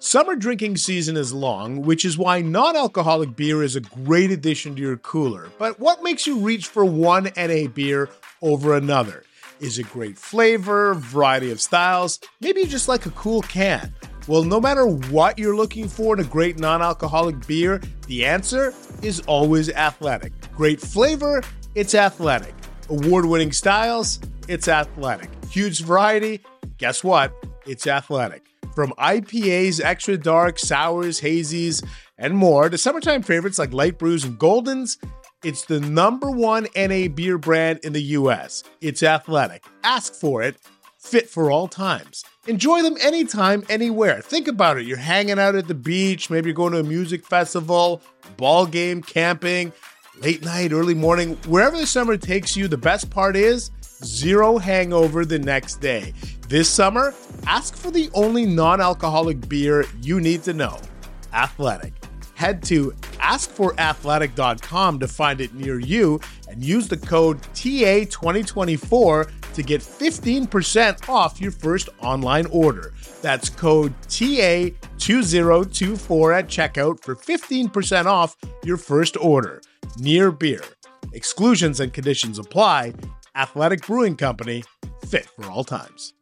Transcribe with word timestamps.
Summer 0.00 0.36
drinking 0.36 0.76
season 0.76 1.16
is 1.16 1.32
long, 1.32 1.82
which 1.82 2.04
is 2.04 2.16
why 2.16 2.40
non 2.40 2.76
alcoholic 2.76 3.34
beer 3.34 3.64
is 3.64 3.74
a 3.74 3.80
great 3.80 4.30
addition 4.30 4.76
to 4.76 4.80
your 4.80 4.96
cooler. 4.98 5.50
But 5.58 5.80
what 5.80 6.04
makes 6.04 6.24
you 6.24 6.38
reach 6.38 6.68
for 6.68 6.84
one 6.84 7.30
NA 7.36 7.66
beer 7.66 8.08
over 8.40 8.76
another? 8.76 9.24
Is 9.58 9.76
it 9.76 9.90
great 9.90 10.16
flavor, 10.16 10.94
variety 10.94 11.50
of 11.50 11.60
styles? 11.60 12.20
Maybe 12.40 12.60
you 12.60 12.68
just 12.68 12.86
like 12.86 13.06
a 13.06 13.10
cool 13.10 13.42
can. 13.42 13.92
Well, 14.28 14.44
no 14.44 14.60
matter 14.60 14.86
what 14.86 15.36
you're 15.36 15.56
looking 15.56 15.88
for 15.88 16.14
in 16.14 16.24
a 16.24 16.28
great 16.28 16.60
non 16.60 16.80
alcoholic 16.80 17.44
beer, 17.48 17.82
the 18.06 18.24
answer 18.24 18.72
is 19.02 19.18
always 19.26 19.68
athletic. 19.68 20.32
Great 20.52 20.80
flavor, 20.80 21.42
it's 21.74 21.96
athletic. 21.96 22.54
Award 22.88 23.24
winning 23.24 23.50
styles, 23.50 24.20
it's 24.46 24.68
athletic. 24.68 25.28
Huge 25.50 25.82
variety, 25.82 26.40
guess 26.78 27.02
what? 27.02 27.34
It's 27.66 27.88
athletic. 27.88 28.44
From 28.78 28.92
IPAs, 28.92 29.80
extra 29.82 30.16
dark, 30.16 30.56
sours, 30.56 31.20
hazies, 31.20 31.84
and 32.16 32.32
more 32.32 32.68
to 32.68 32.78
summertime 32.78 33.24
favorites 33.24 33.58
like 33.58 33.72
light 33.72 33.98
brews 33.98 34.22
and 34.22 34.38
goldens, 34.38 34.98
it's 35.42 35.64
the 35.64 35.80
number 35.80 36.30
one 36.30 36.68
NA 36.76 37.08
beer 37.08 37.38
brand 37.38 37.80
in 37.82 37.92
the 37.92 38.02
US. 38.02 38.62
It's 38.80 39.02
athletic. 39.02 39.64
Ask 39.82 40.14
for 40.14 40.44
it. 40.44 40.58
Fit 40.96 41.28
for 41.28 41.50
all 41.50 41.66
times. 41.66 42.24
Enjoy 42.46 42.80
them 42.82 42.96
anytime, 43.02 43.64
anywhere. 43.68 44.20
Think 44.20 44.46
about 44.46 44.78
it. 44.78 44.86
You're 44.86 44.96
hanging 44.96 45.40
out 45.40 45.56
at 45.56 45.66
the 45.66 45.74
beach, 45.74 46.30
maybe 46.30 46.46
you're 46.46 46.54
going 46.54 46.72
to 46.74 46.78
a 46.78 46.84
music 46.84 47.26
festival, 47.26 48.00
ball 48.36 48.64
game, 48.64 49.02
camping, 49.02 49.72
late 50.20 50.44
night, 50.44 50.70
early 50.70 50.94
morning, 50.94 51.34
wherever 51.48 51.76
the 51.76 51.84
summer 51.84 52.16
takes 52.16 52.56
you. 52.56 52.68
The 52.68 52.78
best 52.78 53.10
part 53.10 53.34
is 53.34 53.72
zero 54.04 54.58
hangover 54.58 55.24
the 55.24 55.38
next 55.38 55.76
day. 55.76 56.12
This 56.48 56.68
summer, 56.68 57.14
ask 57.46 57.76
for 57.76 57.90
the 57.90 58.10
only 58.14 58.46
non 58.46 58.80
alcoholic 58.80 59.48
beer 59.48 59.84
you 60.00 60.20
need 60.20 60.42
to 60.44 60.54
know 60.54 60.78
Athletic. 61.32 61.92
Head 62.34 62.62
to 62.64 62.90
askforathletic.com 63.18 64.98
to 65.00 65.08
find 65.08 65.40
it 65.40 65.54
near 65.54 65.80
you 65.80 66.20
and 66.48 66.64
use 66.64 66.88
the 66.88 66.96
code 66.96 67.42
TA2024 67.54 69.30
to 69.54 69.62
get 69.62 69.80
15% 69.80 71.08
off 71.08 71.40
your 71.40 71.50
first 71.50 71.88
online 72.00 72.44
order. 72.46 72.92
That's 73.22 73.48
code 73.48 73.92
TA2024 74.02 76.38
at 76.38 76.46
checkout 76.46 77.02
for 77.02 77.16
15% 77.16 78.06
off 78.06 78.36
your 78.62 78.76
first 78.76 79.16
order. 79.16 79.60
Near 79.98 80.30
beer. 80.30 80.62
Exclusions 81.12 81.80
and 81.80 81.92
conditions 81.92 82.38
apply. 82.38 82.94
Athletic 83.38 83.86
Brewing 83.86 84.16
Company, 84.16 84.64
fit 85.06 85.24
for 85.26 85.44
all 85.44 85.62
times. 85.62 86.12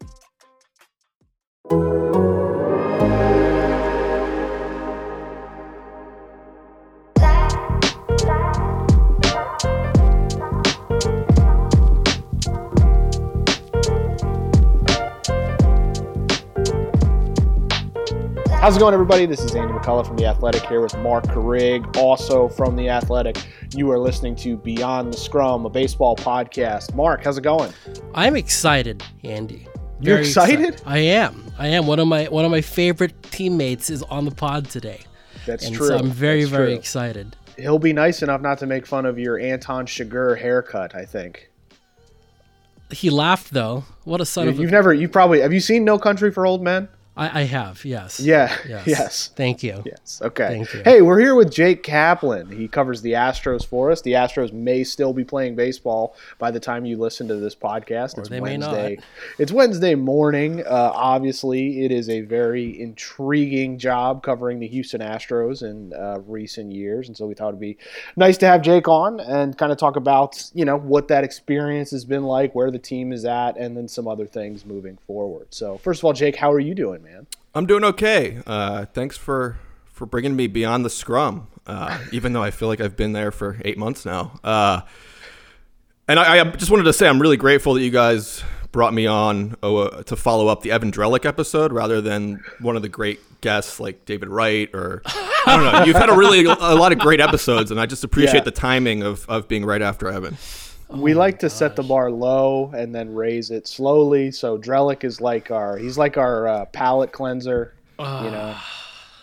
How's 18.50 18.77
it 18.77 18.81
going, 18.81 18.92
everybody? 18.92 19.25
This 19.25 19.41
is 19.41 19.55
Andy 19.55 19.72
McCullough 19.72 20.06
from 20.06 20.17
The 20.17 20.27
Athletic 20.27 20.67
here 20.67 20.83
with 20.83 20.94
Marc 20.98 21.25
Carig, 21.25 21.97
also 21.97 22.48
from 22.48 22.77
The 22.77 22.91
Athletic. 22.91 23.39
You 23.75 23.91
are 23.91 23.98
listening 23.98 24.36
to 24.36 24.56
Beyond 24.56 25.12
the 25.12 25.17
Scrum, 25.17 25.67
a 25.67 25.70
baseball 25.70 26.17
podcast. 26.17 26.95
Mark, 26.95 27.25
how's 27.25 27.36
it 27.39 27.42
going? 27.42 27.72
I'm 28.14 28.36
excited, 28.36 29.03
Andy. 29.25 29.67
You're 30.00 30.19
excited? 30.20 30.77
exci- 30.77 30.83
I 30.86 30.98
am. 30.98 31.45
I 31.59 31.69
am. 31.69 31.87
One 31.87 31.98
of 31.98 32.06
my 32.06 32.25
one 32.27 32.44
of 32.44 32.50
my 32.50 32.61
favorite 32.61 33.20
teammates 33.25 33.91
is 33.91 34.03
on 34.05 34.25
the 34.25 34.31
pod 34.31 34.69
today. 34.70 35.00
That's 35.47 35.67
and 35.67 35.75
true. 35.75 35.89
So 35.89 35.97
I'm 35.98 36.11
very 36.11 36.41
That's 36.41 36.50
very 36.50 36.67
true. 36.69 36.77
excited. 36.78 37.37
He'll 37.59 37.78
be 37.78 37.92
nice 37.92 38.22
enough 38.22 38.41
not 38.41 38.59
to 38.59 38.67
make 38.67 38.87
fun 38.87 39.06
of 39.06 39.19
your 39.19 39.39
Anton 39.39 39.87
Chigurh 39.87 40.39
haircut, 40.39 40.94
I 40.94 41.05
think. 41.05 41.50
He 42.91 43.10
laughed 43.10 43.53
though. 43.53 43.84
What 44.05 44.21
a 44.21 44.26
son 44.26 44.44
You, 44.44 44.50
of 44.50 44.59
you've 44.59 44.69
a 44.69 44.72
never, 44.72 44.93
you 44.94 45.09
probably, 45.09 45.41
have 45.41 45.53
you 45.53 45.60
seen 45.60 45.84
No 45.84 45.99
Country 45.99 46.31
for 46.31 46.47
Old 46.47 46.62
Men? 46.62 46.88
I, 47.16 47.41
I 47.41 47.44
have, 47.44 47.84
yes. 47.84 48.21
Yeah. 48.21 48.54
Yes. 48.69 48.87
Yes. 48.87 49.28
Thank 49.34 49.62
you. 49.62 49.82
Yes. 49.84 50.21
Okay. 50.22 50.49
Thank 50.49 50.75
you. 50.75 50.82
Hey, 50.84 51.03
we're 51.03 51.19
here 51.19 51.34
with 51.34 51.50
Jake 51.50 51.82
Kaplan. 51.82 52.50
He 52.50 52.69
covers 52.69 53.03
the 53.03 53.12
Astros 53.12 53.66
for 53.66 53.91
us. 53.91 54.00
The 54.03 54.12
Astros 54.12 54.53
may 54.53 54.84
still 54.84 55.12
be 55.12 55.25
playing 55.25 55.56
baseball 55.56 56.15
by 56.38 56.50
the 56.50 56.60
time 56.60 56.84
you 56.84 56.97
listen 56.99 57.26
to 57.28 57.37
this 57.37 57.55
podcast. 57.55 58.16
Or 58.16 58.21
it's 58.21 58.28
they 58.28 58.41
may 58.41 58.56
not. 58.56 58.72
Wednesday. 58.72 58.99
It's 59.38 59.50
Wednesday 59.53 59.94
morning. 59.94 60.60
Uh, 60.66 60.93
obviously, 60.94 61.84
it 61.84 61.91
is 61.91 62.09
a 62.09 62.21
very 62.21 62.81
intriguing 62.81 63.78
job 63.78 64.22
covering 64.22 64.59
the 64.60 64.69
Houston 64.69 65.00
Astros 65.00 65.62
in 65.62 65.93
uh, 65.94 66.21
recent 66.26 66.72
years, 66.72 67.09
and 67.09 67.16
so 67.16 67.26
we 67.26 67.34
thought 67.34 67.49
it'd 67.49 67.60
be 67.60 67.78
nice 68.16 68.37
to 68.38 68.47
have 68.47 68.62
Jake 68.62 68.88
on 68.88 69.21
and 69.21 69.56
kind 69.56 69.72
of 69.72 69.78
talk 69.78 69.97
about 69.97 70.50
you 70.55 70.65
know 70.65 70.76
what 70.76 71.09
that 71.09 71.25
experience 71.25 71.91
has 71.91 72.05
been 72.05 72.25
like, 72.25 72.55
where 72.55 72.71
the 72.71 72.78
team 72.78 73.12
is 73.12 73.25
at, 73.25 73.56
and 73.56 73.76
then 73.76 73.88
some 73.88 74.06
other 74.06 74.26
things 74.26 74.65
moving 74.65 74.99
forward. 75.06 75.47
So, 75.50 75.78
first 75.78 76.00
of 76.00 76.05
all, 76.05 76.12
Jake, 76.12 76.37
how 76.37 76.53
are 76.53 76.60
you 76.60 76.75
doing, 76.75 77.03
man? 77.06 77.27
I'm 77.55 77.67
doing 77.67 77.84
okay. 77.84 78.41
Uh, 78.47 78.87
thanks 78.87 79.17
for 79.17 79.59
for 79.87 80.05
bringing 80.06 80.37
me 80.37 80.47
beyond 80.47 80.84
the 80.84 80.91
scrum, 80.91 81.47
uh, 81.67 81.99
even 82.12 82.33
though 82.34 82.43
I 82.43 82.50
feel 82.50 82.69
like 82.69 82.81
I've 82.83 82.97
been 82.97 83.12
there 83.12 83.31
for 83.31 83.59
eight 83.65 83.78
months 83.78 84.05
now. 84.05 84.39
Uh, 84.44 84.83
and 86.09 86.19
I, 86.21 86.41
I 86.41 86.44
just 86.50 86.71
wanted 86.71 86.84
to 86.84 86.93
say 86.93 87.09
I'm 87.09 87.21
really 87.21 87.37
grateful 87.39 87.75
that 87.75 87.83
you 87.83 87.91
guys 87.91 88.43
brought 88.72 88.93
me 88.93 89.06
on 89.06 89.56
uh, 89.62 90.03
to 90.03 90.15
follow 90.17 90.49
up 90.49 90.61
the 90.62 90.71
Evan 90.71 90.93
Drellich 90.93 91.25
episode 91.25 91.72
rather 91.72 92.00
than 92.03 92.44
one 92.61 92.77
of 92.77 92.83
the 92.83 92.89
great 92.91 93.21
guests 93.41 93.81
like 93.81 94.05
David 94.05 94.28
Wright 94.28 94.69
or 94.75 95.00
I 95.06 95.56
don't 95.56 95.65
know. 95.73 95.84
You've 95.84 95.97
had 95.97 96.11
a 96.11 96.15
really 96.17 96.44
a 96.44 96.75
lot 96.75 96.93
of 96.93 96.99
great 96.99 97.21
episodes, 97.21 97.71
and 97.71 97.81
I 97.81 97.87
just 97.87 98.05
appreciate 98.05 98.41
Yeah. 98.41 98.44
the 98.44 98.50
timing 98.50 99.03
of, 99.03 99.25
of 99.31 99.49
being 99.49 99.65
right 99.65 99.81
after 99.83 100.09
Evan. 100.09 100.37
We 100.89 101.15
like 101.15 101.39
to 101.41 101.51
set 101.51 101.75
the 101.77 101.83
bar 101.83 102.11
low 102.11 102.71
and 102.75 102.95
then 102.95 103.13
raise 103.15 103.51
it 103.51 103.67
slowly. 103.67 104.31
So 104.31 104.57
Drellich 104.57 105.03
is 105.05 105.21
like 105.21 105.51
our 105.51 105.77
he's 105.77 105.99
like 105.99 106.17
our 106.17 106.47
uh, 106.47 106.65
palate 106.67 107.13
cleanser. 107.13 107.75
you 107.99 108.05
know, 108.05 108.57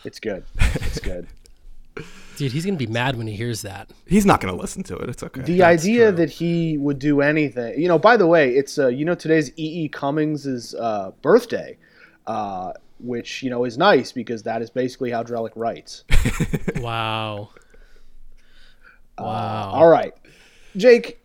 it's 0.04 0.20
good. 0.20 0.44
It's 0.60 1.00
good. 1.12 1.28
Dude, 2.36 2.52
he's 2.52 2.66
gonna 2.66 2.78
be 2.78 2.88
mad 2.88 3.16
when 3.16 3.28
he 3.28 3.36
hears 3.36 3.62
that. 3.62 3.92
He's 4.08 4.26
not 4.26 4.42
going 4.42 4.54
to 4.54 4.60
listen 4.60 4.82
to 4.84 4.98
it. 4.98 5.08
It's 5.10 5.22
okay. 5.22 5.42
The 5.42 5.62
idea 5.64 6.12
that 6.12 6.32
he 6.32 6.78
would 6.80 6.98
do 6.98 7.22
anything, 7.22 7.80
you 7.80 7.88
know. 7.88 8.00
By 8.00 8.18
the 8.18 8.26
way, 8.26 8.56
it's 8.56 8.80
uh, 8.80 8.88
you 8.88 9.06
know 9.06 9.14
today's 9.16 9.52
E. 9.52 9.84
E. 9.84 9.88
Cummings' 9.88 10.74
uh, 10.74 11.12
birthday, 11.22 11.78
uh, 12.26 12.74
which 13.00 13.44
you 13.44 13.52
know 13.52 13.66
is 13.66 13.78
nice 13.78 14.12
because 14.12 14.42
that 14.44 14.64
is 14.64 14.72
basically 14.72 15.12
how 15.12 15.24
Drellich 15.24 15.54
writes. 15.56 16.04
Wow. 16.82 17.52
Wow. 19.18 19.70
All 19.72 19.88
right, 19.88 20.14
Jake. 20.76 21.20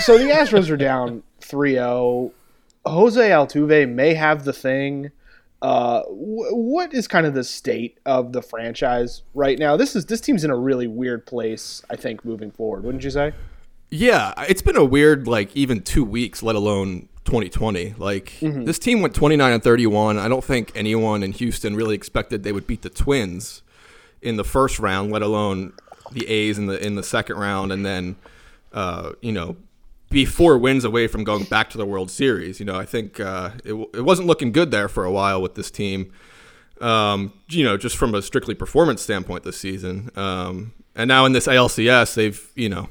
So 0.00 0.18
the 0.18 0.24
Astros 0.24 0.70
are 0.70 0.76
down 0.76 1.22
3-0. 1.40 2.32
Jose 2.86 3.30
Altuve 3.30 3.88
may 3.88 4.14
have 4.14 4.44
the 4.44 4.52
thing. 4.52 5.10
Uh, 5.62 6.02
wh- 6.02 6.52
what 6.52 6.92
is 6.92 7.08
kind 7.08 7.26
of 7.26 7.32
the 7.34 7.44
state 7.44 7.98
of 8.04 8.32
the 8.32 8.42
franchise 8.42 9.22
right 9.34 9.58
now? 9.58 9.76
This 9.76 9.96
is 9.96 10.04
this 10.06 10.20
team's 10.20 10.44
in 10.44 10.50
a 10.50 10.56
really 10.56 10.86
weird 10.86 11.24
place. 11.24 11.82
I 11.88 11.96
think 11.96 12.24
moving 12.24 12.50
forward, 12.50 12.84
wouldn't 12.84 13.02
you 13.04 13.10
say? 13.10 13.32
Yeah, 13.90 14.34
it's 14.48 14.60
been 14.60 14.76
a 14.76 14.84
weird 14.84 15.26
like 15.26 15.56
even 15.56 15.80
two 15.80 16.04
weeks, 16.04 16.42
let 16.42 16.54
alone 16.56 17.08
2020. 17.24 17.94
Like 17.96 18.34
this 18.40 18.78
team 18.78 19.00
went 19.00 19.14
29 19.14 19.52
and 19.54 19.62
31. 19.62 20.18
I 20.18 20.28
don't 20.28 20.44
think 20.44 20.70
anyone 20.74 21.22
in 21.22 21.32
Houston 21.32 21.74
really 21.76 21.94
expected 21.94 22.42
they 22.42 22.52
would 22.52 22.66
beat 22.66 22.82
the 22.82 22.90
Twins 22.90 23.62
in 24.20 24.36
the 24.36 24.44
first 24.44 24.78
round, 24.78 25.10
let 25.12 25.22
alone 25.22 25.72
the 26.12 26.26
A's 26.28 26.58
in 26.58 26.66
the 26.66 26.84
in 26.84 26.96
the 26.96 27.02
second 27.02 27.36
round, 27.38 27.72
and 27.72 27.86
then 27.86 28.16
uh, 28.74 29.12
you 29.22 29.32
know 29.32 29.56
be 30.14 30.24
four 30.24 30.56
wins 30.56 30.84
away 30.84 31.06
from 31.08 31.24
going 31.24 31.44
back 31.44 31.68
to 31.70 31.76
the 31.76 31.84
World 31.84 32.10
Series. 32.10 32.60
You 32.60 32.66
know, 32.66 32.76
I 32.76 32.86
think 32.86 33.20
uh, 33.20 33.50
it, 33.64 33.74
it 33.92 34.04
wasn't 34.04 34.28
looking 34.28 34.52
good 34.52 34.70
there 34.70 34.88
for 34.88 35.04
a 35.04 35.12
while 35.12 35.42
with 35.42 35.56
this 35.56 35.70
team. 35.70 36.12
Um, 36.80 37.32
you 37.50 37.64
know, 37.64 37.76
just 37.76 37.96
from 37.96 38.14
a 38.14 38.22
strictly 38.22 38.54
performance 38.54 39.02
standpoint 39.02 39.44
this 39.44 39.58
season. 39.58 40.10
Um, 40.16 40.72
and 40.94 41.08
now 41.08 41.24
in 41.24 41.32
this 41.32 41.46
ALCS, 41.46 42.14
they've 42.14 42.50
you 42.54 42.68
know, 42.68 42.88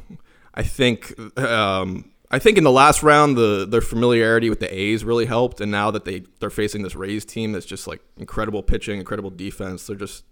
I 0.54 0.64
think 0.64 1.18
um, 1.40 2.12
I 2.30 2.40
think 2.40 2.58
in 2.58 2.64
the 2.64 2.72
last 2.72 3.04
round 3.04 3.38
the 3.38 3.66
their 3.70 3.82
familiarity 3.82 4.50
with 4.50 4.60
the 4.60 4.74
A's 4.74 5.04
really 5.04 5.26
helped, 5.26 5.62
and 5.62 5.72
now 5.72 5.92
that 5.92 6.06
they 6.06 6.24
they're 6.40 6.50
facing 6.50 6.84
this 6.84 6.96
Rays 6.96 7.26
team 7.26 7.54
that's 7.54 7.66
just 7.66 7.88
like 7.88 8.02
incredible 8.18 8.64
pitching, 8.64 9.00
incredible 9.00 9.30
defense, 9.30 9.88
they're 9.88 9.96
just 9.96 10.24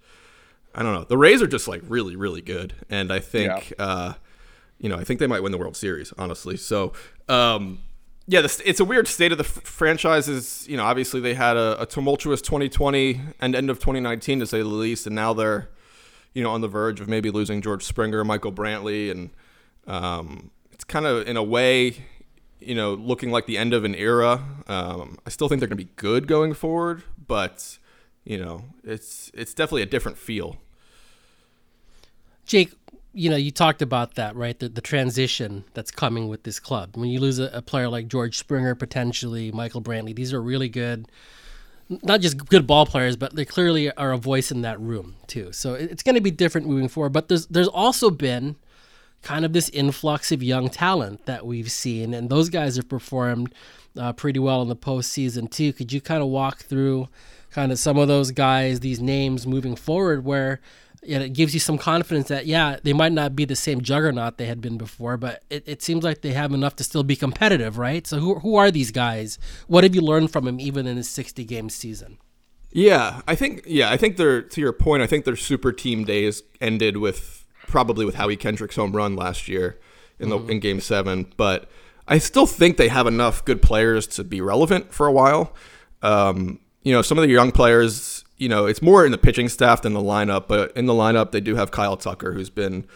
I 0.75 0.83
don't 0.83 0.93
know. 0.93 1.05
The 1.05 1.17
Rays 1.17 1.41
are 1.41 1.47
just 1.47 1.67
like 1.67 1.81
really 1.87 2.15
really 2.15 2.41
good, 2.41 2.73
and 2.89 3.11
I 3.11 3.19
think 3.19 3.73
uh, 3.79 4.13
you 4.81 4.89
know 4.89 4.97
I 4.97 5.05
think 5.05 5.21
they 5.21 5.27
might 5.27 5.41
win 5.43 5.53
the 5.53 5.57
World 5.57 5.77
Series 5.77 6.13
honestly. 6.17 6.57
So. 6.57 6.91
Um, 7.29 7.79
yeah, 8.27 8.41
this, 8.41 8.61
it's 8.63 8.79
a 8.79 8.85
weird 8.85 9.07
state 9.07 9.31
of 9.31 9.37
the 9.37 9.43
f- 9.43 9.63
franchises. 9.63 10.65
You 10.69 10.77
know, 10.77 10.83
obviously 10.83 11.19
they 11.19 11.33
had 11.33 11.57
a, 11.57 11.81
a 11.81 11.85
tumultuous 11.85 12.41
2020 12.41 13.19
and 13.41 13.55
end 13.55 13.69
of 13.69 13.79
2019 13.79 14.39
to 14.39 14.45
say 14.45 14.59
the 14.59 14.65
least, 14.65 15.07
and 15.07 15.15
now 15.15 15.33
they're, 15.33 15.69
you 16.33 16.43
know, 16.43 16.51
on 16.51 16.61
the 16.61 16.67
verge 16.67 17.01
of 17.01 17.09
maybe 17.09 17.31
losing 17.31 17.61
George 17.61 17.83
Springer, 17.83 18.23
Michael 18.23 18.51
Brantley, 18.51 19.11
and 19.11 19.31
um, 19.87 20.51
it's 20.71 20.83
kind 20.83 21.05
of 21.05 21.27
in 21.27 21.35
a 21.35 21.43
way, 21.43 22.05
you 22.59 22.75
know, 22.75 22.93
looking 22.93 23.31
like 23.31 23.47
the 23.47 23.57
end 23.57 23.73
of 23.73 23.83
an 23.83 23.95
era. 23.95 24.45
Um, 24.67 25.17
I 25.25 25.29
still 25.29 25.49
think 25.49 25.59
they're 25.59 25.67
going 25.67 25.77
to 25.79 25.83
be 25.83 25.91
good 25.95 26.27
going 26.27 26.53
forward, 26.53 27.03
but 27.27 27.79
you 28.23 28.37
know, 28.37 28.65
it's 28.83 29.31
it's 29.33 29.53
definitely 29.53 29.81
a 29.81 29.87
different 29.87 30.17
feel. 30.17 30.57
Jake, 32.45 32.73
you 33.13 33.29
know, 33.29 33.35
you 33.35 33.51
talked 33.51 33.81
about 33.81 34.15
that, 34.15 34.35
right? 34.35 34.57
The, 34.57 34.69
the 34.69 34.81
transition 34.81 35.65
that's 35.73 35.91
coming 35.91 36.27
with 36.27 36.43
this 36.43 36.59
club. 36.59 36.95
When 36.95 37.09
you 37.09 37.19
lose 37.19 37.39
a, 37.39 37.49
a 37.53 37.61
player 37.61 37.89
like 37.89 38.07
George 38.07 38.37
Springer, 38.37 38.75
potentially 38.75 39.51
Michael 39.51 39.81
Brantley, 39.81 40.15
these 40.15 40.33
are 40.33 40.41
really 40.41 40.69
good, 40.69 41.07
not 42.03 42.21
just 42.21 42.45
good 42.45 42.65
ball 42.65 42.85
players, 42.85 43.17
but 43.17 43.35
they 43.35 43.43
clearly 43.43 43.91
are 43.91 44.13
a 44.13 44.17
voice 44.17 44.51
in 44.51 44.61
that 44.61 44.79
room 44.79 45.15
too. 45.27 45.51
So 45.51 45.73
it, 45.73 45.91
it's 45.91 46.03
going 46.03 46.15
to 46.15 46.21
be 46.21 46.31
different 46.31 46.67
moving 46.67 46.87
forward. 46.87 47.11
But 47.11 47.27
there's 47.27 47.47
there's 47.47 47.67
also 47.67 48.09
been 48.09 48.55
kind 49.21 49.45
of 49.45 49.53
this 49.53 49.69
influx 49.69 50.31
of 50.31 50.41
young 50.41 50.69
talent 50.69 51.25
that 51.25 51.45
we've 51.45 51.69
seen, 51.71 52.13
and 52.13 52.29
those 52.29 52.49
guys 52.49 52.77
have 52.77 52.87
performed 52.87 53.53
uh, 53.97 54.13
pretty 54.13 54.39
well 54.39 54.61
in 54.61 54.69
the 54.69 54.75
postseason 54.75 55.51
too. 55.51 55.73
Could 55.73 55.91
you 55.91 55.99
kind 55.99 56.23
of 56.23 56.29
walk 56.29 56.59
through 56.59 57.09
kind 57.51 57.73
of 57.73 57.79
some 57.79 57.97
of 57.97 58.07
those 58.07 58.31
guys, 58.31 58.79
these 58.79 59.01
names 59.01 59.45
moving 59.45 59.75
forward, 59.75 60.23
where 60.23 60.61
it 61.03 61.33
gives 61.33 61.53
you 61.53 61.59
some 61.59 61.77
confidence 61.77 62.27
that 62.27 62.45
yeah, 62.45 62.77
they 62.83 62.93
might 62.93 63.11
not 63.11 63.35
be 63.35 63.45
the 63.45 63.55
same 63.55 63.81
juggernaut 63.81 64.37
they 64.37 64.45
had 64.45 64.61
been 64.61 64.77
before, 64.77 65.17
but 65.17 65.43
it, 65.49 65.63
it 65.65 65.81
seems 65.81 66.03
like 66.03 66.21
they 66.21 66.33
have 66.33 66.53
enough 66.53 66.75
to 66.77 66.83
still 66.83 67.03
be 67.03 67.15
competitive, 67.15 67.77
right? 67.77 68.05
So 68.05 68.19
who 68.19 68.35
who 68.35 68.55
are 68.55 68.71
these 68.71 68.91
guys? 68.91 69.39
What 69.67 69.83
have 69.83 69.95
you 69.95 70.01
learned 70.01 70.31
from 70.31 70.45
them 70.45 70.59
even 70.59 70.87
in 70.87 70.97
a 70.97 71.03
sixty 71.03 71.43
game 71.43 71.69
season? 71.69 72.17
Yeah, 72.71 73.21
I 73.27 73.35
think 73.35 73.63
yeah, 73.65 73.89
I 73.89 73.97
think 73.97 74.17
they're 74.17 74.41
to 74.41 74.61
your 74.61 74.73
point. 74.73 75.01
I 75.01 75.07
think 75.07 75.25
their 75.25 75.35
super 75.35 75.71
team 75.71 76.03
days 76.03 76.43
ended 76.59 76.97
with 76.97 77.45
probably 77.67 78.05
with 78.05 78.15
Howie 78.15 78.37
Kendrick's 78.37 78.75
home 78.75 78.95
run 78.95 79.15
last 79.15 79.47
year 79.47 79.79
in 80.19 80.29
the 80.29 80.37
mm-hmm. 80.37 80.51
in 80.51 80.59
Game 80.59 80.79
Seven, 80.79 81.31
but 81.35 81.69
I 82.07 82.17
still 82.17 82.45
think 82.45 82.77
they 82.77 82.89
have 82.89 83.07
enough 83.07 83.43
good 83.43 83.61
players 83.61 84.07
to 84.07 84.23
be 84.23 84.41
relevant 84.41 84.93
for 84.93 85.07
a 85.07 85.11
while. 85.11 85.53
Um, 86.01 86.59
you 86.83 86.93
know, 86.93 87.01
some 87.01 87.17
of 87.17 87.23
the 87.23 87.29
young 87.29 87.51
players, 87.51 88.25
you 88.41 88.49
know, 88.49 88.65
it's 88.65 88.81
more 88.81 89.05
in 89.05 89.11
the 89.11 89.19
pitching 89.19 89.47
staff 89.47 89.83
than 89.83 89.93
the 89.93 90.01
lineup, 90.01 90.47
but 90.47 90.75
in 90.75 90.87
the 90.87 90.93
lineup 90.93 91.29
they 91.31 91.39
do 91.39 91.55
have 91.55 91.69
Kyle 91.69 91.95
Tucker, 91.95 92.33
who's 92.33 92.49
been 92.49 92.87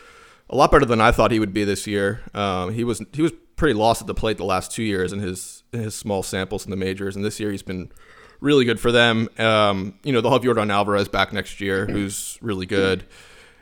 a 0.49 0.55
lot 0.55 0.71
better 0.71 0.85
than 0.85 0.99
I 0.99 1.11
thought 1.11 1.29
he 1.29 1.39
would 1.39 1.53
be 1.53 1.63
this 1.63 1.85
year. 1.85 2.21
Um, 2.33 2.73
he 2.73 2.83
was 2.83 3.03
he 3.13 3.21
was 3.21 3.31
pretty 3.55 3.75
lost 3.75 4.01
at 4.01 4.07
the 4.07 4.15
plate 4.15 4.37
the 4.37 4.43
last 4.43 4.71
two 4.71 4.81
years 4.81 5.13
in 5.13 5.19
his 5.19 5.61
in 5.71 5.81
his 5.81 5.93
small 5.93 6.23
samples 6.23 6.65
in 6.65 6.71
the 6.71 6.77
majors, 6.77 7.15
and 7.15 7.23
this 7.23 7.39
year 7.39 7.51
he's 7.51 7.61
been 7.61 7.91
really 8.39 8.65
good 8.65 8.79
for 8.79 8.91
them. 8.91 9.29
Um, 9.37 9.99
you 10.03 10.11
know, 10.11 10.19
they'll 10.19 10.33
have 10.33 10.41
Yordan 10.41 10.71
Alvarez 10.71 11.07
back 11.09 11.31
next 11.31 11.61
year, 11.61 11.85
who's 11.85 12.39
really 12.41 12.65
good. 12.65 13.05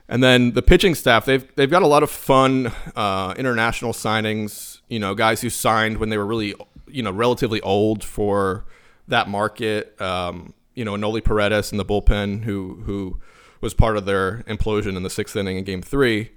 And 0.08 0.24
then 0.24 0.54
the 0.54 0.62
pitching 0.62 0.96
staff, 0.96 1.26
they've 1.26 1.46
they've 1.58 1.70
got 1.70 1.82
a 1.82 1.88
lot 1.88 2.02
of 2.02 2.10
fun 2.10 2.72
uh, 2.96 3.34
international 3.38 3.92
signings. 3.92 4.80
You 4.88 5.00
know, 5.00 5.16
guys 5.16 5.42
who 5.42 5.50
signed 5.50 5.98
when 5.98 6.08
they 6.08 6.18
were 6.18 6.26
really, 6.26 6.56
you 6.88 7.04
know, 7.04 7.12
relatively 7.12 7.60
old 7.60 8.06
for 8.06 8.64
that 9.10 9.28
market. 9.28 10.00
Um, 10.02 10.54
you 10.76 10.86
know, 10.86 10.94
Enoli 10.94 11.24
Paredes 11.24 11.72
in 11.72 11.78
the 11.78 11.86
bullpen, 11.86 12.44
who 12.44 12.82
who 12.86 13.20
was 13.62 13.74
part 13.74 13.98
of 13.98 14.06
their 14.06 14.44
implosion 14.44 14.98
in 14.98 15.04
the 15.04 15.10
sixth 15.10 15.36
inning 15.36 15.58
in 15.58 15.64
Game 15.64 15.82
Three, 15.82 16.32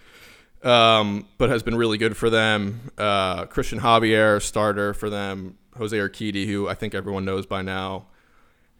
um, 0.62 1.26
but 1.38 1.50
has 1.50 1.62
been 1.62 1.76
really 1.76 1.98
good 1.98 2.16
for 2.16 2.30
them. 2.30 2.90
Uh, 2.96 3.46
Cristian 3.46 3.80
Javier, 3.80 4.40
starter 4.40 4.94
for 4.94 5.10
them. 5.10 5.58
Jose 5.76 5.96
Urquidy, 5.96 6.46
who 6.46 6.68
I 6.68 6.74
think 6.74 6.94
everyone 6.94 7.24
knows 7.24 7.44
by 7.44 7.62
now, 7.62 8.06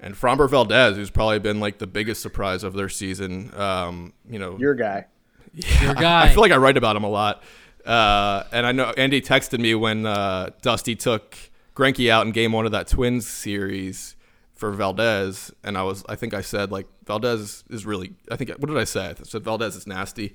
and 0.00 0.14
Framber 0.14 0.48
Valdez, 0.48 0.96
who's 0.96 1.10
probably 1.10 1.38
been 1.38 1.60
like 1.60 1.78
the 1.78 1.86
biggest 1.86 2.22
surprise 2.22 2.64
of 2.64 2.74
their 2.74 2.88
season. 2.88 3.52
Um, 3.54 4.12
you 4.28 4.38
know, 4.38 4.58
your 4.58 4.74
guy. 4.74 5.06
Yeah, 5.54 5.84
your 5.84 5.94
guy. 5.94 6.24
I 6.24 6.28
feel 6.32 6.42
like 6.42 6.52
I 6.52 6.56
write 6.56 6.76
about 6.76 6.96
him 6.96 7.04
a 7.04 7.08
lot. 7.08 7.42
Uh, 7.84 8.42
and 8.52 8.66
I 8.66 8.72
know 8.72 8.92
Andy 8.96 9.22
texted 9.22 9.60
me 9.60 9.74
when 9.74 10.04
uh, 10.04 10.50
Dusty 10.60 10.96
took 10.96 11.36
Greinke 11.74 12.10
out 12.10 12.26
in 12.26 12.32
game 12.32 12.52
one 12.52 12.66
of 12.66 12.72
that 12.72 12.88
Twins 12.88 13.26
series 13.26 14.15
for 14.56 14.72
Valdez, 14.72 15.52
and 15.62 15.78
I 15.78 15.82
was 15.82 16.04
I 16.08 16.16
think 16.16 16.34
I 16.34 16.40
said 16.40 16.72
like 16.72 16.86
Valdez 17.04 17.62
is 17.70 17.86
really 17.86 18.14
I 18.30 18.36
think 18.36 18.50
what 18.50 18.66
did 18.66 18.78
I 18.78 18.84
say? 18.84 19.10
I 19.10 19.14
said 19.22 19.44
Valdez 19.44 19.76
is 19.76 19.86
nasty. 19.86 20.34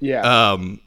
Yeah. 0.00 0.20
Um, 0.52 0.80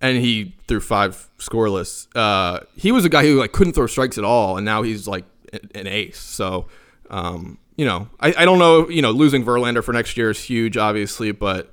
and 0.00 0.18
he 0.18 0.56
threw 0.68 0.80
five 0.80 1.28
scoreless. 1.38 2.06
Uh, 2.14 2.60
he 2.76 2.92
was 2.92 3.04
a 3.04 3.08
guy 3.08 3.22
who 3.22 3.38
like 3.38 3.52
couldn't 3.52 3.72
throw 3.72 3.86
strikes 3.86 4.18
at 4.18 4.24
all, 4.24 4.56
and 4.56 4.64
now 4.64 4.82
he's 4.82 5.08
like 5.08 5.24
an 5.52 5.86
ace. 5.86 6.18
So, 6.18 6.66
um, 7.10 7.58
you 7.76 7.84
know, 7.84 8.08
I, 8.20 8.34
I 8.38 8.44
don't 8.44 8.58
know. 8.58 8.88
You 8.88 9.02
know, 9.02 9.10
losing 9.10 9.44
Verlander 9.44 9.82
for 9.82 9.92
next 9.92 10.16
year 10.16 10.30
is 10.30 10.42
huge, 10.42 10.76
obviously, 10.76 11.32
but 11.32 11.72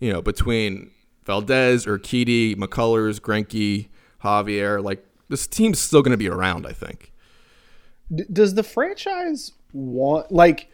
you 0.00 0.12
know, 0.12 0.20
between 0.20 0.90
Valdez, 1.24 1.86
or 1.86 1.98
Urquidy, 1.98 2.56
McCullers, 2.56 3.20
Greinke, 3.20 3.88
Javier, 4.24 4.82
like 4.82 5.04
this 5.28 5.46
team's 5.46 5.78
still 5.78 6.02
going 6.02 6.12
to 6.12 6.18
be 6.18 6.28
around. 6.28 6.66
I 6.66 6.72
think. 6.72 7.12
D- 8.12 8.24
does 8.32 8.54
the 8.54 8.64
franchise 8.64 9.52
want 9.72 10.30
like? 10.32 10.70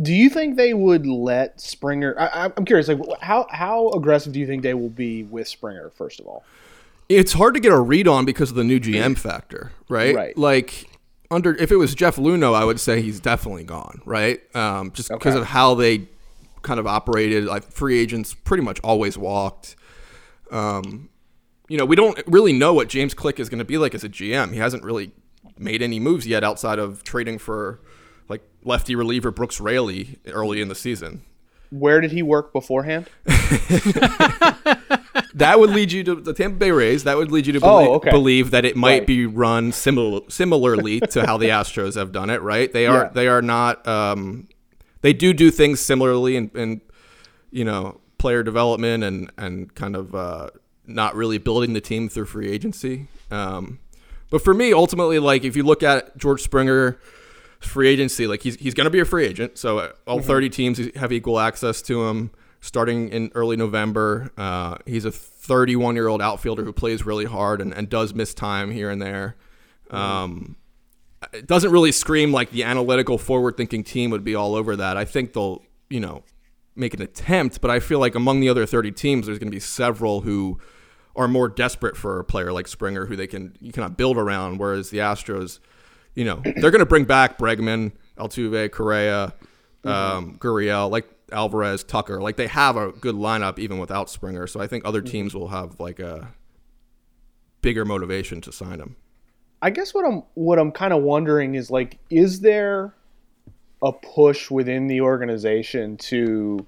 Do 0.00 0.12
you 0.12 0.28
think 0.28 0.56
they 0.56 0.74
would 0.74 1.06
let 1.06 1.60
Springer? 1.60 2.18
I, 2.18 2.50
am 2.56 2.64
curious. 2.64 2.88
Like, 2.88 2.98
how 3.20 3.46
how 3.50 3.90
aggressive 3.90 4.32
do 4.32 4.40
you 4.40 4.46
think 4.46 4.62
they 4.62 4.74
will 4.74 4.88
be 4.88 5.22
with 5.22 5.46
Springer? 5.46 5.90
First 5.90 6.18
of 6.20 6.26
all, 6.26 6.44
it's 7.08 7.32
hard 7.32 7.54
to 7.54 7.60
get 7.60 7.72
a 7.72 7.78
read 7.78 8.08
on 8.08 8.24
because 8.24 8.50
of 8.50 8.56
the 8.56 8.64
new 8.64 8.80
GM 8.80 9.16
factor, 9.16 9.72
right? 9.88 10.14
Right. 10.14 10.36
Like 10.36 10.90
under 11.30 11.54
if 11.56 11.70
it 11.70 11.76
was 11.76 11.94
Jeff 11.94 12.16
Luhnow, 12.16 12.54
I 12.54 12.64
would 12.64 12.80
say 12.80 13.02
he's 13.02 13.20
definitely 13.20 13.64
gone, 13.64 14.00
right? 14.04 14.40
Um, 14.56 14.90
just 14.92 15.10
because 15.10 15.34
okay. 15.34 15.40
of 15.40 15.46
how 15.46 15.74
they 15.74 16.08
kind 16.64 16.80
of 16.80 16.86
operated. 16.88 17.44
Like 17.44 17.70
free 17.70 18.00
agents 18.00 18.34
pretty 18.34 18.64
much 18.64 18.80
always 18.82 19.16
walked. 19.16 19.76
Um, 20.50 21.10
you 21.68 21.78
know, 21.78 21.84
we 21.84 21.94
don't 21.94 22.20
really 22.26 22.52
know 22.52 22.74
what 22.74 22.88
James 22.88 23.14
Click 23.14 23.38
is 23.38 23.48
going 23.48 23.60
to 23.60 23.64
be 23.64 23.78
like 23.78 23.94
as 23.94 24.02
a 24.02 24.08
GM. 24.08 24.52
He 24.52 24.58
hasn't 24.58 24.82
really 24.82 25.12
made 25.56 25.82
any 25.82 26.00
moves 26.00 26.26
yet 26.26 26.42
outside 26.42 26.80
of 26.80 27.04
trading 27.04 27.38
for 27.38 27.80
lefty 28.64 28.94
reliever 28.94 29.30
Brooks 29.30 29.60
Raley 29.60 30.18
early 30.26 30.60
in 30.60 30.68
the 30.68 30.74
season. 30.74 31.22
Where 31.70 32.00
did 32.00 32.12
he 32.12 32.22
work 32.22 32.52
beforehand? 32.52 33.08
that 35.34 35.56
would 35.58 35.70
lead 35.70 35.92
you 35.92 36.04
to 36.04 36.14
the 36.14 36.32
Tampa 36.32 36.56
Bay 36.56 36.70
Rays. 36.70 37.04
That 37.04 37.16
would 37.16 37.32
lead 37.32 37.46
you 37.46 37.52
to 37.54 37.60
oh, 37.62 37.78
believe, 37.78 37.90
okay. 37.96 38.10
believe 38.10 38.50
that 38.52 38.64
it 38.64 38.76
might 38.76 38.98
right. 38.98 39.06
be 39.06 39.26
run 39.26 39.72
similar, 39.72 40.20
similarly 40.28 41.00
to 41.00 41.26
how 41.26 41.36
the 41.36 41.48
Astros 41.48 41.96
have 41.96 42.12
done 42.12 42.30
it. 42.30 42.42
Right? 42.42 42.72
They 42.72 42.86
are 42.86 43.04
yeah. 43.04 43.10
they 43.12 43.28
are 43.28 43.42
not. 43.42 43.86
Um, 43.88 44.48
they 45.00 45.12
do 45.12 45.32
do 45.32 45.50
things 45.50 45.80
similarly 45.80 46.36
in, 46.36 46.50
in 46.54 46.80
you 47.50 47.64
know 47.64 48.00
player 48.18 48.42
development 48.42 49.02
and 49.02 49.30
and 49.36 49.74
kind 49.74 49.96
of 49.96 50.14
uh, 50.14 50.50
not 50.86 51.16
really 51.16 51.38
building 51.38 51.72
the 51.72 51.80
team 51.80 52.08
through 52.08 52.26
free 52.26 52.50
agency. 52.50 53.08
Um, 53.30 53.80
but 54.30 54.42
for 54.42 54.54
me, 54.54 54.72
ultimately, 54.72 55.18
like 55.18 55.44
if 55.44 55.56
you 55.56 55.64
look 55.64 55.82
at 55.82 56.16
George 56.16 56.42
Springer 56.42 56.98
free 57.64 57.88
agency, 57.88 58.26
like 58.26 58.42
he's 58.42 58.56
he's 58.56 58.74
going 58.74 58.84
to 58.84 58.90
be 58.90 59.00
a 59.00 59.04
free 59.04 59.26
agent. 59.26 59.58
So 59.58 59.92
all 60.06 60.18
mm-hmm. 60.18 60.26
30 60.26 60.50
teams 60.50 60.80
have 60.96 61.12
equal 61.12 61.38
access 61.38 61.82
to 61.82 62.06
him 62.08 62.30
starting 62.60 63.10
in 63.10 63.30
early 63.34 63.56
November. 63.56 64.32
Uh, 64.38 64.76
he's 64.86 65.04
a 65.04 65.12
31 65.12 65.94
year 65.94 66.08
old 66.08 66.22
outfielder 66.22 66.64
who 66.64 66.72
plays 66.72 67.04
really 67.04 67.26
hard 67.26 67.60
and, 67.60 67.74
and 67.74 67.88
does 67.88 68.14
miss 68.14 68.32
time 68.32 68.70
here 68.70 68.90
and 68.90 69.02
there. 69.02 69.36
Mm-hmm. 69.88 69.96
Um, 69.96 70.56
it 71.32 71.46
doesn't 71.46 71.70
really 71.70 71.92
scream 71.92 72.32
like 72.32 72.50
the 72.50 72.64
analytical, 72.64 73.18
forward 73.18 73.56
thinking 73.56 73.84
team 73.84 74.10
would 74.10 74.24
be 74.24 74.34
all 74.34 74.54
over 74.54 74.76
that. 74.76 74.96
I 74.96 75.04
think 75.04 75.32
they'll, 75.32 75.62
you 75.88 76.00
know, 76.00 76.22
make 76.76 76.94
an 76.94 77.02
attempt, 77.02 77.60
but 77.60 77.70
I 77.70 77.80
feel 77.80 77.98
like 77.98 78.14
among 78.14 78.40
the 78.40 78.48
other 78.48 78.66
30 78.66 78.92
teams, 78.92 79.26
there's 79.26 79.38
going 79.38 79.50
to 79.50 79.54
be 79.54 79.60
several 79.60 80.22
who 80.22 80.58
are 81.16 81.28
more 81.28 81.48
desperate 81.48 81.96
for 81.96 82.18
a 82.18 82.24
player 82.24 82.52
like 82.52 82.66
Springer 82.66 83.06
who 83.06 83.14
they 83.14 83.26
can 83.26 83.56
you 83.60 83.72
cannot 83.72 83.96
build 83.96 84.16
around. 84.16 84.58
Whereas 84.58 84.90
the 84.90 84.98
Astros, 84.98 85.60
you 86.14 86.24
know, 86.24 86.40
they're 86.44 86.70
going 86.70 86.78
to 86.80 86.86
bring 86.86 87.04
back 87.04 87.38
Bregman, 87.38 87.92
Altuve, 88.18 88.70
Correa, 88.70 89.34
um, 89.84 90.38
Gurriel, 90.38 90.90
like 90.90 91.08
Alvarez, 91.32 91.84
Tucker. 91.84 92.20
Like 92.20 92.36
they 92.36 92.46
have 92.46 92.76
a 92.76 92.92
good 92.92 93.14
lineup 93.14 93.58
even 93.58 93.78
without 93.78 94.08
Springer. 94.08 94.46
So 94.46 94.60
I 94.60 94.66
think 94.66 94.84
other 94.84 95.02
teams 95.02 95.34
will 95.34 95.48
have 95.48 95.80
like 95.80 95.98
a 95.98 96.32
bigger 97.60 97.84
motivation 97.84 98.40
to 98.42 98.52
sign 98.52 98.80
him. 98.80 98.96
I 99.62 99.70
guess 99.70 99.94
what 99.94 100.04
I'm 100.04 100.22
what 100.34 100.58
I'm 100.58 100.72
kind 100.72 100.92
of 100.92 101.02
wondering 101.02 101.54
is 101.54 101.70
like, 101.70 101.98
is 102.10 102.40
there 102.40 102.94
a 103.82 103.92
push 103.92 104.50
within 104.50 104.86
the 104.86 105.00
organization 105.00 105.96
to 105.96 106.66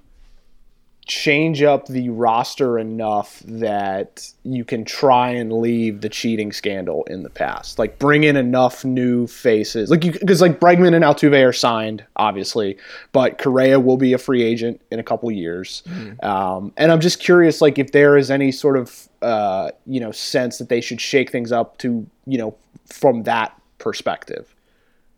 change 1.07 1.63
up 1.63 1.87
the 1.87 2.09
roster 2.09 2.77
enough 2.77 3.39
that 3.45 4.29
you 4.43 4.65
can 4.65 4.83
try 4.83 5.29
and 5.29 5.53
leave 5.53 6.01
the 6.01 6.09
cheating 6.09 6.51
scandal 6.51 7.03
in 7.05 7.23
the 7.23 7.29
past. 7.29 7.79
Like 7.79 7.97
bring 7.97 8.25
in 8.25 8.35
enough 8.35 8.83
new 8.83 9.25
faces. 9.25 9.89
Like 9.89 10.01
because 10.01 10.41
like 10.41 10.59
Bregman 10.59 10.93
and 10.93 11.05
Altuve 11.05 11.47
are 11.47 11.53
signed, 11.53 12.03
obviously, 12.17 12.77
but 13.13 13.37
Correa 13.37 13.79
will 13.79 13.97
be 13.97 14.11
a 14.13 14.17
free 14.17 14.43
agent 14.43 14.81
in 14.91 14.99
a 14.99 15.03
couple 15.03 15.31
years. 15.31 15.81
Mm-hmm. 15.87 16.25
Um, 16.25 16.73
and 16.75 16.91
I'm 16.91 16.99
just 16.99 17.19
curious, 17.19 17.61
like 17.61 17.79
if 17.79 17.93
there 17.93 18.17
is 18.17 18.29
any 18.29 18.51
sort 18.51 18.77
of 18.77 19.07
uh, 19.21 19.71
you 19.85 19.99
know 19.99 20.11
sense 20.11 20.57
that 20.57 20.69
they 20.69 20.81
should 20.81 21.01
shake 21.01 21.31
things 21.31 21.51
up 21.51 21.77
to 21.79 22.05
you 22.25 22.37
know 22.37 22.55
from 22.85 23.23
that 23.23 23.59
perspective. 23.77 24.53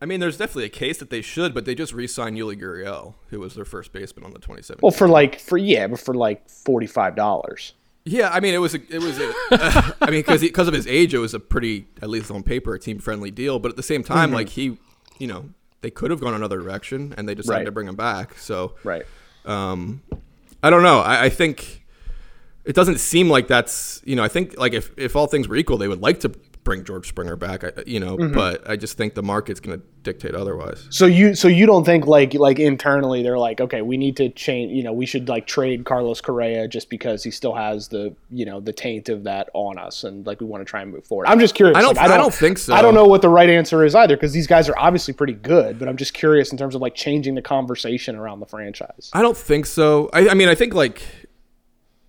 I 0.02 0.06
mean, 0.06 0.20
there's 0.20 0.38
definitely 0.38 0.66
a 0.66 0.70
case 0.70 0.98
that 1.00 1.10
they 1.10 1.22
should, 1.22 1.54
but 1.54 1.66
they 1.66 1.76
just 1.76 1.92
re-signed 1.94 2.38
Yuli 2.38 2.60
Gurriel, 2.60 3.16
who 3.30 3.40
was 3.40 3.56
their 3.56 3.66
first 3.66 3.92
baseman 3.92 4.24
on 4.24 4.32
the 4.32 4.40
2017. 4.40 4.80
Well, 4.82 4.92
for 4.92 5.10
like 5.10 5.40
for 5.40 5.58
yeah, 5.58 5.88
but 5.88 6.00
for 6.00 6.14
like 6.14 6.50
forty 6.50 6.88
five 6.88 7.16
dollars. 7.16 7.74
Yeah, 8.06 8.30
I 8.30 8.40
mean, 8.40 8.54
it 8.54 8.60
was 8.60 8.74
a, 8.76 8.80
it 8.90 9.02
was 9.02 9.20
a, 9.20 9.34
uh, 9.52 9.92
I 10.02 10.10
mean, 10.10 10.22
because 10.22 10.42
because 10.42 10.68
of 10.68 10.74
his 10.74 10.88
age, 10.88 11.14
it 11.14 11.20
was 11.20 11.34
a 11.34 11.40
pretty, 11.40 11.86
at 12.02 12.10
least 12.10 12.32
on 12.32 12.44
paper, 12.44 12.74
a 12.74 12.80
team 12.80 12.98
friendly 13.00 13.30
deal. 13.30 13.60
But 13.60 13.72
at 13.72 13.76
the 13.76 13.84
same 13.84 14.04
time, 14.04 14.30
mm-hmm. 14.30 14.36
like 14.36 14.50
he, 14.50 14.78
you 15.18 15.28
know, 15.28 15.50
they 15.82 15.92
could 15.92 16.10
have 16.12 16.22
gone 16.22 16.34
another 16.34 16.60
direction, 16.60 17.14
and 17.18 17.28
they 17.28 17.36
decided 17.36 17.60
Right. 17.60 17.66
to 17.66 17.72
bring 17.72 17.88
him 17.88 17.96
back. 17.96 18.38
So 18.38 18.76
Right. 18.84 19.04
um, 19.46 20.02
I 20.64 20.70
don't 20.70 20.84
know. 20.84 21.00
I, 21.00 21.26
I 21.26 21.30
think 21.30 21.86
it 22.66 22.74
doesn't 22.74 23.00
seem 23.00 23.30
like 23.30 23.48
that's 23.48 24.02
you 24.06 24.16
know. 24.16 24.24
I 24.24 24.28
think 24.30 24.58
like 24.58 24.74
if 24.74 24.92
if 24.98 25.16
all 25.16 25.28
things 25.28 25.48
were 25.48 25.58
equal, 25.58 25.78
they 25.78 25.88
would 25.88 26.02
like 26.02 26.22
to 26.22 26.32
bring 26.70 26.84
George 26.84 27.08
Springer 27.08 27.36
back. 27.36 27.64
You 27.88 28.00
know, 28.00 28.16
mm-hmm. 28.16 28.36
but 28.36 28.70
I 28.70 28.76
just 28.76 28.96
think 28.96 29.16
the 29.16 29.24
market's 29.24 29.60
going 29.60 29.80
to 29.80 29.86
dictate 30.04 30.36
otherwise. 30.36 30.86
So 30.92 31.08
you 31.08 31.34
so 31.34 31.48
you 31.48 31.66
don't 31.66 31.84
think 31.84 32.06
like 32.06 32.36
like 32.36 32.60
internally 32.60 33.24
they're 33.24 33.40
like 33.40 33.60
okay 33.60 33.82
we 33.82 33.98
need 33.98 34.16
to 34.18 34.30
change 34.30 34.72
you 34.72 34.84
know 34.84 34.94
we 34.94 35.08
should 35.08 35.28
like 35.28 35.48
trade 35.48 35.84
Carlos 35.84 36.22
Correa 36.22 36.68
just 36.68 36.90
because 36.92 37.24
he 37.24 37.32
still 37.32 37.56
has 37.56 37.88
the 37.88 38.16
you 38.30 38.46
know 38.46 38.60
the 38.60 38.72
taint 38.72 39.10
of 39.10 39.24
that 39.24 39.50
on 39.54 39.80
us 39.80 40.04
and 40.04 40.28
like 40.28 40.40
we 40.40 40.46
want 40.46 40.62
to 40.62 40.66
try 40.66 40.82
and 40.82 40.92
move 40.92 41.06
forward. 41.06 41.26
I'm 41.28 41.40
just 41.40 41.56
curious. 41.56 41.76
I 41.76 41.82
don't- 41.82 41.98
like, 41.98 42.10
I 42.10 42.18
don't 42.18 42.34
think 42.34 42.60
so. 42.60 42.74
I 42.74 42.84
don't 42.84 42.94
know 42.94 43.08
what 43.08 43.24
the 43.24 43.30
right 43.30 43.50
answer 43.50 43.84
is 43.84 43.96
either 43.96 44.16
because 44.16 44.32
these 44.32 44.48
guys 44.48 44.70
are 44.70 44.78
obviously 44.78 45.16
pretty 45.16 45.34
good, 45.34 45.80
but 45.80 45.90
I'm 45.90 45.98
just 45.98 46.14
curious 46.14 46.52
in 46.52 46.58
terms 46.60 46.76
of 46.76 46.82
like 46.82 46.94
changing 46.94 47.34
the 47.34 47.42
conversation 47.42 48.16
around 48.16 48.42
the 48.42 48.46
franchise. 48.46 49.10
I 49.12 49.24
don't 49.24 49.38
think 49.38 49.66
so. 49.66 50.10
I, 50.14 50.30
I 50.30 50.34
mean, 50.36 50.48
I 50.50 50.56
think 50.56 50.76
like 50.76 51.02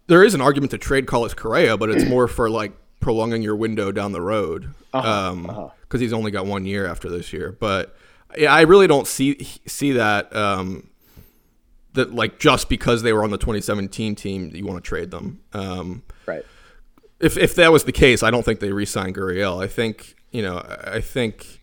there 0.07 0.23
is 0.23 0.35
an 0.35 0.43
argument 0.43 0.73
to 0.73 0.79
trade 0.79 1.07
Carlos 1.07 1.33
Correa, 1.33 1.79
but 1.79 1.88
it's 1.88 2.05
more 2.05 2.29
for 2.29 2.50
like 2.50 2.73
prolonging 3.00 3.42
your 3.42 3.57
window 3.57 3.90
down 3.92 4.12
the 4.12 4.21
road 4.21 4.75
because 4.92 6.00
he's 6.00 6.12
only 6.12 6.30
got 6.30 6.47
one 6.47 6.64
year 6.64 6.87
after 6.87 7.09
this 7.09 7.33
year. 7.33 7.57
But 7.59 7.97
yeah, 8.37 8.52
I 8.52 8.62
really 8.62 8.87
don't 8.87 9.07
see 9.07 9.37
see 9.66 9.92
that 9.92 10.35
um, 10.37 10.88
that 11.95 12.14
like 12.14 12.38
just 12.38 12.69
because 12.69 13.02
they 13.02 13.12
were 13.12 13.25
on 13.25 13.30
the 13.30 13.38
2017 13.38 14.14
team, 14.14 14.50
you 14.54 14.64
want 14.66 14.83
to 14.83 14.88
trade 14.88 15.11
them. 15.11 15.40
Um, 15.52 16.02
Right. 16.26 16.45
if 17.19 17.37
if 17.37 17.54
that 17.57 17.73
was 17.73 17.85
the 17.85 17.92
case, 17.92 18.23
I 18.23 18.30
don't 18.30 18.45
think 18.45 18.61
they 18.61 18.73
re-signed 18.73 19.16
Gurriel. 19.16 19.62
I 19.62 19.66
think 19.66 20.14
you 20.30 20.42
know, 20.42 20.59
I 20.59 20.97
I 20.97 21.00
think 21.00 21.61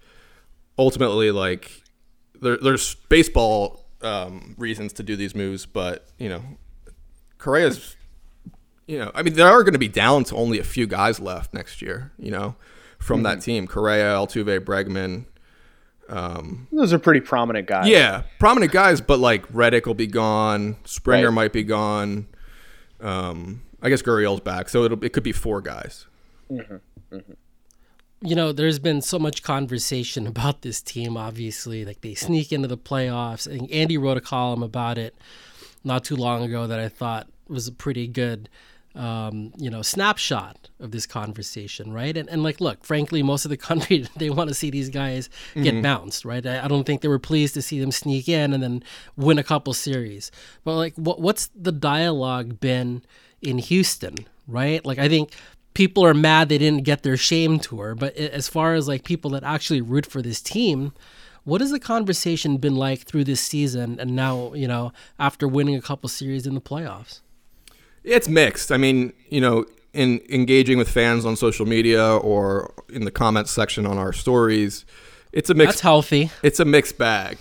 ultimately 0.77 1.31
like 1.31 1.83
there, 2.41 2.57
there's 2.57 2.95
baseball 3.09 3.85
um, 4.01 4.55
reasons 4.57 4.93
to 4.93 5.03
do 5.03 5.15
these 5.15 5.33
moves, 5.35 5.65
but 5.65 6.05
you 6.17 6.29
know, 6.29 6.41
Correa's. 7.37 7.95
You 8.87 8.99
know, 8.99 9.11
I 9.13 9.21
mean, 9.21 9.33
there 9.33 9.47
are 9.47 9.63
going 9.63 9.73
to 9.73 9.79
be 9.79 9.89
down 9.89 10.23
to 10.25 10.35
only 10.35 10.59
a 10.59 10.63
few 10.63 10.87
guys 10.87 11.19
left 11.19 11.53
next 11.53 11.81
year. 11.81 12.11
You 12.17 12.31
know, 12.31 12.55
from 12.99 13.23
that 13.23 13.35
hmm. 13.35 13.41
team, 13.41 13.67
Correa, 13.67 14.15
Altuve, 14.15 14.59
Bregman. 14.61 15.25
Um, 16.09 16.67
Those 16.71 16.93
are 16.93 16.99
pretty 16.99 17.19
prominent 17.19 17.67
guys. 17.67 17.87
Yeah, 17.87 18.23
prominent 18.39 18.71
guys, 18.71 19.01
but 19.01 19.19
like 19.19 19.45
Reddick 19.51 19.85
will 19.85 19.93
be 19.93 20.07
gone. 20.07 20.77
Springer 20.85 21.27
Right. 21.27 21.33
might 21.33 21.53
be 21.53 21.63
gone. 21.63 22.27
Um, 23.01 23.63
I 23.81 23.89
guess 23.89 24.01
Gurriel's 24.01 24.39
back, 24.41 24.69
so 24.69 24.83
it'll 24.83 25.03
it 25.03 25.13
could 25.13 25.23
be 25.23 25.31
four 25.31 25.61
guys. 25.61 26.05
Mm-hmm, 26.49 27.15
mm-hmm. 27.15 27.33
you 28.21 28.35
know, 28.35 28.51
there's 28.51 28.79
been 28.79 29.01
so 29.01 29.19
much 29.19 29.43
conversation 29.43 30.25
about 30.33 30.61
this 30.61 30.81
team. 30.81 31.17
Obviously, 31.17 31.85
like 31.85 32.01
they 32.01 32.15
sneak 32.15 32.51
into 32.51 32.67
the 32.67 32.77
playoffs. 32.77 33.47
And 33.47 33.69
Andy 33.71 33.97
wrote 33.97 34.17
a 34.17 34.21
column 34.21 34.63
about 34.63 34.97
it 34.97 35.15
not 35.83 36.03
too 36.03 36.15
long 36.15 36.43
ago 36.43 36.67
that 36.67 36.79
I 36.79 36.89
thought 36.89 37.27
was 37.47 37.69
pretty 37.69 38.07
good, 38.07 38.49
um, 38.97 39.53
you 39.57 39.69
know, 39.69 39.81
snapshot 39.81 40.69
of 40.79 40.91
this 40.91 41.05
conversation, 41.05 41.93
right? 41.93 42.17
And 42.17 42.27
and 42.29 42.43
like, 42.43 42.59
look, 42.59 42.83
frankly, 42.83 43.21
most 43.23 43.45
of 43.45 43.49
the 43.49 43.57
country 43.69 44.07
they 44.17 44.29
want 44.29 44.49
to 44.49 44.55
see 44.55 44.69
these 44.69 44.89
guys 44.89 45.29
get 45.55 45.81
bounced, 45.81 46.25
right? 46.25 46.45
I, 46.45 46.65
I 46.65 46.67
don't 46.67 46.83
think 46.83 47.01
they 47.01 47.07
were 47.07 47.19
pleased 47.19 47.53
to 47.53 47.61
see 47.61 47.79
them 47.79 47.91
sneak 47.91 48.27
in 48.27 48.53
and 48.53 48.61
then 48.61 48.83
win 49.15 49.37
a 49.37 49.43
couple 49.43 49.73
series. 49.73 50.31
But 50.63 50.75
like, 50.75 50.95
what 50.95 51.21
what's 51.21 51.49
the 51.55 51.71
dialogue 51.71 52.59
been 52.59 53.03
in 53.41 53.59
Houston, 53.59 54.15
right? 54.47 54.83
Like, 54.83 54.97
I 54.97 55.07
think 55.07 55.31
people 55.77 56.03
are 56.03 56.15
mad 56.15 56.49
they 56.49 56.57
didn't 56.57 56.83
get 56.83 57.03
their 57.03 57.15
shame 57.15 57.59
tour 57.59 57.93
but 57.93 58.15
as 58.15 58.47
far 58.47 58.73
as 58.73 58.87
like 58.87 59.03
people 59.03 59.29
that 59.29 59.43
actually 59.43 59.79
root 59.79 60.07
for 60.07 60.23
this 60.23 60.41
team 60.41 60.91
what 61.43 61.61
has 61.61 61.69
the 61.69 61.79
conversation 61.79 62.57
been 62.57 62.75
like 62.75 63.03
through 63.03 63.23
this 63.23 63.39
season 63.39 63.99
and 63.99 64.15
now 64.15 64.51
you 64.55 64.67
know 64.67 64.91
after 65.19 65.47
winning 65.47 65.75
a 65.75 65.81
couple 65.81 66.09
series 66.09 66.47
in 66.47 66.55
the 66.55 66.59
playoffs 66.59 67.19
It's 68.07 68.29
mixed. 68.29 68.71
I 68.71 68.77
mean, 68.77 69.13
you 69.29 69.41
know, 69.41 69.65
in 69.93 70.21
engaging 70.29 70.77
with 70.77 70.89
fans 70.89 71.25
on 71.25 71.35
social 71.35 71.65
media 71.65 72.15
or 72.17 72.73
in 72.89 73.03
the 73.03 73.11
comments 73.11 73.51
section 73.51 73.85
on 73.85 73.97
our 73.97 74.13
stories, 74.13 74.85
it's 75.33 75.49
a 75.49 75.53
mixed 75.53 75.73
that's 75.73 75.81
healthy 75.81 76.31
It's 76.41 76.59
a 76.59 76.65
mixed 76.65 76.97
bag. 76.97 77.37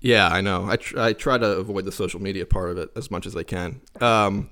Yeah, 0.00 0.28
I 0.28 0.40
know. 0.40 0.66
I, 0.68 0.76
tr- 0.76 1.00
I 1.00 1.12
try 1.12 1.38
to 1.38 1.46
avoid 1.46 1.84
the 1.84 1.92
social 1.92 2.20
media 2.20 2.46
part 2.46 2.70
of 2.70 2.78
it 2.78 2.90
as 2.96 3.10
much 3.10 3.26
as 3.26 3.36
I 3.36 3.42
can. 3.42 3.80
Um, 4.00 4.50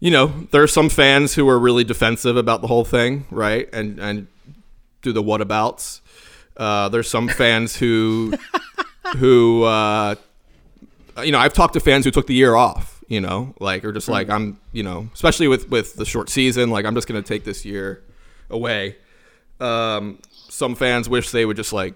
you 0.00 0.10
know, 0.10 0.46
there 0.50 0.62
are 0.62 0.68
some 0.68 0.88
fans 0.88 1.34
who 1.34 1.48
are 1.48 1.58
really 1.58 1.84
defensive 1.84 2.36
about 2.36 2.60
the 2.60 2.66
whole 2.66 2.84
thing, 2.84 3.24
right? 3.30 3.68
And 3.72 4.00
and 4.00 4.26
do 5.00 5.12
the 5.12 5.22
whatabouts. 5.22 6.00
Uh, 6.56 6.88
there's 6.88 7.08
some 7.08 7.28
fans 7.42 7.76
who 7.76 8.34
who 9.16 9.62
uh, 9.62 10.16
you 11.22 11.30
know 11.30 11.38
I've 11.38 11.52
talked 11.52 11.74
to 11.74 11.80
fans 11.80 12.04
who 12.04 12.10
took 12.10 12.26
the 12.26 12.34
year 12.34 12.56
off. 12.56 12.91
You 13.12 13.20
know, 13.20 13.54
like 13.60 13.84
or 13.84 13.92
just 13.92 14.08
like 14.08 14.30
I'm, 14.30 14.58
you 14.72 14.82
know, 14.82 15.10
especially 15.12 15.46
with 15.46 15.68
with 15.68 15.96
the 15.96 16.06
short 16.06 16.30
season, 16.30 16.70
like 16.70 16.86
I'm 16.86 16.94
just 16.94 17.06
gonna 17.06 17.20
take 17.20 17.44
this 17.44 17.62
year 17.62 18.02
away. 18.48 18.96
Um, 19.60 20.18
some 20.30 20.74
fans 20.74 21.10
wish 21.10 21.30
they 21.30 21.44
would 21.44 21.58
just 21.58 21.74
like 21.74 21.92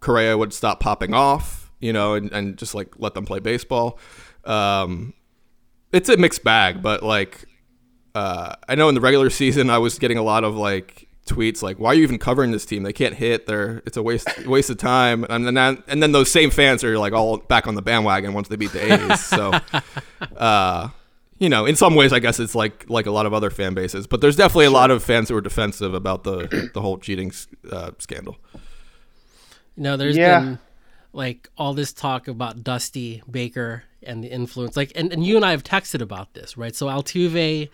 Correa 0.00 0.38
would 0.38 0.54
stop 0.54 0.80
popping 0.80 1.12
off, 1.12 1.70
you 1.80 1.92
know, 1.92 2.14
and, 2.14 2.32
and 2.32 2.56
just 2.56 2.74
like 2.74 2.98
let 2.98 3.12
them 3.12 3.26
play 3.26 3.40
baseball. 3.40 3.98
Um, 4.46 5.12
it's 5.92 6.08
a 6.08 6.16
mixed 6.16 6.42
bag, 6.44 6.80
but 6.80 7.02
like 7.02 7.44
uh, 8.14 8.54
I 8.66 8.74
know 8.74 8.88
in 8.88 8.94
the 8.94 9.02
regular 9.02 9.28
season 9.28 9.68
I 9.68 9.76
was 9.76 9.98
getting 9.98 10.16
a 10.16 10.22
lot 10.22 10.44
of 10.44 10.56
like 10.56 11.03
tweets 11.26 11.62
like, 11.62 11.78
"Why 11.78 11.90
are 11.90 11.94
you 11.94 12.02
even 12.02 12.18
covering 12.18 12.50
this 12.50 12.64
team? 12.66 12.82
They 12.82 12.92
can't 12.92 13.14
hit. 13.14 13.46
They're 13.46 13.82
it's 13.86 13.96
a 13.96 14.02
waste 14.02 14.46
waste 14.46 14.70
of 14.70 14.78
time." 14.78 15.24
And 15.28 15.46
then 15.46 15.54
that, 15.54 15.82
and 15.88 16.02
then 16.02 16.12
those 16.12 16.30
same 16.30 16.50
fans 16.50 16.84
are 16.84 16.98
like 16.98 17.12
all 17.12 17.38
back 17.38 17.66
on 17.66 17.74
the 17.74 17.82
bandwagon 17.82 18.32
once 18.34 18.48
they 18.48 18.56
beat 18.56 18.72
the 18.72 18.92
A's. 19.12 19.24
so, 19.24 19.52
uh, 20.36 20.88
you 21.38 21.48
know, 21.48 21.66
in 21.66 21.76
some 21.76 21.94
ways, 21.94 22.12
I 22.12 22.18
guess 22.18 22.38
it's 22.40 22.54
like 22.54 22.88
like 22.88 23.06
a 23.06 23.10
lot 23.10 23.26
of 23.26 23.32
other 23.34 23.50
fan 23.50 23.74
bases, 23.74 24.06
but 24.06 24.20
there's 24.20 24.36
definitely 24.36 24.66
a 24.66 24.70
lot 24.70 24.90
of 24.90 25.02
fans 25.02 25.28
who 25.28 25.36
are 25.36 25.40
defensive 25.40 25.94
about 25.94 26.24
the 26.24 26.70
the 26.74 26.80
whole 26.80 26.98
cheating 26.98 27.32
uh, 27.70 27.92
scandal. 27.98 28.36
No, 29.76 29.90
know 29.90 29.96
there's 29.96 30.16
Yeah. 30.16 30.40
been 30.40 30.58
like 31.12 31.48
all 31.56 31.74
this 31.74 31.92
talk 31.92 32.28
about 32.28 32.62
dusty 32.64 33.22
baker 33.30 33.84
and 34.02 34.22
the 34.22 34.28
influence 34.28 34.76
like 34.76 34.92
and, 34.96 35.12
and 35.12 35.24
you 35.24 35.36
and 35.36 35.44
i 35.44 35.52
have 35.52 35.62
texted 35.62 36.00
about 36.02 36.34
this 36.34 36.56
right 36.56 36.74
so 36.74 36.88
altuve 36.88 37.68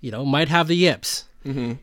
you 0.00 0.10
know 0.10 0.24
might 0.24 0.48
have 0.48 0.66
the 0.68 0.74
yips 0.74 1.24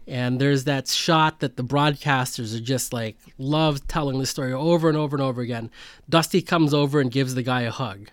and 0.07 0.41
there's 0.41 0.63
that 0.63 0.87
shot 0.87 1.39
that 1.39 1.55
the 1.55 1.63
broadcasters 1.63 2.55
are 2.55 2.61
just 2.61 2.93
like 2.93 3.17
love 3.37 3.87
telling 3.87 4.17
the 4.17 4.25
story 4.25 4.53
over 4.53 4.89
and 4.89 4.97
over 4.97 5.15
and 5.15 5.23
over 5.23 5.41
again 5.41 5.69
dusty 6.09 6.41
comes 6.41 6.73
over 6.73 6.99
and 6.99 7.11
gives 7.11 7.35
the 7.35 7.43
guy 7.43 7.61
a 7.61 7.71
hug 7.71 8.09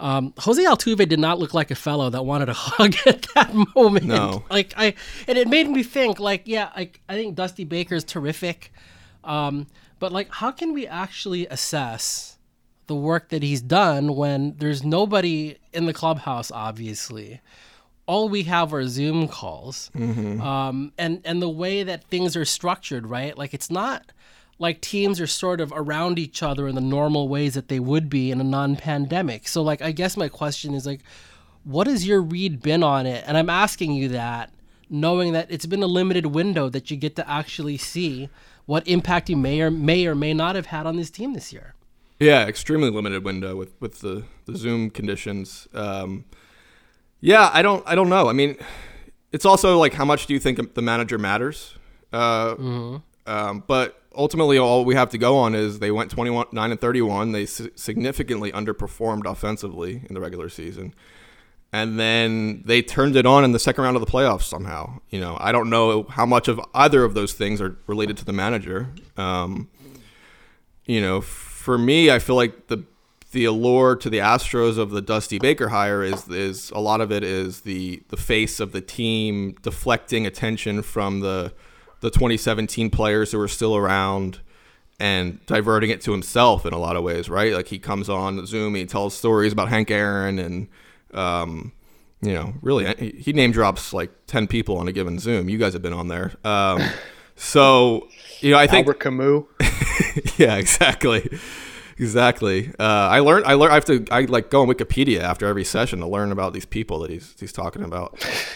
um, 0.00 0.32
Jose 0.38 0.64
Altuve 0.64 1.06
did 1.08 1.20
not 1.20 1.38
look 1.38 1.52
like 1.52 1.70
a 1.70 1.74
fellow 1.74 2.08
that 2.08 2.24
wanted 2.24 2.48
a 2.48 2.52
hug 2.56 2.94
at 3.06 3.22
that 3.34 3.54
moment. 3.76 4.06
No. 4.06 4.44
Like 4.50 4.72
I, 4.76 4.94
and 5.28 5.36
it 5.36 5.46
made 5.46 5.68
me 5.68 5.82
think. 5.82 6.18
Like, 6.18 6.42
yeah, 6.46 6.70
I, 6.74 6.90
I 7.08 7.14
think 7.14 7.36
Dusty 7.36 7.64
Baker's 7.64 8.02
terrific, 8.02 8.72
um, 9.22 9.66
but 9.98 10.10
like, 10.10 10.32
how 10.32 10.50
can 10.50 10.72
we 10.72 10.86
actually 10.86 11.46
assess 11.46 12.38
the 12.86 12.94
work 12.94 13.28
that 13.28 13.42
he's 13.42 13.60
done 13.60 14.16
when 14.16 14.56
there's 14.56 14.82
nobody 14.82 15.58
in 15.74 15.84
the 15.84 15.92
clubhouse? 15.92 16.50
Obviously, 16.50 17.40
all 18.10 18.28
we 18.28 18.42
have 18.42 18.74
are 18.74 18.86
Zoom 18.88 19.28
calls, 19.28 19.90
um, 19.94 20.92
and 20.98 21.22
and 21.24 21.40
the 21.40 21.48
way 21.48 21.84
that 21.84 22.04
things 22.04 22.36
are 22.36 22.44
structured, 22.44 23.06
right? 23.06 23.38
Like, 23.38 23.54
it's 23.54 23.70
not 23.70 24.10
like 24.58 24.80
teams 24.80 25.20
are 25.20 25.26
sort 25.26 25.60
of 25.60 25.72
around 25.74 26.18
each 26.18 26.42
other 26.42 26.68
in 26.68 26.74
the 26.74 26.80
normal 26.80 27.28
ways 27.28 27.54
that 27.54 27.68
they 27.68 27.80
would 27.80 28.10
be 28.10 28.30
in 28.30 28.40
a 28.40 28.44
non-pandemic. 28.44 29.48
So 29.48 29.62
like 29.62 29.80
I 29.80 29.90
guess 29.90 30.16
my 30.16 30.28
question 30.28 30.74
is 30.74 30.84
like 30.84 31.00
what 31.64 31.86
has 31.86 32.06
your 32.06 32.20
read 32.20 32.62
been 32.62 32.82
on 32.82 33.06
it? 33.06 33.24
And 33.26 33.36
I'm 33.36 33.50
asking 33.50 33.92
you 33.94 34.08
that 34.08 34.52
knowing 34.88 35.32
that 35.32 35.50
it's 35.50 35.66
been 35.66 35.82
a 35.82 35.86
limited 35.86 36.26
window 36.26 36.68
that 36.68 36.90
you 36.90 36.96
get 36.96 37.16
to 37.16 37.30
actually 37.30 37.76
see 37.76 38.28
what 38.66 38.86
impact 38.86 39.30
you 39.30 39.36
may 39.36 39.60
or 39.60 39.70
may 39.70 40.06
or 40.06 40.14
may 40.14 40.34
not 40.34 40.56
have 40.56 40.66
had 40.66 40.86
on 40.86 40.96
this 40.96 41.10
team 41.10 41.32
this 41.32 41.52
year. 41.52 41.74
Yeah, 42.18 42.46
extremely 42.46 42.90
limited 42.90 43.24
window 43.24 43.56
with 43.56 43.72
with 43.80 44.00
the 44.00 44.24
the 44.44 44.56
Zoom 44.56 44.90
conditions. 44.90 45.68
Um, 45.72 46.24
yeah, 47.20 47.50
I 47.52 47.62
don't 47.62 47.82
I 47.86 47.94
don't 47.94 48.08
know. 48.08 48.28
I 48.28 48.32
mean, 48.32 48.56
it's 49.32 49.44
also 49.44 49.78
like 49.78 49.94
how 49.94 50.04
much 50.04 50.26
do 50.26 50.34
you 50.34 50.40
think 50.40 50.74
the 50.74 50.82
manager 50.82 51.18
matters? 51.18 51.76
Uh, 52.12 52.98
um, 53.26 53.64
but 53.66 54.02
ultimately, 54.14 54.58
all 54.58 54.84
we 54.84 54.94
have 54.94 55.10
to 55.10 55.18
go 55.18 55.36
on 55.36 55.54
is 55.54 55.78
they 55.78 55.90
went 55.90 56.10
29 56.10 56.48
and 56.52 56.80
31. 56.80 57.32
They 57.32 57.46
si- 57.46 57.70
significantly 57.76 58.50
underperformed 58.52 59.30
offensively 59.30 60.02
in 60.08 60.14
the 60.14 60.20
regular 60.20 60.48
season. 60.48 60.94
And 61.72 62.00
then 62.00 62.62
they 62.64 62.82
turned 62.82 63.14
it 63.14 63.26
on 63.26 63.44
in 63.44 63.52
the 63.52 63.60
second 63.60 63.84
round 63.84 63.96
of 63.96 64.04
the 64.04 64.10
playoffs 64.10 64.42
somehow. 64.42 64.98
You 65.08 65.20
know, 65.20 65.36
I 65.38 65.52
don't 65.52 65.70
know 65.70 66.02
how 66.02 66.26
much 66.26 66.48
of 66.48 66.60
either 66.74 67.04
of 67.04 67.14
those 67.14 67.32
things 67.32 67.60
are 67.60 67.76
related 67.86 68.16
to 68.16 68.24
the 68.24 68.32
manager. 68.32 68.88
Um, 69.16 69.68
you 70.84 71.00
know, 71.00 71.20
for 71.20 71.78
me, 71.78 72.10
I 72.10 72.18
feel 72.18 72.34
like 72.34 72.66
the 72.66 72.82
the 73.32 73.44
allure 73.44 73.94
to 73.96 74.10
the 74.10 74.18
Astros 74.18 74.76
of 74.76 74.90
the 74.90 75.00
Dusty 75.00 75.38
Baker 75.38 75.68
hire 75.68 76.02
is 76.02 76.28
is 76.28 76.70
a 76.72 76.80
lot 76.80 77.00
of 77.00 77.12
it 77.12 77.22
is 77.22 77.60
the 77.62 78.02
the 78.08 78.16
face 78.16 78.60
of 78.60 78.72
the 78.72 78.80
team 78.80 79.56
deflecting 79.62 80.26
attention 80.26 80.82
from 80.82 81.20
the 81.20 81.52
the 82.00 82.10
2017 82.10 82.90
players 82.90 83.32
who 83.32 83.40
are 83.40 83.48
still 83.48 83.76
around 83.76 84.40
and 84.98 85.44
diverting 85.46 85.90
it 85.90 86.00
to 86.02 86.12
himself 86.12 86.66
in 86.66 86.72
a 86.72 86.78
lot 86.78 86.96
of 86.96 87.02
ways, 87.02 87.28
right? 87.28 87.54
Like 87.54 87.68
he 87.68 87.78
comes 87.78 88.08
on 88.08 88.44
Zoom, 88.46 88.74
he 88.74 88.84
tells 88.84 89.14
stories 89.14 89.52
about 89.52 89.68
Hank 89.68 89.90
Aaron, 89.90 90.38
and 90.38 90.68
um, 91.14 91.72
you 92.20 92.34
know, 92.34 92.52
really, 92.60 93.12
he- 93.16 93.32
name 93.32 93.50
drops 93.52 93.92
like 93.92 94.10
ten 94.26 94.46
people 94.46 94.76
on 94.76 94.88
a 94.88 94.92
given 94.92 95.18
Zoom. 95.18 95.48
You 95.48 95.56
guys 95.58 95.72
have 95.72 95.82
been 95.82 95.92
on 95.92 96.08
there, 96.08 96.32
um, 96.44 96.82
so 97.36 98.08
you 98.40 98.50
know, 98.50 98.58
I 98.58 98.66
think 98.66 98.86
Albert 98.86 99.00
Camus. 99.00 99.44
yeah, 100.38 100.56
exactly. 100.56 101.30
Exactly. 102.00 102.72
Uh, 102.78 102.82
I 102.82 103.20
learned. 103.20 103.44
I 103.46 103.54
learned. 103.54 103.72
I 103.72 103.74
have 103.74 103.84
to. 103.86 104.04
I 104.10 104.22
like 104.22 104.50
go 104.50 104.62
on 104.62 104.68
Wikipedia 104.68 105.20
after 105.20 105.46
every 105.46 105.64
session 105.64 106.00
to 106.00 106.06
learn 106.06 106.32
about 106.32 106.52
these 106.54 106.64
people 106.64 107.00
that 107.00 107.10
he's 107.10 107.34
he's 107.38 107.52
talking 107.52 107.82
about. 107.82 108.12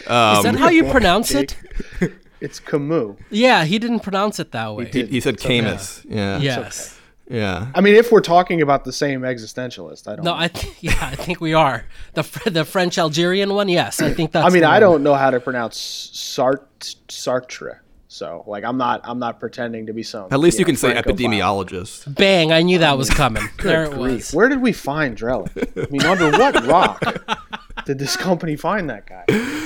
Um, 0.08 0.38
Is 0.38 0.42
that 0.44 0.56
how 0.56 0.70
you 0.70 0.84
pronounce 0.90 1.32
it? 1.32 1.56
It's 2.40 2.60
Camus. 2.60 3.16
Yeah, 3.30 3.64
he 3.64 3.78
didn't 3.78 4.00
pronounce 4.00 4.38
it 4.38 4.52
that 4.52 4.74
way. 4.74 4.90
he, 4.92 5.06
he 5.06 5.20
said 5.20 5.38
Camus. 5.38 6.04
Yeah. 6.06 6.38
yes. 6.38 7.00
Yeah. 7.26 7.68
I 7.74 7.80
mean, 7.80 7.94
if 7.94 8.12
we're 8.12 8.20
talking 8.20 8.60
about 8.60 8.84
the 8.84 8.92
same 8.92 9.22
existentialist, 9.22 10.06
I 10.06 10.16
don't. 10.16 10.26
No, 10.26 10.32
know. 10.32 10.40
I 10.40 10.48
th- 10.48 10.74
yeah, 10.82 10.98
I 11.00 11.14
think 11.14 11.40
we 11.40 11.54
are 11.54 11.86
the 12.12 12.22
the 12.50 12.66
French 12.66 12.98
Algerian 12.98 13.54
one. 13.54 13.70
Yes, 13.70 14.02
I 14.02 14.12
think 14.12 14.32
that's. 14.32 14.46
I 14.46 14.50
mean, 14.50 14.60
the 14.60 14.68
I 14.68 14.72
one. 14.74 14.80
don't 14.80 15.02
know 15.04 15.14
how 15.14 15.30
to 15.30 15.40
pronounce 15.40 15.78
Sart 16.12 16.68
Sartre. 17.08 17.78
So, 18.14 18.44
like, 18.46 18.62
I'm 18.62 18.78
not. 18.78 19.00
I'm 19.02 19.18
not 19.18 19.40
pretending 19.40 19.86
to 19.86 19.92
be 19.92 20.04
some. 20.04 20.28
At 20.30 20.38
least 20.38 20.60
you, 20.60 20.64
know, 20.64 20.66
can 20.66 20.76
say 20.76 20.92
Francophile. 20.92 21.16
epidemiologist. 21.16 22.14
Bang! 22.14 22.52
I 22.52 22.62
knew 22.62 22.78
that 22.78 22.96
was 22.96 23.10
coming. 23.10 23.42
there 23.60 23.86
it 23.86 23.90
Grief. 23.90 23.98
was. 23.98 24.32
Where 24.32 24.48
did 24.48 24.62
we 24.62 24.72
find 24.72 25.18
Drellich? 25.18 25.50
I 25.76 25.90
mean, 25.90 26.02
under 26.04 26.30
what 26.30 26.64
rock 26.68 27.02
did 27.86 27.98
this 27.98 28.16
company 28.16 28.54
find 28.54 28.88
that 28.88 29.06
guy? 29.06 29.24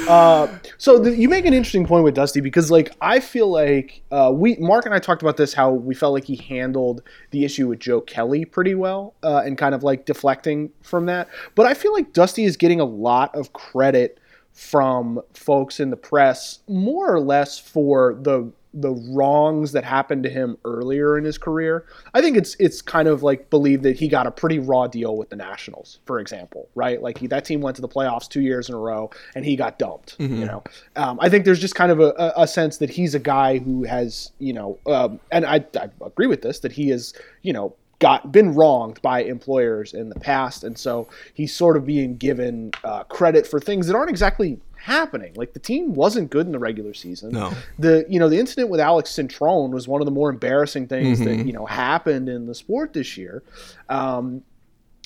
Uh, 0.09 0.49
so 0.79 0.99
the, 0.99 1.15
you 1.15 1.29
make 1.29 1.45
an 1.45 1.53
interesting 1.53 1.87
point 1.87 2.05
with 2.05 2.15
Dusty 2.15 2.41
because, 2.41 2.71
like, 2.71 2.97
I 3.03 3.21
feel 3.21 3.51
like 3.51 4.01
uh, 4.11 4.33
we 4.35 4.57
Mark 4.57 4.87
and 4.87 4.95
I 4.95 4.99
talked 4.99 5.21
about 5.21 5.37
this 5.37 5.53
how 5.53 5.71
we 5.71 5.95
felt 5.95 6.15
like 6.15 6.25
he 6.25 6.37
handled 6.37 7.03
the 7.33 7.45
issue 7.45 7.69
with 7.69 7.81
Joe 7.81 8.01
Kelly 8.01 8.47
pretty 8.47 8.75
well 8.75 9.13
uh, 9.23 9.43
and 9.45 9.59
kind 9.59 9.75
of 9.75 9.83
like 9.83 10.07
deflecting 10.07 10.71
from 10.81 11.05
that. 11.05 11.29
But 11.55 11.67
I 11.67 11.75
feel 11.75 11.93
like 11.93 12.15
Dusty 12.15 12.45
is 12.45 12.57
getting 12.57 12.81
a 12.81 12.87
lot 12.87 13.35
of 13.35 13.53
credit 13.53 14.19
from 14.53 15.21
folks 15.35 15.81
in 15.81 15.91
the 15.91 15.97
press, 15.97 16.61
more 16.69 17.13
or 17.13 17.21
less 17.21 17.59
for 17.59 18.19
the 18.23 18.51
the 18.75 18.91
wrongs 19.11 19.73
that 19.73 19.83
happened 19.83 20.23
to 20.23 20.29
him 20.29 20.59
earlier 20.67 21.17
in 21.17 21.25
his 21.25 21.39
career. 21.39 21.87
I 22.13 22.21
think 22.21 22.37
it's 22.37 22.55
it's 22.59 22.83
kind 22.83 23.09
of 23.09 23.23
like 23.23 23.49
believed 23.49 23.83
that 23.85 23.97
he 23.99 24.09
got 24.09 24.27
a 24.27 24.31
pretty 24.31 24.59
raw 24.59 24.87
deal 24.87 25.17
with 25.17 25.31
the 25.31 25.37
Nationals, 25.37 26.01
for 26.05 26.21
example, 26.21 26.69
right? 26.75 27.01
Like 27.01 27.17
he, 27.17 27.27
that 27.29 27.47
team 27.47 27.63
went 27.63 27.77
to 27.77 27.83
the 27.83 27.89
playoffs 27.89 28.29
two 28.29 28.43
years 28.43 28.69
in 28.69 28.75
a 28.75 28.79
row 28.79 29.11
and 29.35 29.45
he 29.45 29.57
got 29.57 29.79
dumped. 29.79 30.17
You 30.19 30.45
know, 30.45 30.63
um, 30.97 31.19
I 31.21 31.31
think 31.31 31.47
there's 31.47 31.61
just 31.61 31.77
kind 31.77 31.91
of 31.91 31.99
a, 31.99 32.13
a- 32.19 32.43
a 32.43 32.47
sense 32.47 32.77
that 32.77 32.91
he's 32.91 33.15
a 33.15 33.19
guy 33.19 33.57
who 33.59 33.85
has, 33.85 34.33
you 34.39 34.53
know, 34.53 34.79
um, 34.87 35.19
and 35.33 35.47
I, 35.47 35.65
I 35.81 35.89
agree 36.05 36.27
with 36.27 36.43
this 36.43 36.59
that 36.61 36.73
he 36.73 36.91
is, 36.91 37.15
you 37.43 37.55
know, 37.55 37.75
got 37.99 38.31
been 38.31 38.55
wronged 38.55 39.03
by 39.03 39.23
employers 39.23 39.93
in 39.93 40.09
the 40.09 40.21
past, 40.21 40.65
and 40.65 40.79
so 40.79 41.09
he's 41.35 41.55
sort 41.55 41.77
of 41.77 41.85
being 41.85 42.17
given 42.17 42.71
uh, 42.85 43.05
credit 43.05 43.47
for 43.47 43.59
things 43.59 43.87
that 43.87 43.97
aren't 43.97 44.11
exactly 44.11 44.61
happening. 44.77 45.33
Like 45.35 45.53
the 45.53 45.59
team 45.59 45.95
wasn't 45.95 46.31
good 46.31 46.47
in 46.47 46.53
the 46.53 46.59
regular 46.59 46.95
season. 46.95 47.31
No. 47.31 47.53
The 47.79 48.07
you 48.09 48.19
know 48.19 48.29
the 48.29 48.39
incident 48.39 48.71
with 48.71 48.81
Alex 48.81 49.11
Cintrón 49.11 49.71
was 49.71 49.89
one 49.89 50.01
of 50.01 50.05
the 50.05 50.13
more 50.13 50.31
embarrassing 50.31 50.87
things 50.87 51.19
that 51.21 51.47
you 51.47 51.53
know 51.53 51.67
happened 51.67 52.29
in 52.29 52.47
the 52.47 52.55
sport 52.55 52.93
this 52.93 53.17
year. 53.17 53.43
Um, 53.89 54.43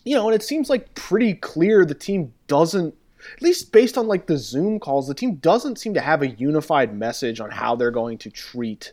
you 0.04 0.16
know, 0.16 0.28
and 0.28 0.34
it 0.34 0.42
seems 0.42 0.68
like 0.68 0.94
pretty 0.94 1.34
clear 1.34 1.84
the 1.84 1.94
team 1.94 2.32
doesn't. 2.46 2.94
At 3.36 3.42
least 3.42 3.70
based 3.70 3.96
on 3.96 4.08
like 4.08 4.26
the 4.26 4.36
Zoom 4.36 4.80
calls, 4.80 5.06
the 5.06 5.14
team 5.14 5.36
doesn't 5.36 5.78
seem 5.78 5.94
to 5.94 6.00
have 6.00 6.22
a 6.22 6.28
unified 6.28 6.92
message 6.92 7.40
on 7.40 7.50
how 7.50 7.76
they're 7.76 7.92
going 7.92 8.18
to 8.18 8.30
treat 8.30 8.92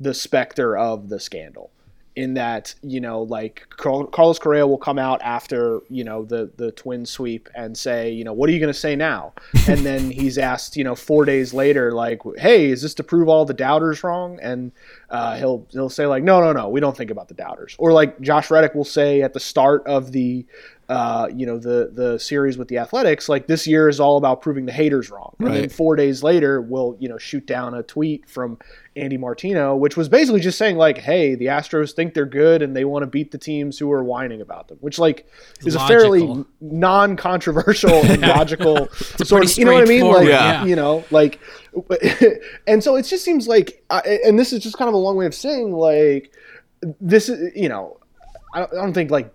the 0.00 0.12
specter 0.12 0.76
of 0.76 1.08
the 1.08 1.20
scandal 1.20 1.70
in 2.18 2.34
that 2.34 2.74
you 2.82 3.00
know 3.00 3.22
like 3.22 3.64
Carlos 3.76 4.40
Correa 4.40 4.66
will 4.66 4.76
come 4.76 4.98
out 4.98 5.22
after 5.22 5.80
you 5.88 6.02
know 6.02 6.24
the 6.24 6.50
the 6.56 6.72
twin 6.72 7.06
sweep 7.06 7.48
and 7.54 7.78
say 7.78 8.10
you 8.10 8.24
know 8.24 8.32
what 8.32 8.50
are 8.50 8.52
you 8.52 8.58
going 8.58 8.72
to 8.72 8.78
say 8.78 8.96
now? 8.96 9.32
And 9.68 9.84
then 9.86 10.10
he's 10.10 10.38
asked 10.38 10.76
you 10.76 10.82
know 10.82 10.96
4 10.96 11.24
days 11.26 11.54
later 11.54 11.92
like 11.92 12.20
hey 12.36 12.70
is 12.70 12.82
this 12.82 12.94
to 12.94 13.04
prove 13.04 13.28
all 13.28 13.44
the 13.44 13.54
doubters 13.54 14.02
wrong? 14.02 14.40
And 14.42 14.72
uh, 15.10 15.36
he'll 15.36 15.64
he'll 15.70 15.88
say 15.88 16.06
like 16.06 16.24
no 16.24 16.40
no 16.40 16.52
no 16.52 16.68
we 16.68 16.80
don't 16.80 16.96
think 16.96 17.12
about 17.12 17.28
the 17.28 17.34
doubters. 17.34 17.76
Or 17.78 17.92
like 17.92 18.20
Josh 18.20 18.50
Reddick 18.50 18.74
will 18.74 18.84
say 18.84 19.22
at 19.22 19.32
the 19.32 19.40
start 19.40 19.86
of 19.86 20.10
the 20.10 20.44
uh, 20.88 21.28
you 21.34 21.44
know 21.44 21.58
the 21.58 21.90
the 21.92 22.18
series 22.18 22.56
with 22.56 22.68
the 22.68 22.78
Athletics, 22.78 23.28
like 23.28 23.46
this 23.46 23.66
year 23.66 23.90
is 23.90 24.00
all 24.00 24.16
about 24.16 24.40
proving 24.40 24.64
the 24.64 24.72
haters 24.72 25.10
wrong. 25.10 25.34
And 25.38 25.48
then 25.48 25.68
four 25.68 25.96
days 25.96 26.22
later, 26.22 26.62
we'll 26.62 26.96
you 26.98 27.10
know 27.10 27.18
shoot 27.18 27.46
down 27.46 27.74
a 27.74 27.82
tweet 27.82 28.28
from 28.28 28.58
Andy 28.96 29.18
Martino, 29.18 29.76
which 29.76 29.98
was 29.98 30.08
basically 30.08 30.40
just 30.40 30.56
saying 30.56 30.78
like, 30.78 30.96
"Hey, 30.96 31.34
the 31.34 31.46
Astros 31.46 31.92
think 31.92 32.14
they're 32.14 32.24
good 32.24 32.62
and 32.62 32.74
they 32.74 32.86
want 32.86 33.02
to 33.02 33.06
beat 33.06 33.32
the 33.32 33.38
teams 33.38 33.78
who 33.78 33.92
are 33.92 34.02
whining 34.02 34.40
about 34.40 34.68
them," 34.68 34.78
which 34.80 34.98
like 34.98 35.26
is 35.60 35.74
a 35.74 35.86
fairly 35.86 36.42
non-controversial 36.62 37.92
and 37.92 38.22
logical 38.22 38.88
sort 39.24 39.44
of, 39.44 39.58
you 39.58 39.66
know 39.66 39.74
what 39.74 39.82
I 39.82 39.86
mean? 39.86 40.06
Like, 40.06 40.26
yeah. 40.26 40.64
you 40.64 40.74
know, 40.74 41.04
like, 41.10 41.38
and 42.66 42.82
so 42.82 42.96
it 42.96 43.02
just 43.02 43.26
seems 43.26 43.46
like, 43.46 43.84
and 43.90 44.38
this 44.38 44.54
is 44.54 44.62
just 44.62 44.78
kind 44.78 44.88
of 44.88 44.94
a 44.94 44.98
long 44.98 45.16
way 45.16 45.26
of 45.26 45.34
saying 45.34 45.70
like, 45.70 46.32
this 46.98 47.28
is 47.28 47.54
you 47.54 47.68
know, 47.68 47.98
I 48.54 48.66
don't 48.72 48.94
think 48.94 49.10
like 49.10 49.34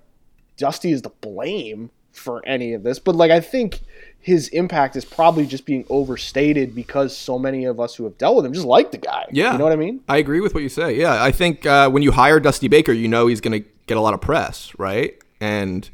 Dusty 0.64 0.94
is 0.94 1.02
to 1.02 1.10
blame 1.20 1.90
for 2.14 2.42
any 2.46 2.72
of 2.72 2.84
this, 2.84 2.98
but 2.98 3.18
like 3.18 3.32
I 3.32 3.42
think 3.42 3.82
his 4.18 4.48
impact 4.48 4.96
is 4.96 5.04
probably 5.04 5.46
just 5.46 5.66
being 5.66 5.86
overstated 5.90 6.74
because 6.74 7.18
so 7.18 7.38
many 7.38 7.66
of 7.66 7.82
us 7.82 7.96
who 7.96 8.06
have 8.06 8.18
dealt 8.18 8.38
with 8.38 8.46
him 8.46 8.54
just 8.54 8.66
like 8.66 8.94
the 8.94 8.98
guy. 8.98 9.26
Yeah. 9.30 9.52
you 9.52 9.58
know 9.58 9.66
what 9.66 9.74
I 9.74 9.76
mean? 9.76 10.00
I 10.08 10.20
agree 10.20 10.40
with 10.40 10.54
what 10.54 10.64
you 10.64 10.70
say. 10.70 10.98
Yeah, 10.98 11.22
I 11.22 11.34
think 11.34 11.66
uh, 11.66 11.90
when 11.90 12.02
you 12.02 12.14
hire 12.14 12.40
Dusty 12.40 12.70
Baker, 12.70 12.94
you 12.94 13.10
know 13.10 13.28
he's 13.28 13.42
going 13.42 13.62
to 13.62 13.70
get 13.88 13.98
a 13.98 14.00
lot 14.00 14.14
of 14.14 14.22
press, 14.22 14.72
right? 14.78 15.22
And 15.42 15.90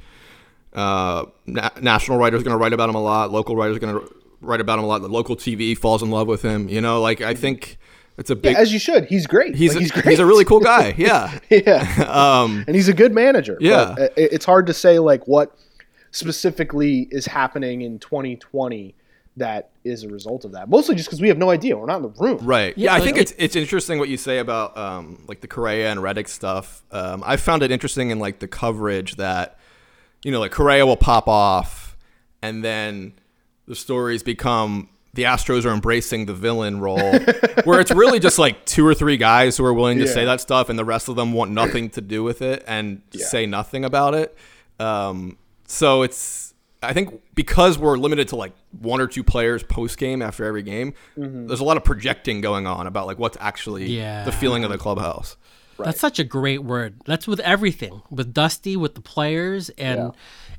uh, 0.73 1.25
na- 1.47 1.71
national 1.82 2.19
writers 2.19 2.41
are 2.41 2.43
going 2.43 2.55
to 2.55 2.62
write 2.62 2.73
about 2.73 2.89
him 2.89 2.95
a 2.95 3.01
lot. 3.01 3.32
Local 3.32 3.55
writers 3.55 3.77
are 3.77 3.79
going 3.79 3.99
to 3.99 4.15
write 4.41 4.62
about 4.62 4.77
him 4.77 4.86
a 4.86 4.88
lot. 4.88 5.01
The 5.01 5.08
local 5.08 5.36
TV 5.36 5.75
falls 5.75 6.03
in 6.03 6.12
love 6.12 6.27
with 6.27 6.43
him. 6.43 6.69
You 6.69 6.82
know, 6.82 7.01
like 7.01 7.21
I 7.21 7.34
think 7.34 7.79
it's 8.19 8.29
a 8.29 8.36
big. 8.36 8.55
As 8.55 8.71
you 8.71 8.79
should. 8.79 9.05
He's 9.05 9.25
great. 9.25 9.55
he's 9.55 9.69
Like, 9.71 9.77
a, 9.77 9.79
he's 9.82 9.91
great. 9.91 10.05
he's 10.08 10.19
a 10.19 10.25
really 10.25 10.45
cool 10.45 10.60
guy. 10.75 10.93
Yeah. 10.97 11.39
yeah, 11.49 12.05
Um, 12.43 12.63
and 12.67 12.75
he's 12.75 12.88
a 12.89 12.93
good 12.93 13.13
manager. 13.13 13.58
Yeah. 13.60 13.95
but 13.97 14.13
it's 14.17 14.45
hard 14.45 14.67
to 14.67 14.73
say 14.73 14.99
like 14.99 15.27
what 15.27 15.55
specifically 16.12 17.08
is 17.12 17.25
happening 17.25 17.82
in 17.82 17.99
2020 17.99 18.95
that 19.38 19.69
is 19.86 20.03
a 20.03 20.10
result 20.10 20.43
of 20.43 20.51
that. 20.51 20.67
Mostly 20.69 20.95
just 20.95 21.08
because 21.08 21.21
we 21.21 21.29
have 21.29 21.38
no 21.38 21.49
idea. 21.49 21.77
We're 21.77 21.86
not 21.86 21.97
in 21.97 22.01
the 22.03 22.10
room. 22.10 22.39
Right. 22.41 22.77
Yeah, 22.77 22.91
Yeah, 22.91 23.01
I 23.01 23.05
think 23.05 23.15
it- 23.17 23.21
it's 23.21 23.34
it's 23.38 23.55
interesting 23.55 23.97
what 23.99 24.10
you 24.10 24.17
say 24.17 24.39
about 24.39 24.77
um, 24.77 25.23
like 25.27 25.39
the 25.39 25.47
Correa 25.47 25.89
and 25.91 26.03
Reddick 26.03 26.27
stuff. 26.27 26.84
Um, 26.91 27.23
I 27.25 27.38
found 27.38 27.63
it 27.63 27.71
interesting 27.71 28.10
in 28.10 28.19
like 28.19 28.39
the 28.39 28.47
coverage 28.49 29.15
that 29.15 29.58
you 30.25 30.32
know 30.32 30.39
like 30.41 30.51
Correa 30.51 30.86
will 30.86 30.97
pop 30.97 31.27
off, 31.29 31.95
and 32.41 32.65
then 32.65 33.13
the 33.65 33.75
stories 33.75 34.23
become 34.23 34.89
the 35.19 35.25
Astros 35.25 35.65
are 35.65 35.73
embracing 35.73 36.25
the 36.25 36.34
villain 36.34 36.79
role, 36.79 36.97
where 37.65 37.79
it's 37.82 37.91
really 37.91 38.19
just 38.19 38.39
like 38.39 38.65
two 38.65 38.86
or 38.88 38.93
three 38.93 39.17
guys 39.17 39.58
who 39.58 39.65
are 39.65 39.73
willing 39.73 39.97
to 39.99 40.08
say 40.08 40.23
that 40.25 40.39
stuff, 40.39 40.69
and 40.69 40.79
the 40.79 40.86
rest 40.86 41.10
of 41.10 41.15
them 41.17 41.34
want 41.34 41.51
nothing 41.51 41.89
to 41.91 42.01
do 42.01 42.23
with 42.23 42.41
it 42.41 42.63
and 42.67 43.01
say 43.13 43.45
nothing 43.45 43.84
about 43.84 44.13
it. 44.13 44.36
Um, 44.79 45.38
so 45.67 46.01
it's 46.03 46.53
I 46.82 46.93
think 46.93 47.21
because 47.36 47.77
we're 47.77 47.97
limited 47.97 48.29
to 48.29 48.38
like 48.38 48.53
one 48.79 49.01
or 49.01 49.08
two 49.08 49.23
players 49.23 49.62
post 49.63 49.97
game 49.97 50.21
after 50.21 50.45
every 50.45 50.63
game, 50.63 50.93
there's 51.17 51.60
a 51.60 51.65
lot 51.65 51.75
of 51.75 51.84
projecting 51.84 52.39
going 52.39 52.65
on 52.65 52.88
about 52.88 53.05
like 53.05 53.19
what's 53.19 53.38
actually 53.41 53.86
Yeah. 53.88 54.23
the 54.23 54.32
feeling 54.32 54.63
of 54.63 54.71
the 54.71 54.77
clubhouse. 54.77 55.36
That's 55.77 55.99
such 55.99 56.19
a 56.19 56.23
great 56.25 56.63
word. 56.63 56.95
That's 57.05 57.27
with 57.27 57.39
everything, 57.41 58.01
with 58.10 58.34
Dusty, 58.34 58.75
with 58.77 58.95
the 58.95 59.01
players, 59.01 59.69
and 59.71 59.99
Yeah. 59.99 60.10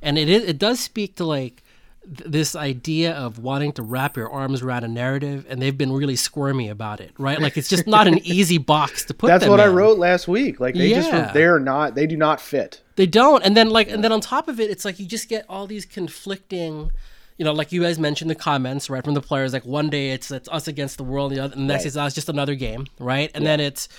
and 0.03 0.17
it 0.17 0.29
is, 0.29 0.43
it 0.43 0.57
does 0.59 0.79
speak 0.79 1.15
to 1.17 1.25
like 1.25 1.55
th- 1.57 1.60
this 2.03 2.55
idea 2.55 3.13
of 3.13 3.37
wanting 3.39 3.71
to 3.73 3.83
wrap 3.83 4.17
your 4.17 4.29
arms 4.29 4.61
around 4.61 4.83
a 4.83 4.87
narrative, 4.87 5.45
and 5.47 5.61
they've 5.61 5.77
been 5.77 5.91
really 5.91 6.15
squirmy 6.15 6.67
about 6.67 6.99
it, 6.99 7.11
right? 7.17 7.39
Like 7.39 7.57
it's 7.57 7.69
just 7.69 7.85
not 7.85 8.07
an 8.07 8.17
easy 8.25 8.57
box 8.57 9.05
to 9.05 9.13
put. 9.13 9.27
That's 9.27 9.45
what 9.45 9.59
I 9.59 9.67
wrote 9.67 9.99
last 9.99 10.27
week. 10.27 10.59
Like 10.59 10.73
they 10.75 10.89
just—they're 10.89 11.59
not 11.59 11.95
they 11.95 12.07
do 12.07 12.17
not 12.17 12.41
fit. 12.41 12.81
They 12.95 13.05
don't, 13.05 13.43
and 13.43 13.55
then 13.55 13.69
like, 13.69 13.89
and 13.89 14.03
then 14.03 14.11
on 14.11 14.19
top 14.19 14.47
of 14.47 14.59
it, 14.59 14.69
it's 14.69 14.83
like 14.83 14.99
you 14.99 15.05
just 15.05 15.29
get 15.29 15.45
all 15.47 15.67
these 15.67 15.85
conflicting. 15.85 16.91
You 17.37 17.45
know, 17.45 17.53
like 17.53 17.71
you 17.71 17.81
guys 17.81 17.97
mentioned 17.97 18.29
the 18.29 18.35
comments, 18.35 18.89
right, 18.89 19.03
from 19.03 19.13
the 19.13 19.21
players. 19.21 19.53
Like 19.53 19.65
one 19.65 19.89
day 19.89 20.11
it's 20.11 20.31
it's 20.31 20.49
us 20.49 20.67
against 20.67 20.97
the 20.97 21.03
world, 21.03 21.31
the 21.31 21.39
other, 21.39 21.53
and 21.53 21.63
the 21.63 21.67
next 21.67 21.83
Right. 21.83 21.87
it's 21.87 21.97
us 21.97 22.13
just 22.13 22.29
another 22.29 22.55
game, 22.55 22.85
right? 22.99 23.31
And 23.33 23.45
then 23.45 23.59
it's, 23.59 23.89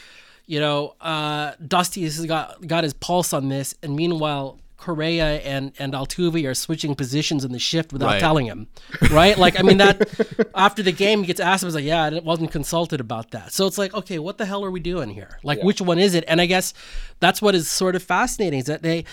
you 0.47 0.61
know, 0.61 0.95
uh, 1.01 1.53
Dusty 1.67 2.03
has 2.03 2.25
got 2.27 2.67
got 2.67 2.85
his 2.85 2.93
pulse 2.95 3.33
on 3.33 3.49
this, 3.49 3.75
and 3.83 3.97
meanwhile 3.97 4.59
Correa 4.83 5.41
and 5.53 5.73
and 5.79 5.93
Altuve 5.95 6.45
are 6.51 6.55
switching 6.55 6.95
positions 6.95 7.45
in 7.45 7.53
the 7.53 7.59
shift 7.59 7.93
without 7.93 8.07
Right. 8.15 8.21
telling 8.21 8.47
him, 8.47 8.67
right? 9.11 9.39
Like 9.39 9.59
I 9.59 9.63
mean 9.63 9.79
that 9.79 9.97
after 10.55 10.83
the 10.83 10.93
game 11.05 11.21
he 11.21 11.27
gets 11.29 11.41
asked, 11.41 11.65
"Was 11.65 11.75
like, 11.77 11.85
yeah, 11.85 12.03
I 12.05 12.19
wasn't 12.19 12.51
consulted 12.51 13.01
about 13.01 13.31
that. 13.31 13.53
So 13.53 13.67
it's 13.69 13.79
like, 13.79 13.95
okay, 13.95 14.19
what 14.19 14.39
the 14.39 14.45
hell 14.47 14.65
are 14.65 14.71
we 14.71 14.81
doing 14.81 15.11
here? 15.11 15.39
Like 15.45 15.63
which 15.63 15.81
one 15.81 15.99
is 16.01 16.15
it? 16.15 16.25
And 16.27 16.41
I 16.41 16.47
guess 16.47 16.75
that's 17.21 17.41
what 17.41 17.55
is 17.55 17.69
sort 17.69 17.95
of 17.95 18.03
fascinating 18.03 18.59
is 18.59 18.67
that 18.67 18.83
they 18.83 19.05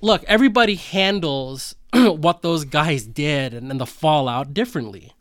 look 0.00 0.24
everybody 0.26 0.74
handles 0.74 1.76
what 1.92 2.42
those 2.42 2.64
guys 2.64 3.06
did 3.06 3.54
and, 3.54 3.70
and 3.70 3.80
the 3.80 3.86
fallout 3.86 4.52
differently. 4.52 5.12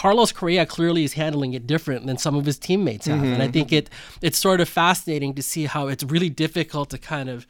Carlos 0.00 0.30
Correa 0.32 0.64
clearly 0.66 1.02
is 1.02 1.14
handling 1.14 1.52
it 1.54 1.66
different 1.66 2.06
than 2.06 2.16
some 2.18 2.34
of 2.36 2.44
his 2.46 2.58
teammates 2.58 3.06
have, 3.06 3.22
and 3.22 3.42
I 3.42 3.48
think 3.48 3.72
it 3.72 3.90
it's 4.22 4.38
sort 4.38 4.60
of 4.60 4.68
fascinating 4.68 5.34
to 5.34 5.42
see 5.42 5.64
how 5.74 5.88
it's 5.88 6.04
really 6.04 6.30
difficult 6.30 6.90
to 6.90 6.98
kind 6.98 7.28
of 7.28 7.46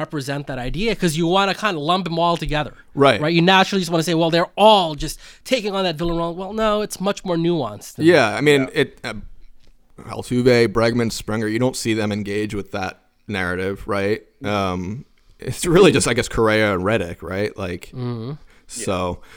represent 0.00 0.46
that 0.48 0.58
idea 0.58 0.92
because 0.96 1.16
you 1.16 1.26
want 1.28 1.50
to 1.52 1.56
kind 1.56 1.76
of 1.76 1.82
lump 1.82 2.04
them 2.04 2.18
all 2.18 2.36
together, 2.36 2.74
Right. 2.94 3.20
Right. 3.20 3.32
You 3.34 3.42
naturally 3.42 3.80
just 3.82 3.90
want 3.92 4.00
to 4.00 4.04
say, 4.10 4.14
well, 4.14 4.30
they're 4.30 4.50
all 4.56 4.94
just 4.96 5.18
taking 5.44 5.74
on 5.76 5.84
that 5.84 5.96
villain 5.96 6.16
role. 6.18 6.34
Well, 6.34 6.52
no, 6.52 6.80
it's 6.82 6.98
much 7.00 7.24
more 7.24 7.36
nuanced. 7.36 7.94
than 7.96 8.06
Yeah, 8.06 8.34
I 8.36 8.40
mean, 8.40 8.68
it. 8.72 8.98
Uh, 9.04 9.14
Altuve, 9.98 10.68
Bregman, 10.68 11.12
Springer. 11.12 11.46
You 11.46 11.58
don't 11.58 11.76
see 11.76 11.94
them 11.94 12.10
engage 12.12 12.54
with 12.54 12.72
that 12.72 13.00
narrative, 13.28 13.86
right? 13.86 14.22
Um, 14.44 15.04
it's 15.38 15.64
really 15.66 15.92
just, 15.92 16.08
I 16.08 16.14
guess, 16.14 16.28
Correa 16.28 16.74
and 16.74 16.84
Reddick, 16.84 17.22
right? 17.22 17.56
Like, 17.56 17.90
Mm-hmm. 17.94 18.32
so. 18.66 19.20
Yeah, 19.22 19.28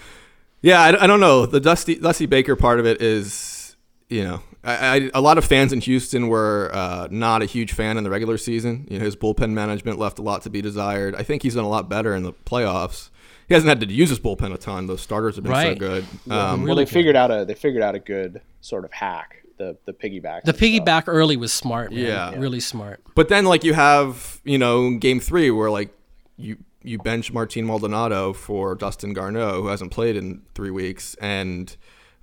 I, 0.73 1.03
I 1.03 1.07
don't 1.07 1.19
know. 1.19 1.45
The 1.45 1.59
Dusty 1.59 1.95
Dusty 1.95 2.25
Baker 2.25 2.55
part 2.55 2.79
of 2.79 2.85
it 2.85 3.01
is, 3.01 3.75
you 4.09 4.23
know, 4.23 4.41
I, 4.63 4.73
I, 4.73 5.11
a 5.13 5.21
lot 5.21 5.37
of 5.37 5.45
fans 5.45 5.71
in 5.71 5.81
Houston 5.81 6.27
were 6.27 6.71
uh, 6.73 7.07
not 7.11 7.41
a 7.41 7.45
huge 7.45 7.73
fan 7.73 7.97
in 7.97 8.03
the 8.03 8.09
regular 8.09 8.37
season. 8.37 8.87
You 8.89 8.97
know, 8.97 9.05
his 9.05 9.15
bullpen 9.15 9.51
management 9.51 9.99
left 9.99 10.17
a 10.17 10.23
lot 10.23 10.41
to 10.43 10.49
be 10.49 10.61
desired. 10.61 11.15
I 11.15 11.23
think 11.23 11.43
he's 11.43 11.55
done 11.55 11.65
a 11.65 11.69
lot 11.69 11.87
better 11.87 12.15
in 12.15 12.23
the 12.23 12.33
playoffs. 12.33 13.09
He 13.47 13.53
hasn't 13.53 13.69
had 13.69 13.79
to 13.81 13.93
use 13.93 14.09
his 14.09 14.19
bullpen 14.19 14.53
a 14.53 14.57
ton. 14.57 14.87
Those 14.87 15.01
starters 15.01 15.35
have 15.35 15.43
been 15.43 15.53
so 15.53 15.75
good. 15.75 16.05
Yeah, 16.25 16.51
Um, 16.53 16.63
well, 16.63 16.75
they 16.75 16.85
figured 16.85 17.15
out 17.15 17.29
a 17.29 17.45
they 17.45 17.53
figured 17.53 17.83
out 17.83 17.93
a 17.93 17.99
good 17.99 18.41
sort 18.61 18.85
of 18.85 18.91
hack 18.91 19.43
the 19.57 19.77
the 19.85 19.93
piggyback. 19.93 20.43
The 20.43 20.53
piggyback 20.53 21.03
early 21.07 21.37
was 21.37 21.53
smart, 21.53 21.91
man. 21.91 22.05
Yeah. 22.05 22.33
Really 22.35 22.59
smart. 22.59 23.01
But 23.13 23.29
then, 23.29 23.45
like 23.45 23.63
you 23.63 23.73
have, 23.73 24.41
you 24.43 24.57
know, 24.57 24.97
game 24.97 25.19
three 25.19 25.51
where 25.51 25.69
like 25.69 25.89
you 26.37 26.57
you 26.85 26.97
bench 26.99 27.33
Martin 27.33 27.65
Maldonado 27.65 28.31
for 28.33 28.75
Dustin 28.75 29.13
Garneau, 29.13 29.61
who 29.61 29.67
hasn't 29.67 29.91
played 29.91 30.15
in 30.15 30.41
three 30.53 30.71
weeks, 30.71 31.15
and 31.15 31.75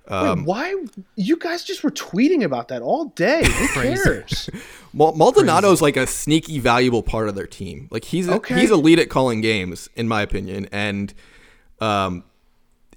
um, 0.07 0.43
why 0.43 0.75
you 1.15 1.37
guys 1.37 1.63
just 1.63 1.81
were 1.83 1.91
tweeting 1.91 2.43
about 2.43 2.67
that 2.67 2.81
all 2.81 3.05
day? 3.05 3.41
Who 3.49 3.67
cares? 3.69 4.49
Mal- 4.93 5.13
Maldonado's 5.13 5.81
like 5.81 5.95
a 5.95 6.05
sneaky, 6.05 6.59
valuable 6.59 7.01
part 7.01 7.29
of 7.29 7.35
their 7.35 7.47
team. 7.47 7.87
Like 7.89 8.03
he's 8.03 8.27
a, 8.27 8.33
Okay. 8.33 8.59
he's 8.59 8.69
elite 8.69 8.99
at 8.99 9.09
calling 9.09 9.39
games, 9.39 9.89
in 9.95 10.09
my 10.09 10.21
opinion. 10.21 10.67
And 10.73 11.13
um, 11.79 12.25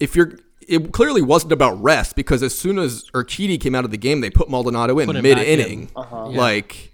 if 0.00 0.16
you're, 0.16 0.32
it 0.66 0.90
clearly 0.90 1.22
wasn't 1.22 1.52
about 1.52 1.80
rest 1.80 2.16
because 2.16 2.42
as 2.42 2.58
soon 2.58 2.76
as 2.76 3.08
Urquidy 3.14 3.60
came 3.60 3.76
out 3.76 3.84
of 3.84 3.92
the 3.92 3.96
game, 3.98 4.20
they 4.20 4.30
put 4.30 4.50
Maldonado 4.50 4.98
in 4.98 5.06
Put 5.06 5.14
him 5.14 5.22
mid 5.22 5.36
back 5.36 5.46
inning. 5.46 5.90
in. 5.96 6.34
Like 6.34 6.92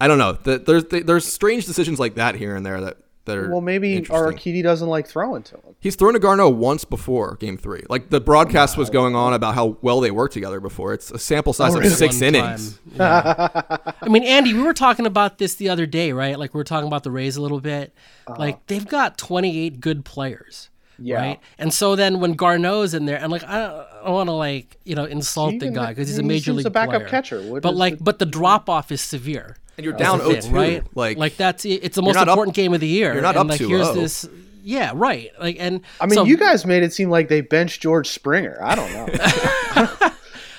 I 0.00 0.08
don't 0.08 0.16
know. 0.18 0.32
The- 0.32 0.58
There's 0.58 0.84
there's 1.04 1.30
strange 1.30 1.66
decisions 1.66 2.00
like 2.00 2.14
that 2.14 2.34
here 2.34 2.56
and 2.56 2.64
there 2.64 2.80
that 2.80 2.96
that 3.24 3.36
are 3.36 3.50
well, 3.50 3.60
maybe 3.60 3.96
interesting. 3.96 4.54
Urquidy 4.54 4.62
doesn't 4.62 4.88
like 4.88 5.06
throwing 5.06 5.42
to 5.44 5.56
him. 5.56 5.76
He's 5.80 5.96
thrown 5.96 6.14
to 6.14 6.18
Garneau 6.18 6.48
once 6.48 6.84
before 6.84 7.36
game 7.36 7.56
three. 7.56 7.82
Like 7.88 8.10
the 8.10 8.20
broadcast 8.20 8.76
was 8.76 8.90
going 8.90 9.14
on 9.14 9.32
about 9.32 9.54
how 9.54 9.78
well 9.82 10.00
they 10.00 10.10
worked 10.10 10.34
together 10.34 10.60
before. 10.60 10.94
It's 10.94 11.10
a 11.10 11.18
sample 11.18 11.52
size 11.52 11.74
of 11.74 11.84
six 11.86 12.16
One 12.16 12.34
innings. 12.34 12.78
yeah. 12.94 13.66
I 14.02 14.08
mean, 14.08 14.24
Andy, 14.24 14.54
we 14.54 14.62
were 14.62 14.74
talking 14.74 15.06
about 15.06 15.38
this 15.38 15.54
the 15.54 15.68
other 15.68 15.86
day, 15.86 16.12
right? 16.12 16.38
Like 16.38 16.54
we 16.54 16.58
were 16.58 16.64
talking 16.64 16.86
about 16.86 17.04
the 17.04 17.10
Rays 17.10 17.36
a 17.36 17.42
little 17.42 17.60
bit. 17.60 17.92
Uh-huh. 18.26 18.38
Like 18.38 18.66
they've 18.66 18.86
got 18.86 19.18
28 19.18 19.80
good 19.80 20.04
players. 20.04 20.70
Yeah. 20.98 21.16
Right. 21.16 21.40
And 21.58 21.72
so 21.72 21.96
then 21.96 22.20
when 22.20 22.34
Garneau's 22.34 22.92
in 22.92 23.06
there, 23.06 23.16
and 23.16 23.32
like 23.32 23.42
I 23.44 23.58
don't, 23.58 23.86
don't 24.04 24.12
want 24.12 24.28
to 24.28 24.32
like 24.32 24.76
you 24.84 24.94
know 24.94 25.04
insult 25.04 25.58
the 25.58 25.70
guy 25.70 25.88
because 25.90 26.08
he's 26.08 26.18
a 26.18 26.22
major 26.22 26.46
just 26.46 26.58
league 26.58 26.66
a 26.66 26.70
backup 26.70 26.96
player. 26.96 27.08
catcher. 27.08 27.42
What 27.42 27.62
but 27.62 27.74
like, 27.74 27.98
the- 27.98 28.04
but 28.04 28.18
the 28.18 28.26
drop 28.26 28.68
off 28.68 28.92
is 28.92 29.00
severe. 29.00 29.56
And 29.80 29.84
you're 29.84 29.94
down 29.94 30.18
the 30.18 30.24
0-2. 30.24 30.52
right? 30.52 30.84
Like, 30.94 31.16
like 31.16 31.36
that's 31.36 31.64
it's 31.64 31.96
the 31.96 32.02
most 32.02 32.14
not 32.14 32.28
up- 32.28 32.32
important 32.34 32.54
game 32.54 32.72
of 32.74 32.80
the 32.80 32.86
year. 32.88 33.12
you're 33.12 33.22
not 33.22 33.36
and 33.36 33.50
up 33.50 33.58
like 33.58 33.60
here's 33.60 33.88
2-0. 33.88 33.94
this. 33.94 34.28
Yeah, 34.62 34.92
right. 34.94 35.30
Like, 35.40 35.56
and 35.58 35.80
I 36.00 36.06
mean, 36.06 36.14
so- 36.16 36.24
you 36.24 36.36
guys 36.36 36.66
made 36.66 36.82
it 36.82 36.92
seem 36.92 37.08
like 37.10 37.28
they 37.28 37.40
benched 37.40 37.80
George 37.82 38.08
Springer. 38.08 38.58
I 38.62 38.74
don't 38.74 38.92
know. 38.92 39.08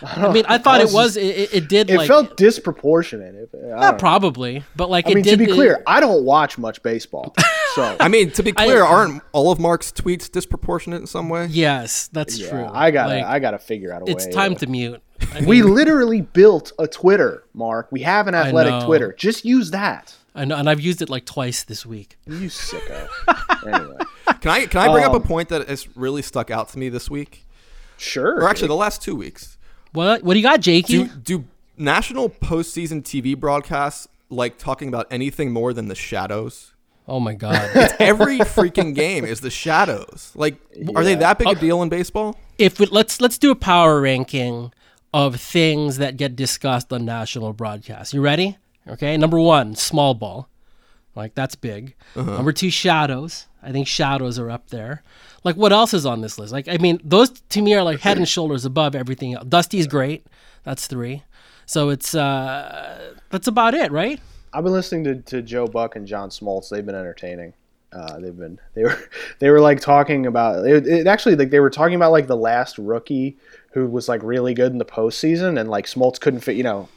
I 0.03 0.33
mean, 0.33 0.45
I 0.47 0.57
thought 0.57 0.79
I 0.79 0.81
it 0.81 0.85
was 0.85 0.93
was. 0.93 1.17
It, 1.17 1.21
it- 1.25 1.53
it 1.53 1.69
did 1.69 1.91
It 1.91 1.97
like 1.97 2.07
felt 2.07 2.35
disproportionate. 2.35 3.35
If- 3.35 3.49
I, 3.77 3.91
don't 3.91 3.99
probably, 3.99 4.63
but 4.75 4.89
like 4.89 5.05
I 5.05 5.11
it 5.11 5.15
mean, 5.15 5.23
to 5.25 5.29
did. 5.31 5.39
be 5.39 5.45
it- 5.45 5.53
clear, 5.53 5.83
I 5.85 5.99
don't 5.99 6.25
watch 6.25 6.57
much 6.57 6.81
baseball, 6.81 7.35
so 7.75 7.95
I 7.99 8.07
mean, 8.07 8.31
to 8.31 8.41
be 8.41 8.51
clear, 8.51 8.83
aren't 8.83 9.21
all 9.31 9.51
of 9.51 9.59
Mark's 9.59 9.91
tweets 9.91 10.31
disproportionate 10.31 11.01
in 11.01 11.05
some 11.07 11.29
way? 11.29 11.45
Yes, 11.45 12.07
that's 12.11 12.39
yeah, 12.39 12.49
true. 12.49 12.65
I 12.71 12.89
gotta, 12.89 13.13
Like, 13.13 13.23
I 13.25 13.37
gotta 13.37 13.59
figure 13.59 13.93
out 13.93 14.01
a 14.01 14.05
it's 14.11 14.23
way. 14.25 14.29
It's 14.29 14.35
time 14.35 14.55
to- 14.55 14.65
to 14.65 14.71
mute. 14.71 15.01
I 15.33 15.41
We 15.45 15.61
literally 15.61 16.21
built 16.21 16.71
a 16.79 16.87
Twitter, 16.87 17.43
Mark. 17.53 17.87
We 17.91 18.01
have 18.01 18.27
an 18.27 18.35
athletic. 18.35 18.85
Twitter. 18.85 19.13
Just 19.13 19.45
use 19.45 19.71
that. 19.71 20.15
I 20.33 20.45
know, 20.45 20.55
and 20.55 20.69
I've 20.69 20.79
used 20.79 21.01
it 21.01 21.09
like 21.09 21.25
twice 21.25 21.63
this 21.63 21.85
week. 21.85 22.17
You 22.25 22.47
sicko. 22.49 23.07
anyway, 23.67 23.97
Can 24.39 24.51
I 24.51 24.65
can 24.65 24.81
I 24.81 24.91
bring 24.91 25.03
up 25.03 25.11
Um, 25.13 25.21
a 25.21 25.25
point 25.25 25.49
that 25.49 25.67
has 25.67 25.87
really 25.95 26.21
stuck 26.21 26.49
out 26.49 26.69
to 26.69 26.79
me 26.79 26.87
this 26.89 27.09
week, 27.09 27.45
sure. 27.97 28.35
or 28.41 28.47
actually 28.47 28.69
the 28.69 28.75
last 28.75 29.01
two 29.01 29.15
weeks? 29.15 29.57
What? 29.91 30.23
What 30.23 30.33
do 30.33 30.39
you 30.39 30.45
got, 30.45 30.61
Jakey? 30.61 31.03
Do 31.03 31.07
do 31.07 31.45
national 31.77 32.29
postseason 32.29 33.03
TV 33.03 33.37
broadcasts 33.37 34.07
like 34.29 34.57
talking 34.57 34.87
about 34.87 35.07
anything 35.11 35.51
more 35.51 35.73
than 35.73 35.87
the 35.89 35.95
shadows? 35.95 36.73
oh 37.07 37.19
my 37.19 37.33
god! 37.33 37.69
it's 37.75 37.93
Every 37.99 38.39
freaking 38.39 38.95
game 38.95 39.25
is 39.25 39.41
the 39.41 39.49
shadows. 39.49 40.31
Like, 40.33 40.55
are 40.95 41.03
they 41.03 41.15
that 41.15 41.39
big 41.39 41.49
a 41.49 41.55
deal 41.55 41.81
in 41.83 41.89
baseball? 41.89 42.37
if 42.57 42.79
we, 42.79 42.85
let's 42.85 43.19
let's 43.19 43.37
do 43.37 43.51
a 43.51 43.55
power 43.55 43.99
ranking 43.99 44.71
of 45.13 45.39
things 45.39 45.97
that 45.97 46.17
get 46.17 46.35
discussed 46.35 46.91
on 46.93 47.05
national 47.05 47.53
broadcasts. 47.53 48.13
You 48.13 48.21
ready? 48.21 48.57
Okay. 48.87 49.17
Number 49.17 49.39
one, 49.39 49.75
small 49.75 50.13
ball. 50.13 50.49
Like 51.15 51.35
that's 51.35 51.55
big. 51.55 51.95
Uh-huh. 52.15 52.31
Number 52.31 52.53
two, 52.53 52.69
shadows. 52.69 53.47
I 53.61 53.71
think 53.71 53.87
shadows 53.87 54.39
are 54.39 54.49
up 54.49 54.69
there. 54.69 55.03
Like 55.43 55.55
what 55.55 55.73
else 55.73 55.93
is 55.93 56.05
on 56.05 56.21
this 56.21 56.39
list? 56.39 56.53
Like 56.53 56.67
I 56.67 56.77
mean, 56.77 56.99
those 57.03 57.29
to 57.49 57.61
me 57.61 57.73
are 57.73 57.83
like 57.83 57.99
head 57.99 58.17
and 58.17 58.27
shoulders 58.27 58.65
above 58.65 58.95
everything 58.95 59.33
else. 59.33 59.45
Dusty's 59.45 59.87
great. 59.87 60.25
That's 60.63 60.87
three. 60.87 61.23
So 61.65 61.89
it's 61.89 62.15
uh 62.15 63.13
that's 63.29 63.47
about 63.47 63.73
it, 63.73 63.91
right? 63.91 64.19
I've 64.53 64.63
been 64.63 64.73
listening 64.73 65.03
to, 65.05 65.15
to 65.15 65.41
Joe 65.41 65.67
Buck 65.67 65.95
and 65.95 66.05
John 66.05 66.29
Smoltz. 66.29 66.69
They've 66.69 66.85
been 66.85 66.95
entertaining. 66.95 67.53
Uh, 67.93 68.19
they've 68.19 68.37
been 68.37 68.57
they 68.73 68.83
were 68.83 68.97
they 69.39 69.49
were 69.49 69.59
like 69.59 69.81
talking 69.81 70.25
about 70.25 70.65
it, 70.65 70.87
it 70.87 71.07
actually 71.07 71.35
like 71.35 71.49
they 71.49 71.59
were 71.59 71.69
talking 71.69 71.95
about 71.95 72.11
like 72.11 72.27
the 72.27 72.37
last 72.37 72.77
rookie 72.77 73.37
who 73.71 73.87
was 73.87 74.09
like 74.09 74.21
really 74.23 74.53
good 74.53 74.71
in 74.71 74.77
the 74.77 74.85
postseason 74.85 75.59
and 75.59 75.69
like 75.69 75.85
Smoltz 75.85 76.19
couldn't 76.19 76.41
fit 76.41 76.55
you 76.55 76.63
know 76.63 76.87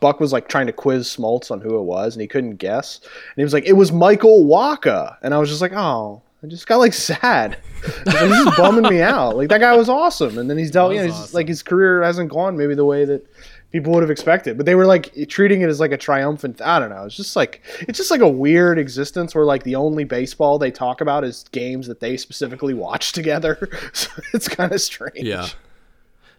Buck 0.00 0.20
was 0.20 0.32
like 0.32 0.48
trying 0.48 0.66
to 0.66 0.72
quiz 0.72 1.08
Smoltz 1.08 1.50
on 1.50 1.60
who 1.60 1.78
it 1.78 1.82
was 1.82 2.14
and 2.14 2.20
he 2.20 2.28
couldn't 2.28 2.56
guess 2.56 3.00
and 3.02 3.36
he 3.36 3.42
was 3.42 3.52
like 3.52 3.66
it 3.66 3.74
was 3.74 3.92
Michael 3.92 4.44
Wacha 4.44 5.16
and 5.22 5.34
I 5.34 5.38
was 5.38 5.48
just 5.48 5.60
like 5.60 5.72
oh 5.72 6.22
I 6.42 6.46
just 6.46 6.66
got 6.66 6.76
like 6.76 6.92
sad 6.92 7.58
like, 8.04 8.22
is 8.22 8.56
bumming 8.56 8.90
me 8.90 9.02
out 9.02 9.36
like 9.36 9.48
that 9.48 9.60
guy 9.60 9.76
was 9.76 9.88
awesome 9.88 10.38
and 10.38 10.50
then 10.50 10.58
he's 10.58 10.70
dealt 10.70 10.92
you 10.92 11.00
know 11.00 11.06
he's, 11.06 11.34
like 11.34 11.48
his 11.48 11.62
career 11.62 12.02
hasn't 12.02 12.30
gone 12.30 12.56
maybe 12.56 12.74
the 12.74 12.84
way 12.84 13.04
that 13.04 13.26
people 13.72 13.92
would 13.92 14.02
have 14.02 14.10
expected. 14.10 14.56
But 14.56 14.66
they 14.66 14.74
were 14.74 14.86
like 14.86 15.12
treating 15.28 15.60
it 15.60 15.68
as 15.68 15.80
like 15.80 15.92
a 15.92 15.96
triumphant. 15.96 16.60
I 16.62 16.78
don't 16.78 16.90
know. 16.90 17.04
It's 17.04 17.16
just 17.16 17.36
like 17.36 17.62
it's 17.80 17.98
just 17.98 18.10
like 18.10 18.20
a 18.20 18.28
weird 18.28 18.78
existence 18.78 19.34
where 19.34 19.44
like 19.44 19.62
the 19.64 19.76
only 19.76 20.04
baseball 20.04 20.58
they 20.58 20.70
talk 20.70 21.00
about 21.00 21.24
is 21.24 21.44
games 21.52 21.86
that 21.86 22.00
they 22.00 22.16
specifically 22.16 22.74
watch 22.74 23.12
together. 23.18 23.68
so 23.92 24.10
it's 24.32 24.48
kind 24.48 24.72
of 24.72 24.80
strange. 24.80 25.26
Yeah. 25.26 25.48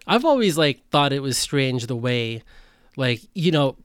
I've 0.07 0.25
always 0.25 0.57
like 0.57 0.81
thought 0.89 1.13
it 1.13 1.21
was 1.21 1.37
strange 1.37 1.87
the 1.87 1.95
way, 1.95 2.43
like 2.95 3.21
you 3.33 3.51
know, 3.51 3.75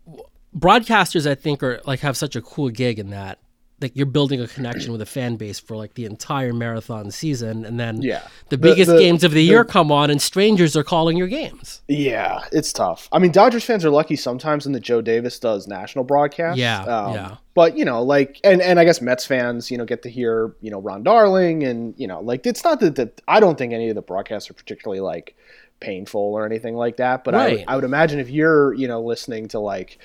broadcasters 0.57 1.29
I 1.31 1.35
think 1.35 1.63
are 1.63 1.81
like 1.87 2.01
have 2.01 2.17
such 2.17 2.37
a 2.37 2.43
cool 2.43 2.69
gig 2.71 2.99
in 2.99 3.11
that 3.11 3.39
like 3.81 3.97
you're 3.97 4.07
building 4.07 4.41
a 4.41 4.47
connection 4.47 4.93
with 4.93 5.03
a 5.03 5.07
fan 5.07 5.35
base 5.35 5.59
for 5.59 5.77
like 5.77 5.95
the 5.95 6.05
entire 6.05 6.53
marathon 6.53 7.11
season, 7.11 7.65
and 7.65 7.81
then 7.81 8.01
Yeah. 8.01 8.21
the 8.49 8.57
The- 8.57 8.59
biggest 8.59 8.93
the- 8.93 8.99
games 8.99 9.25
of 9.25 9.33
the 9.33 9.43
year 9.43 9.65
come 9.65 9.91
on, 9.91 10.09
and 10.09 10.23
strangers 10.23 10.77
are 10.77 10.85
calling 10.85 11.17
your 11.17 11.27
games. 11.27 11.83
Yeah, 11.89 12.45
it's 12.53 12.73
tough. 12.73 13.09
I 13.11 13.19
mean, 13.19 13.33
Dodgers 13.33 13.65
fans 13.65 13.85
are 13.85 13.91
lucky 13.91 14.15
sometimes 14.15 14.67
when 14.67 14.73
the 14.73 14.79
Joe 14.79 15.01
Davis 15.01 15.37
does 15.41 15.67
national 15.67 16.05
broadcasts. 16.05 16.61
Yeah, 16.61 16.85
Um, 16.85 17.15
yeah. 17.15 17.37
But 17.55 17.77
you 17.77 17.85
know, 17.85 18.01
like, 18.05 18.39
and 18.45 18.63
and 18.63 18.79
I 18.79 18.85
guess 18.85 19.01
Mets 19.01 19.27
fans, 19.27 19.69
you 19.69 19.77
know, 19.77 19.85
get 19.85 20.03
to 20.05 20.09
hear 20.09 20.55
you 20.61 20.71
know 20.71 20.81
Ron 20.81 21.03
Darling, 21.03 21.65
and 21.65 21.93
you 21.97 22.07
know, 22.07 22.21
like 22.21 22.47
it's 22.47 22.63
not 22.63 22.79
that 22.79 22.95
that 22.95 23.21
I 23.27 23.41
don't 23.41 23.59
think 23.59 23.73
any 23.73 23.89
of 23.89 23.97
the 23.97 24.01
broadcasts 24.03 24.49
are 24.49 24.55
particularly 24.55 25.01
like 25.01 25.35
painful 25.83 26.21
or 26.21 26.47
anything 26.47 26.75
like 26.77 26.97
that. 26.97 27.25
But 27.25 27.35
I, 27.35 27.38
Right. 27.38 27.53
would- 27.59 27.64
I 27.68 27.75
would 27.77 27.85
imagine 27.85 28.21
if 28.21 28.31
you're 28.31 28.73
you 28.75 28.88
know 28.88 29.03
listening 29.03 29.49
to 29.49 29.59
like 29.59 29.99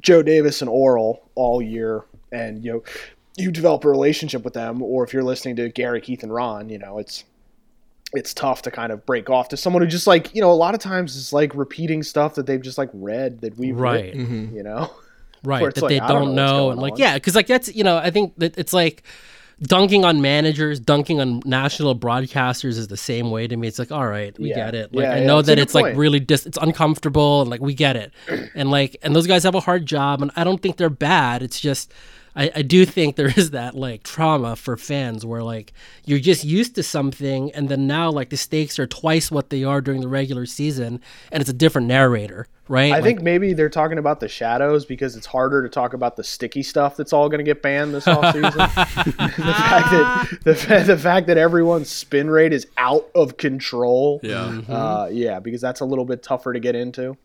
Joe 0.00 0.22
Davis 0.22 0.60
and 0.62 0.70
Orel 0.70 1.18
all 1.34 1.60
year, 1.60 2.04
and 2.30 2.64
you 2.64 2.72
know 2.72 2.82
you 3.36 3.50
develop 3.50 3.84
a 3.84 3.88
relationship 3.88 4.44
with 4.44 4.54
them, 4.54 4.80
or 4.82 5.02
if 5.02 5.12
you're 5.12 5.24
listening 5.24 5.56
to 5.56 5.68
Gary, 5.68 6.00
Keith, 6.00 6.22
and 6.22 6.32
Ron, 6.32 6.68
you 6.68 6.78
know, 6.78 6.98
it's 6.98 7.24
it's 8.12 8.32
tough 8.32 8.62
to 8.62 8.70
kind 8.70 8.92
of 8.92 9.04
break 9.06 9.28
off 9.28 9.48
to 9.48 9.56
someone 9.56 9.82
who 9.82 9.88
just 9.88 10.06
like 10.06 10.32
you 10.34 10.40
know 10.40 10.50
a 10.50 10.54
lot 10.54 10.72
of 10.74 10.78
times 10.80 11.16
is 11.16 11.32
like 11.32 11.52
repeating 11.56 12.02
stuff 12.04 12.36
that 12.36 12.46
they've 12.46 12.62
just 12.62 12.78
like 12.78 12.90
read 12.92 13.40
that 13.40 13.58
we've 13.58 13.76
Right. 13.76 14.14
written, 14.14 14.54
you 14.54 14.62
know 14.62 14.88
right 15.42 15.74
that 15.74 15.82
like, 15.82 15.88
they 15.90 15.98
don't, 15.98 16.08
don't 16.08 16.34
know 16.36 16.46
know 16.46 16.70
and 16.70 16.80
like 16.80 16.92
on. 16.92 16.98
yeah 17.00 17.14
because 17.14 17.34
like 17.34 17.46
that's 17.48 17.74
you 17.74 17.82
know 17.84 17.96
i 17.98 18.10
think 18.10 18.32
that 18.38 18.56
it's 18.56 18.72
like 18.72 19.02
dunking 19.62 20.04
on 20.04 20.20
managers 20.20 20.80
dunking 20.80 21.20
on 21.20 21.40
national 21.44 21.94
broadcasters 21.96 22.76
is 22.78 22.88
the 22.88 22.96
same 22.96 23.30
way 23.30 23.46
to 23.46 23.56
me. 23.56 23.68
It's 23.68 23.78
like 23.78 23.92
all 23.92 24.06
right 24.06 24.36
we 24.38 24.50
Yeah. 24.50 24.56
get 24.56 24.74
it. 24.74 24.94
Like 24.94 25.04
Yeah, 25.04 25.14
i 25.14 25.20
know 25.24 25.38
a 25.38 25.42
that 25.44 25.58
it's 25.58 25.74
like 25.74 25.96
really 25.96 26.20
dis- 26.20 26.46
it's 26.46 26.58
uncomfortable 26.60 27.40
and 27.42 27.50
like 27.50 27.60
we 27.60 27.74
get 27.74 27.96
it. 27.96 28.12
And 28.54 28.70
like 28.70 28.96
and 29.02 29.14
those 29.14 29.26
guys 29.26 29.44
have 29.44 29.54
a 29.54 29.60
hard 29.60 29.86
job 29.86 30.22
and 30.22 30.30
i 30.36 30.44
don't 30.44 30.60
think 30.60 30.76
they're 30.76 30.90
bad. 30.90 31.42
It's 31.42 31.60
just 31.60 31.92
I, 32.36 32.50
I 32.56 32.62
do 32.62 32.84
think 32.84 33.16
there 33.16 33.32
is 33.36 33.50
that 33.50 33.74
like 33.74 34.02
trauma 34.02 34.56
for 34.56 34.76
fans 34.76 35.24
where 35.24 35.42
like 35.42 35.72
you're 36.04 36.18
just 36.18 36.44
used 36.44 36.74
to 36.74 36.82
something 36.82 37.52
and 37.52 37.68
then 37.68 37.86
now 37.86 38.10
like 38.10 38.30
the 38.30 38.36
stakes 38.36 38.78
are 38.78 38.86
twice 38.86 39.30
what 39.30 39.50
they 39.50 39.62
are 39.64 39.80
during 39.80 40.00
the 40.00 40.08
regular 40.08 40.44
season 40.46 41.00
and 41.30 41.40
it's 41.40 41.50
a 41.50 41.54
different 41.54 41.86
narrator, 41.86 42.46
right? 42.68 42.92
I 42.92 42.96
Like, 42.96 43.04
think 43.04 43.22
maybe 43.22 43.52
they're 43.52 43.68
talking 43.68 43.98
about 43.98 44.18
the 44.20 44.28
shadows 44.28 44.84
because 44.84 45.14
it's 45.16 45.26
harder 45.26 45.62
to 45.62 45.68
talk 45.68 45.94
about 45.94 46.16
the 46.16 46.24
sticky 46.24 46.62
stuff 46.64 46.96
that's 46.96 47.12
all 47.12 47.28
going 47.28 47.38
to 47.38 47.44
get 47.44 47.62
banned 47.62 47.94
this 47.94 48.04
offseason. 48.06 48.52
the 49.04 49.54
fact 49.54 49.90
that 49.92 50.38
the, 50.44 50.54
fa- 50.54 50.84
the 50.84 50.98
fact 50.98 51.26
that 51.28 51.38
everyone's 51.38 51.88
spin 51.90 52.28
rate 52.30 52.52
is 52.52 52.66
out 52.76 53.08
of 53.14 53.36
control. 53.36 54.18
Yeah. 54.22 54.60
Uh, 54.68 55.08
yeah, 55.12 55.38
because 55.38 55.60
that's 55.60 55.80
a 55.80 55.84
little 55.84 56.04
bit 56.04 56.22
tougher 56.22 56.52
to 56.52 56.60
get 56.60 56.74
into. 56.74 57.16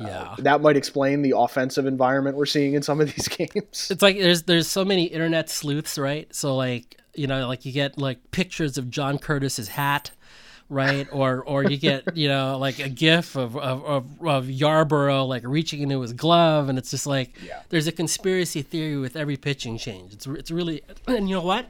Uh, 0.00 0.04
yeah. 0.06 0.34
That 0.38 0.60
might 0.62 0.76
explain 0.76 1.22
the 1.22 1.34
offensive 1.36 1.86
environment 1.86 2.36
we're 2.36 2.46
seeing 2.46 2.74
in 2.74 2.82
some 2.82 3.00
of 3.00 3.14
these 3.14 3.28
games. 3.36 3.88
it's 3.90 4.02
like 4.02 4.18
there's 4.18 4.42
there's 4.44 4.66
so 4.68 4.84
many 4.84 5.04
internet 5.04 5.48
sleuths, 5.50 5.98
right? 5.98 6.34
So 6.34 6.56
like 6.56 6.98
you 7.14 7.26
know, 7.26 7.46
like 7.46 7.64
you 7.66 7.72
get 7.72 7.98
like 7.98 8.30
pictures 8.30 8.78
of 8.78 8.90
John 8.90 9.18
Curtiss's 9.18 9.68
hat, 9.68 10.10
right? 10.70 11.06
Or 11.12 11.42
or 11.44 11.64
you 11.64 11.76
get 11.76 12.16
you 12.16 12.28
know 12.28 12.56
like 12.58 12.78
a 12.78 12.88
GIF 12.88 13.36
of 13.36 13.56
of, 13.56 13.84
of, 13.84 14.26
of 14.26 14.46
Yarbrough 14.46 15.28
like 15.28 15.42
reaching 15.46 15.82
into 15.82 16.00
his 16.00 16.14
glove, 16.14 16.68
and 16.70 16.78
it's 16.78 16.90
just 16.90 17.06
like 17.06 17.34
there's 17.68 17.86
a 17.86 17.92
conspiracy 17.92 18.62
theory 18.62 18.96
with 18.96 19.14
every 19.14 19.36
pitching 19.36 19.76
change. 19.78 20.14
It's 20.14 20.26
it's 20.26 20.50
really 20.50 20.82
and 21.06 21.28
you 21.28 21.36
know 21.36 21.42
what? 21.42 21.66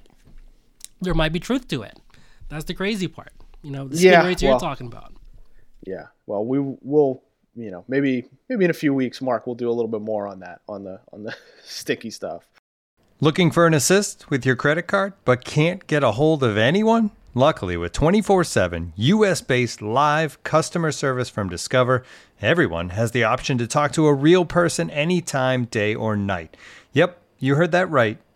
There 1.01 1.15
might 1.15 1.33
be 1.33 1.41
truth 1.41 1.67
to 1.69 1.83
it. 1.83 1.99
That's 2.49 2.65
the 2.65 2.75
crazy 2.75 3.09
part. 3.09 3.33
You 3.63 3.73
know, 3.73 3.89
the 3.89 3.97
Yeah, 3.97 4.25
rates 4.25 4.43
well- 4.43 4.53
you're 4.53 4.61
talking 4.61 4.87
about. 4.87 5.13
Yeah. 5.85 6.07
Well, 6.27 6.45
we 6.45 6.61
will. 6.61 7.25
You 7.55 7.71
know, 7.71 7.85
maybe 7.89 8.27
maybe 8.49 8.65
in 8.65 8.71
a 8.71 8.75
few 8.75 8.95
weeks, 8.95 9.21
Mark, 9.21 9.47
we'll 9.47 9.57
do 9.57 9.69
a 9.69 9.73
little 9.73 9.91
bit 9.91 10.01
more 10.01 10.27
on 10.27 10.41
that 10.41 10.61
on 10.69 10.85
the 10.85 11.01
on 11.13 11.25
the 11.25 11.35
sticky 11.65 12.11
stuff. 12.11 12.49
Looking 13.21 13.51
for 13.51 13.67
an 13.67 13.75
assist 13.75 14.31
with 14.31 14.45
your 14.45 14.57
credit 14.57 14.89
card 14.89 15.13
but 15.25 15.45
can't 15.45 15.87
get 15.87 16.03
a 16.03 16.13
hold 16.13 16.43
of 16.43 16.57
anyone? 16.57 17.13
Luckily, 17.35 17.77
with 17.77 17.93
24 17.93 18.45
7 18.45 18.93
US 18.97 19.41
based 19.41 19.81
live 19.81 20.43
customer 20.43 20.93
service 20.93 21.31
from 21.31 21.49
Discover, 21.49 22.05
everyone 22.41 22.91
has 22.91 23.13
the 23.13 23.25
option 23.25 23.59
to 23.59 23.67
talk 23.67 23.93
to 23.93 24.07
a 24.07 24.13
real 24.13 24.45
person 24.45 24.91
anytime, 24.91 25.65
day 25.67 25.95
or 25.95 26.17
night. 26.17 26.57
Yep, 26.93 27.19
you 27.39 27.55
heard 27.55 27.73
that 27.73 27.89
right. 27.89 28.19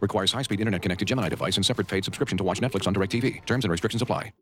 Requires 0.00 0.32
high 0.32 0.42
speed 0.42 0.60
internet 0.60 0.82
connected 0.82 1.06
Gemini 1.08 1.28
device 1.28 1.56
and 1.56 1.66
separate 1.66 1.88
paid 1.88 2.04
subscription 2.04 2.38
to 2.38 2.44
watch 2.44 2.60
Netflix 2.60 2.86
on 2.86 2.94
DirecTV. 2.94 3.44
Terms 3.46 3.64
and 3.64 3.72
restrictions 3.72 4.02
apply. 4.02 4.32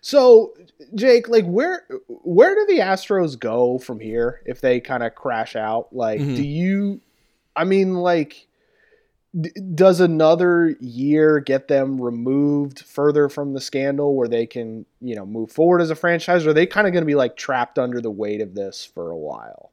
So, 0.00 0.52
Jake, 0.94 1.30
like 1.30 1.46
where 1.46 1.86
where 2.08 2.54
do 2.54 2.66
the 2.68 2.80
Astros 2.80 3.38
go 3.38 3.78
from 3.78 4.00
here 4.00 4.42
if 4.44 4.60
they 4.60 4.78
kind 4.78 5.02
of 5.02 5.14
crash 5.14 5.56
out? 5.56 5.94
Like, 5.94 6.18
do 6.18 6.44
you? 6.44 7.00
I 7.56 7.64
mean, 7.64 7.94
like, 7.94 8.46
d- 9.40 9.52
does 9.74 10.00
another 10.00 10.76
year 10.78 11.40
get 11.40 11.68
them 11.68 11.98
removed 11.98 12.80
further 12.80 13.30
from 13.30 13.54
the 13.54 13.62
scandal 13.62 14.14
where 14.14 14.28
they 14.28 14.46
can, 14.46 14.84
you 15.00 15.14
know, 15.14 15.24
move 15.24 15.50
forward 15.50 15.80
as 15.80 15.88
a 15.88 15.94
franchise? 15.94 16.44
Or 16.44 16.50
are 16.50 16.52
they 16.52 16.66
kind 16.66 16.86
of 16.86 16.92
going 16.92 17.02
to 17.02 17.06
be 17.06 17.14
like 17.14 17.36
trapped 17.38 17.78
under 17.78 18.02
the 18.02 18.10
weight 18.10 18.42
of 18.42 18.54
this 18.54 18.84
for 18.84 19.10
a 19.10 19.16
while? 19.16 19.72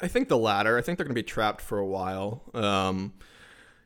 I 0.00 0.06
think 0.06 0.28
the 0.28 0.38
latter. 0.38 0.78
I 0.78 0.82
think 0.82 0.98
they're 0.98 1.06
going 1.06 1.16
to 1.16 1.22
be 1.22 1.26
trapped 1.26 1.60
for 1.60 1.78
a 1.78 1.86
while. 1.86 2.42
Um, 2.54 3.14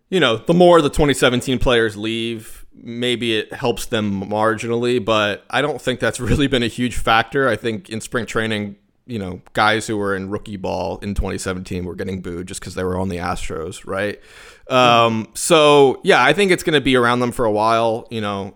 you 0.08 0.20
know, 0.20 0.36
the 0.36 0.54
more 0.54 0.80
the 0.80 0.90
2017 0.90 1.58
players 1.58 1.96
leave, 1.96 2.64
maybe 2.72 3.36
it 3.36 3.52
helps 3.52 3.86
them 3.86 4.22
marginally, 4.22 5.04
but 5.04 5.44
I 5.50 5.62
don't 5.62 5.80
think 5.80 6.00
that's 6.00 6.20
really 6.20 6.46
been 6.46 6.62
a 6.62 6.68
huge 6.68 6.96
factor. 6.96 7.48
I 7.48 7.56
think 7.56 7.88
in 7.90 8.00
spring 8.00 8.26
training, 8.26 8.76
you 9.06 9.18
know, 9.18 9.40
guys 9.52 9.86
who 9.86 9.96
were 9.96 10.16
in 10.16 10.30
rookie 10.30 10.56
ball 10.56 10.98
in 10.98 11.14
2017 11.14 11.84
were 11.84 11.94
getting 11.94 12.20
booed 12.20 12.48
just 12.48 12.60
because 12.60 12.74
they 12.74 12.84
were 12.84 12.98
on 12.98 13.08
the 13.08 13.18
Astros, 13.18 13.86
right? 13.86 14.20
Um, 14.68 15.28
so 15.34 16.00
yeah, 16.02 16.22
I 16.24 16.32
think 16.32 16.50
it's 16.50 16.62
going 16.62 16.74
to 16.74 16.80
be 16.80 16.96
around 16.96 17.20
them 17.20 17.32
for 17.32 17.44
a 17.44 17.52
while. 17.52 18.08
You 18.10 18.20
know, 18.20 18.54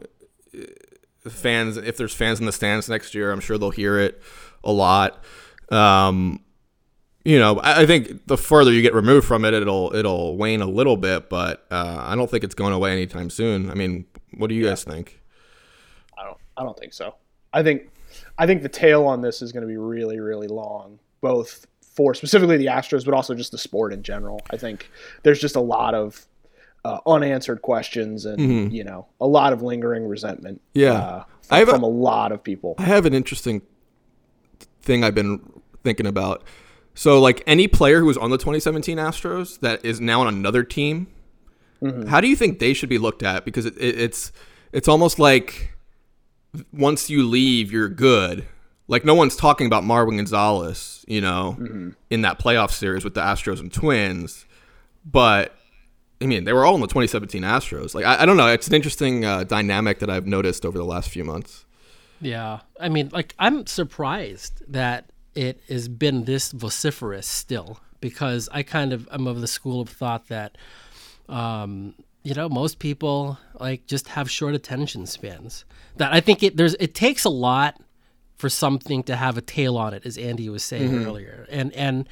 fans, 1.28 1.76
if 1.76 1.96
there's 1.96 2.14
fans 2.14 2.40
in 2.40 2.46
the 2.46 2.52
stands 2.52 2.88
next 2.88 3.14
year, 3.14 3.30
I'm 3.30 3.40
sure 3.40 3.58
they'll 3.58 3.70
hear 3.70 3.98
it 3.98 4.20
a 4.64 4.72
lot. 4.72 5.22
Um, 5.70 6.40
you 7.24 7.38
know, 7.38 7.58
I, 7.58 7.82
I 7.82 7.86
think 7.86 8.26
the 8.26 8.36
further 8.38 8.72
you 8.72 8.82
get 8.82 8.94
removed 8.94 9.26
from 9.26 9.44
it, 9.44 9.54
it'll 9.54 9.94
it'll 9.94 10.36
wane 10.36 10.60
a 10.62 10.66
little 10.66 10.96
bit, 10.96 11.28
but 11.28 11.66
uh, 11.70 11.96
I 12.06 12.16
don't 12.16 12.30
think 12.30 12.44
it's 12.44 12.54
going 12.54 12.72
away 12.72 12.92
anytime 12.92 13.30
soon. 13.30 13.70
I 13.70 13.74
mean, 13.74 14.06
what 14.36 14.48
do 14.48 14.54
you 14.54 14.64
guys 14.64 14.84
think? 14.84 15.20
I 16.18 16.24
don't. 16.24 16.38
I 16.56 16.62
don't 16.62 16.78
think 16.78 16.92
so. 16.92 17.14
I 17.52 17.62
think. 17.62 17.90
I 18.38 18.46
think 18.46 18.62
the 18.62 18.68
tail 18.68 19.04
on 19.06 19.20
this 19.20 19.42
is 19.42 19.52
going 19.52 19.62
to 19.62 19.66
be 19.68 19.76
really, 19.76 20.18
really 20.18 20.48
long, 20.48 20.98
both 21.20 21.66
for 21.94 22.14
specifically 22.14 22.56
the 22.56 22.66
Astros, 22.66 23.04
but 23.04 23.12
also 23.14 23.34
just 23.34 23.52
the 23.52 23.58
sport 23.58 23.92
in 23.92 24.02
general. 24.02 24.40
I 24.50 24.56
think 24.56 24.90
there's 25.22 25.40
just 25.40 25.56
a 25.56 25.60
lot 25.60 25.94
of 25.94 26.26
uh, 26.84 26.98
unanswered 27.06 27.60
questions 27.62 28.24
and 28.24 28.72
you 28.72 28.82
know 28.84 29.06
a 29.20 29.26
lot 29.26 29.52
of 29.52 29.62
lingering 29.62 30.06
resentment. 30.08 30.60
Yeah. 30.72 30.92
uh, 30.94 31.24
I 31.50 31.58
have 31.58 31.68
a- 31.68 31.72
from 31.72 31.82
a 31.82 31.88
lot 31.88 32.32
of 32.32 32.42
people. 32.42 32.74
I 32.78 32.84
have 32.84 33.04
an 33.04 33.12
interesting 33.14 33.60
thing 34.82 35.04
I've 35.04 35.14
been 35.14 35.40
thinking 35.84 36.06
about. 36.06 36.42
So, 36.94 37.20
like 37.20 37.42
any 37.46 37.68
player 37.68 38.00
who 38.00 38.06
was 38.06 38.16
on 38.16 38.30
the 38.30 38.38
2017 38.38 38.98
Astros 38.98 39.60
that 39.60 39.84
is 39.84 40.00
now 40.00 40.22
on 40.22 40.28
another 40.28 40.64
team, 40.64 41.06
how 42.08 42.20
do 42.20 42.28
you 42.28 42.36
think 42.36 42.58
they 42.58 42.74
should 42.74 42.88
be 42.88 42.98
looked 42.98 43.22
at? 43.22 43.44
Because 43.44 43.64
it, 43.64 43.76
it, 43.78 43.98
it's 43.98 44.32
it's 44.72 44.88
almost 44.88 45.18
like 45.18 45.74
once 46.72 47.08
you 47.08 47.26
leave, 47.26 47.72
you're 47.72 47.88
good. 47.88 48.46
Like 48.88 49.04
no 49.04 49.14
one's 49.14 49.36
talking 49.36 49.66
about 49.66 49.84
Marwin 49.84 50.16
Gonzalez, 50.16 51.04
you 51.06 51.20
know, 51.20 51.92
in 52.10 52.22
that 52.22 52.38
playoff 52.38 52.72
series 52.72 53.04
with 53.04 53.14
the 53.14 53.20
Astros 53.20 53.60
and 53.60 53.72
Twins, 53.72 54.44
but 55.04 55.54
I 56.20 56.26
mean 56.26 56.44
they 56.44 56.52
were 56.52 56.66
all 56.66 56.74
in 56.74 56.80
the 56.80 56.88
2017 56.88 57.42
Astros. 57.42 57.94
Like 57.94 58.04
I, 58.04 58.22
I 58.22 58.26
don't 58.26 58.36
know, 58.36 58.48
it's 58.48 58.68
an 58.68 58.74
interesting 58.74 59.24
uh, 59.24 59.44
dynamic 59.44 60.00
that 60.00 60.10
I've 60.10 60.26
noticed 60.26 60.66
over 60.66 60.76
the 60.76 60.84
last 60.84 61.08
few 61.08 61.24
months. 61.24 61.64
Yeah, 62.20 62.60
I 62.78 62.88
mean, 62.88 63.08
like 63.12 63.34
I'm 63.38 63.66
surprised 63.66 64.62
that 64.68 65.09
it 65.34 65.60
has 65.68 65.88
been 65.88 66.24
this 66.24 66.52
vociferous 66.52 67.26
still, 67.26 67.80
because 68.00 68.48
I 68.52 68.62
kind 68.62 68.92
of 68.92 69.08
am 69.12 69.26
of 69.26 69.40
the 69.40 69.46
school 69.46 69.80
of 69.80 69.88
thought 69.88 70.28
that, 70.28 70.56
um, 71.28 71.94
you 72.22 72.34
know, 72.34 72.48
most 72.48 72.78
people 72.78 73.38
like 73.58 73.86
just 73.86 74.08
have 74.08 74.30
short 74.30 74.54
attention 74.54 75.06
spans. 75.06 75.64
That 75.96 76.12
I 76.12 76.20
think 76.20 76.42
it 76.42 76.56
there's 76.56 76.74
it 76.74 76.94
takes 76.94 77.24
a 77.24 77.30
lot 77.30 77.80
for 78.36 78.48
something 78.48 79.02
to 79.04 79.16
have 79.16 79.36
a 79.36 79.42
tail 79.42 79.76
on 79.76 79.94
it, 79.94 80.06
as 80.06 80.16
Andy 80.16 80.48
was 80.48 80.62
saying 80.62 81.04
earlier, 81.04 81.46
and 81.50 81.72
and 81.74 82.08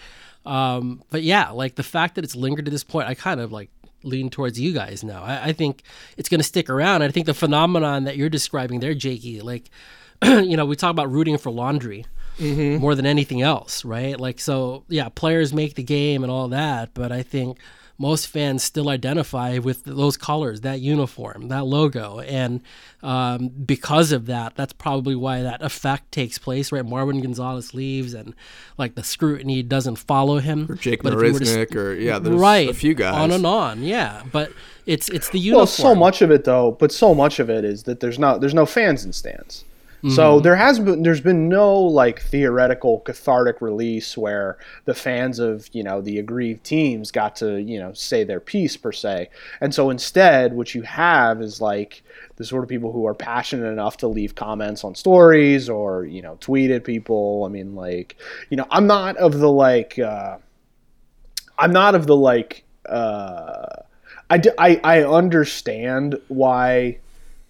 um, 0.47 1.03
but 1.11 1.23
yeah, 1.23 1.51
like 1.51 1.75
the 1.75 1.83
fact 1.83 2.15
that 2.15 2.25
it's 2.25 2.37
lingered 2.37 2.65
to 2.65 2.71
this 2.71 2.85
point, 2.85 3.09
I 3.09 3.15
kind 3.15 3.41
of 3.41 3.53
like 3.53 3.71
lean 4.03 4.31
towards 4.31 4.59
you 4.59 4.73
guys 4.73 5.03
now. 5.05 5.23
I, 5.23 5.49
I 5.49 5.53
think 5.53 5.83
it's 6.17 6.29
going 6.29 6.41
to 6.41 6.45
stick 6.45 6.71
around. 6.71 7.03
I 7.03 7.11
think 7.11 7.27
the 7.27 7.35
phenomenon 7.35 8.05
that 8.05 8.17
you're 8.17 8.29
describing 8.29 8.81
there, 8.81 8.95
Jakey, 8.95 9.41
like, 9.41 9.71
you 10.25 10.57
know, 10.57 10.65
we 10.65 10.77
talk 10.77 10.91
about 10.91 11.11
rooting 11.11 11.37
for 11.37 11.51
laundry 11.51 12.07
more 12.41 12.95
than 12.95 13.07
anything 13.07 13.43
else, 13.43 13.85
right? 13.85 14.19
Like, 14.19 14.41
so 14.41 14.85
yeah, 14.89 15.09
players 15.09 15.53
make 15.53 15.75
the 15.75 15.83
game 15.83 16.23
and 16.23 16.31
all 16.31 16.49
that, 16.49 16.95
but 16.95 17.11
I 17.13 17.23
think 17.23 17.59
most 18.01 18.29
fans 18.29 18.63
still 18.63 18.89
identify 18.89 19.59
with 19.59 19.83
those 19.85 20.17
colors, 20.17 20.61
that 20.61 20.81
uniform, 20.81 21.49
that 21.49 21.67
logo, 21.67 22.21
and 22.21 22.61
um, 23.03 23.49
because 23.49 24.13
of 24.13 24.27
that, 24.27 24.55
that's 24.55 24.73
probably 24.73 25.17
why 25.17 25.43
that 25.43 25.63
effect 25.63 26.13
takes 26.13 26.39
place. 26.39 26.71
Right, 26.71 26.85
Marwin 26.85 27.21
Gonzalez 27.21 27.75
leaves, 27.75 28.15
and 28.15 28.35
like 28.77 28.95
the 28.95 29.03
scrutiny 29.03 29.65
doesn't 29.65 29.97
follow 29.97 30.39
him. 30.39 30.71
Or 30.71 30.77
Jake 30.77 31.03
But 31.03 31.13
if 31.15 31.23
you 31.23 31.33
were 31.33 31.39
to 31.41 31.45
s- 31.45 31.57
Marisnick, 31.57 31.75
or 31.75 31.95
yeah, 31.95 32.21
there's 32.21 32.37
right, 32.37 32.69
a 32.69 32.75
few 32.75 32.95
guys. 32.95 33.15
on 33.17 33.33
and 33.33 33.45
on. 33.45 33.83
Yeah, 33.83 34.23
but 34.31 34.53
it's 34.87 35.09
it's 35.09 35.31
the 35.31 35.41
uniform. 35.41 35.59
Well, 35.59 35.67
so 35.67 35.95
much 35.97 36.23
of 36.23 36.31
it 36.31 36.45
though, 36.45 36.71
but 36.79 36.93
so 36.93 37.17
much 37.17 37.41
of 37.41 37.51
it 37.51 37.65
is 37.65 37.83
that 37.83 37.99
there's 37.99 38.19
not 38.19 38.41
there's 38.41 38.55
no 38.55 38.65
fans 38.67 39.05
in 39.05 39.13
stands. 39.13 39.65
So 40.15 40.39
there 40.39 40.55
has 40.55 40.79
been 40.79 41.03
there's 41.03 41.21
been 41.21 41.49
no 41.49 41.77
like 41.77 42.21
theoretical 42.21 43.01
cathartic 43.01 43.61
release 43.61 44.17
where 44.17 44.59
the 44.85 44.95
fans 44.95 45.41
of 45.41 45.69
you 45.73 45.83
know 45.83 46.01
the 46.01 46.19
aggrieved 46.21 46.63
teams 46.63 47.11
got 47.11 47.35
to 47.37 47.61
you 47.61 47.81
know 47.81 47.93
say 47.95 48.23
their 48.23 48.39
piece 48.39 48.77
per 48.77 48.93
se, 48.93 49.29
and 49.61 49.75
so 49.75 49.91
instead 49.91 50.55
what 50.55 50.73
you 50.73 50.83
have 50.83 51.43
is 51.43 51.61
like 51.61 52.03
the 52.37 52.45
sort 52.45 52.63
of 52.63 52.69
people 52.69 52.93
who 52.93 53.07
are 53.07 53.15
passionate 53.15 53.67
enough 53.73 53.97
to 53.97 54.07
leave 54.07 54.37
comments 54.37 54.85
on 54.85 54.95
stories 54.95 55.69
or 55.69 56.05
you 56.05 56.23
know 56.23 56.37
tweet 56.41 56.71
at 56.71 56.85
people. 56.85 57.43
I 57.45 57.49
mean 57.49 57.75
like 57.75 58.15
you 58.51 58.57
know 58.57 58.67
I'm 58.71 58.87
not 58.87 59.17
of 59.17 59.39
the 59.39 59.51
like 59.51 59.99
uh, 59.99 60.39
I'm 61.59 61.73
not 61.73 61.95
of 61.97 62.07
the 62.07 62.17
like. 62.17 62.65
Uh, 62.89 63.67
I, 64.31 64.39
d- 64.39 64.51
I, 64.59 64.81
I 64.85 65.05
understand 65.05 66.21
why 66.29 66.99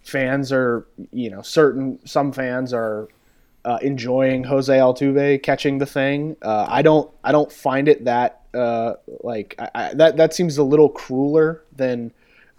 fans 0.03 0.51
are 0.51 0.87
you 1.11 1.29
know 1.29 1.41
certain 1.41 1.99
some 2.05 2.31
fans 2.31 2.73
are 2.73 3.07
uh, 3.65 3.77
enjoying 3.81 4.43
Jose 4.43 4.75
Altuve 4.75 5.43
catching 5.43 5.77
the 5.77 5.85
thing. 5.85 6.35
Uh, 6.41 6.65
I 6.67 6.81
don't 6.81 7.11
I 7.23 7.31
don't 7.31 7.51
find 7.51 7.87
it 7.87 8.05
that 8.05 8.41
uh, 8.53 8.93
like 9.21 9.55
I, 9.59 9.69
I, 9.75 9.93
that 9.95 10.17
that 10.17 10.33
seems 10.33 10.57
a 10.57 10.63
little 10.63 10.89
crueler 10.89 11.63
than 11.75 12.11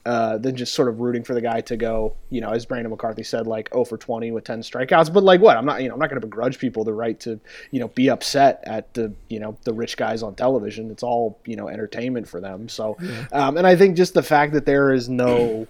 uh, 0.07 0.39
than 0.39 0.57
just 0.57 0.73
sort 0.73 0.89
of 0.89 1.01
rooting 1.01 1.23
for 1.23 1.35
the 1.35 1.41
guy 1.41 1.61
to 1.61 1.77
go 1.77 2.15
you 2.31 2.41
know 2.41 2.51
as 2.51 2.65
Brandon 2.67 2.91
McCarthy 2.91 3.23
said 3.23 3.47
like 3.47 3.71
0 3.73 3.85
for 3.85 3.99
20 3.99 4.31
with 4.31 4.45
10 4.45 4.61
strikeouts. 4.61 5.13
But 5.13 5.25
like 5.25 5.41
what 5.41 5.57
I'm 5.57 5.65
not 5.65 5.83
you 5.83 5.89
know 5.89 5.95
I'm 5.95 6.01
not 6.01 6.11
going 6.11 6.21
to 6.21 6.27
begrudge 6.27 6.59
people 6.59 6.85
the 6.85 6.93
right 6.93 7.19
to 7.21 7.41
you 7.71 7.81
know 7.81 7.89
be 7.89 8.11
upset 8.11 8.63
at 8.65 8.93
the 8.95 9.13
you 9.29 9.41
know 9.41 9.57
the 9.65 9.73
rich 9.73 9.97
guys 9.97 10.23
on 10.23 10.35
television. 10.35 10.91
It's 10.91 11.03
all 11.03 11.39
you 11.47 11.57
know 11.57 11.69
entertainment 11.69 12.29
for 12.29 12.41
them. 12.41 12.69
So 12.69 12.97
um, 13.33 13.57
and 13.57 13.67
I 13.67 13.75
think 13.75 13.97
just 13.97 14.15
the 14.15 14.23
fact 14.23 14.53
that 14.53 14.67
there 14.67 14.93
is 14.93 15.09
no 15.09 15.67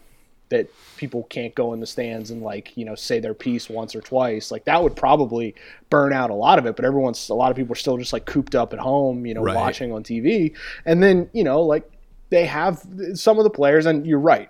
that 0.50 0.68
people 0.96 1.22
can't 1.30 1.54
go 1.54 1.72
in 1.72 1.80
the 1.80 1.86
stands 1.86 2.30
and 2.30 2.42
like 2.42 2.76
you 2.76 2.84
know 2.84 2.94
say 2.94 3.20
their 3.20 3.32
piece 3.34 3.70
once 3.70 3.94
or 3.94 4.00
twice 4.02 4.50
like 4.50 4.64
that 4.66 4.82
would 4.82 4.94
probably 4.96 5.54
burn 5.88 6.12
out 6.12 6.28
a 6.30 6.34
lot 6.34 6.58
of 6.58 6.66
it. 6.66 6.76
But 6.76 6.84
everyone's 6.84 7.28
a 7.30 7.34
lot 7.34 7.50
of 7.50 7.56
people 7.56 7.72
are 7.72 7.76
still 7.76 7.96
just 7.96 8.12
like 8.12 8.26
cooped 8.26 8.54
up 8.54 8.72
at 8.72 8.78
home 8.78 9.24
you 9.26 9.32
know 9.34 9.42
Right. 9.42 9.56
watching 9.56 9.92
on 9.92 10.02
tv 10.02 10.54
and 10.84 11.02
then 11.02 11.30
you 11.32 11.42
know 11.44 11.62
like 11.62 11.90
they 12.30 12.46
have 12.46 12.84
some 13.14 13.38
of 13.38 13.44
the 13.44 13.50
players 13.50 13.86
and 13.86 14.06
you're 14.06 14.18
right 14.20 14.48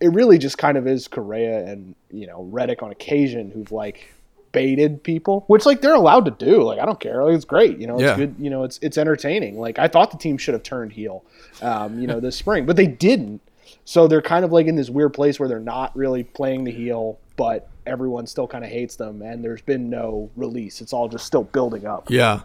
it 0.00 0.08
really 0.08 0.36
just 0.38 0.58
kind 0.58 0.76
of 0.76 0.86
is 0.86 1.06
Correa 1.08 1.64
and 1.66 1.94
you 2.10 2.26
know 2.26 2.42
Reddick 2.50 2.82
on 2.82 2.90
occasion 2.90 3.50
who've 3.50 3.70
like 3.72 4.12
baited 4.52 5.02
people 5.02 5.44
which 5.46 5.64
like 5.64 5.80
they're 5.80 5.94
allowed 5.94 6.24
to 6.26 6.30
do. 6.30 6.62
Like 6.62 6.78
i 6.78 6.84
don't 6.86 7.00
care. 7.00 7.22
Like, 7.24 7.34
it's 7.34 7.44
great. 7.44 7.78
You 7.78 7.86
know 7.86 7.94
it's 7.94 8.02
Yeah. 8.02 8.16
good 8.16 8.34
you 8.38 8.50
know 8.50 8.64
it's 8.64 8.78
it's 8.82 8.98
entertaining. 8.98 9.58
Like 9.60 9.78
i 9.78 9.86
thought 9.88 10.10
the 10.10 10.18
team 10.18 10.36
should 10.38 10.54
have 10.54 10.62
turned 10.62 10.92
heel 10.92 11.24
um, 11.62 11.98
you 12.00 12.06
know 12.06 12.20
this 12.20 12.36
spring 12.36 12.64
but 12.66 12.76
they 12.76 12.86
didn't 12.86 13.40
so 13.84 14.06
they're 14.08 14.22
kind 14.22 14.44
of 14.44 14.52
like 14.52 14.66
in 14.66 14.76
this 14.76 14.90
weird 14.90 15.14
place 15.14 15.38
where 15.38 15.48
they're 15.48 15.60
not 15.60 15.94
really 15.96 16.24
playing 16.24 16.64
the 16.64 16.70
heel, 16.70 17.18
but 17.36 17.68
everyone 17.86 18.26
still 18.26 18.46
kind 18.46 18.64
of 18.64 18.70
hates 18.70 18.96
them, 18.96 19.22
and 19.22 19.44
there's 19.44 19.62
been 19.62 19.90
no 19.90 20.30
release. 20.36 20.80
It's 20.80 20.92
all 20.92 21.08
just 21.08 21.26
still 21.26 21.44
building 21.44 21.86
up. 21.86 22.10
Yeah. 22.10 22.42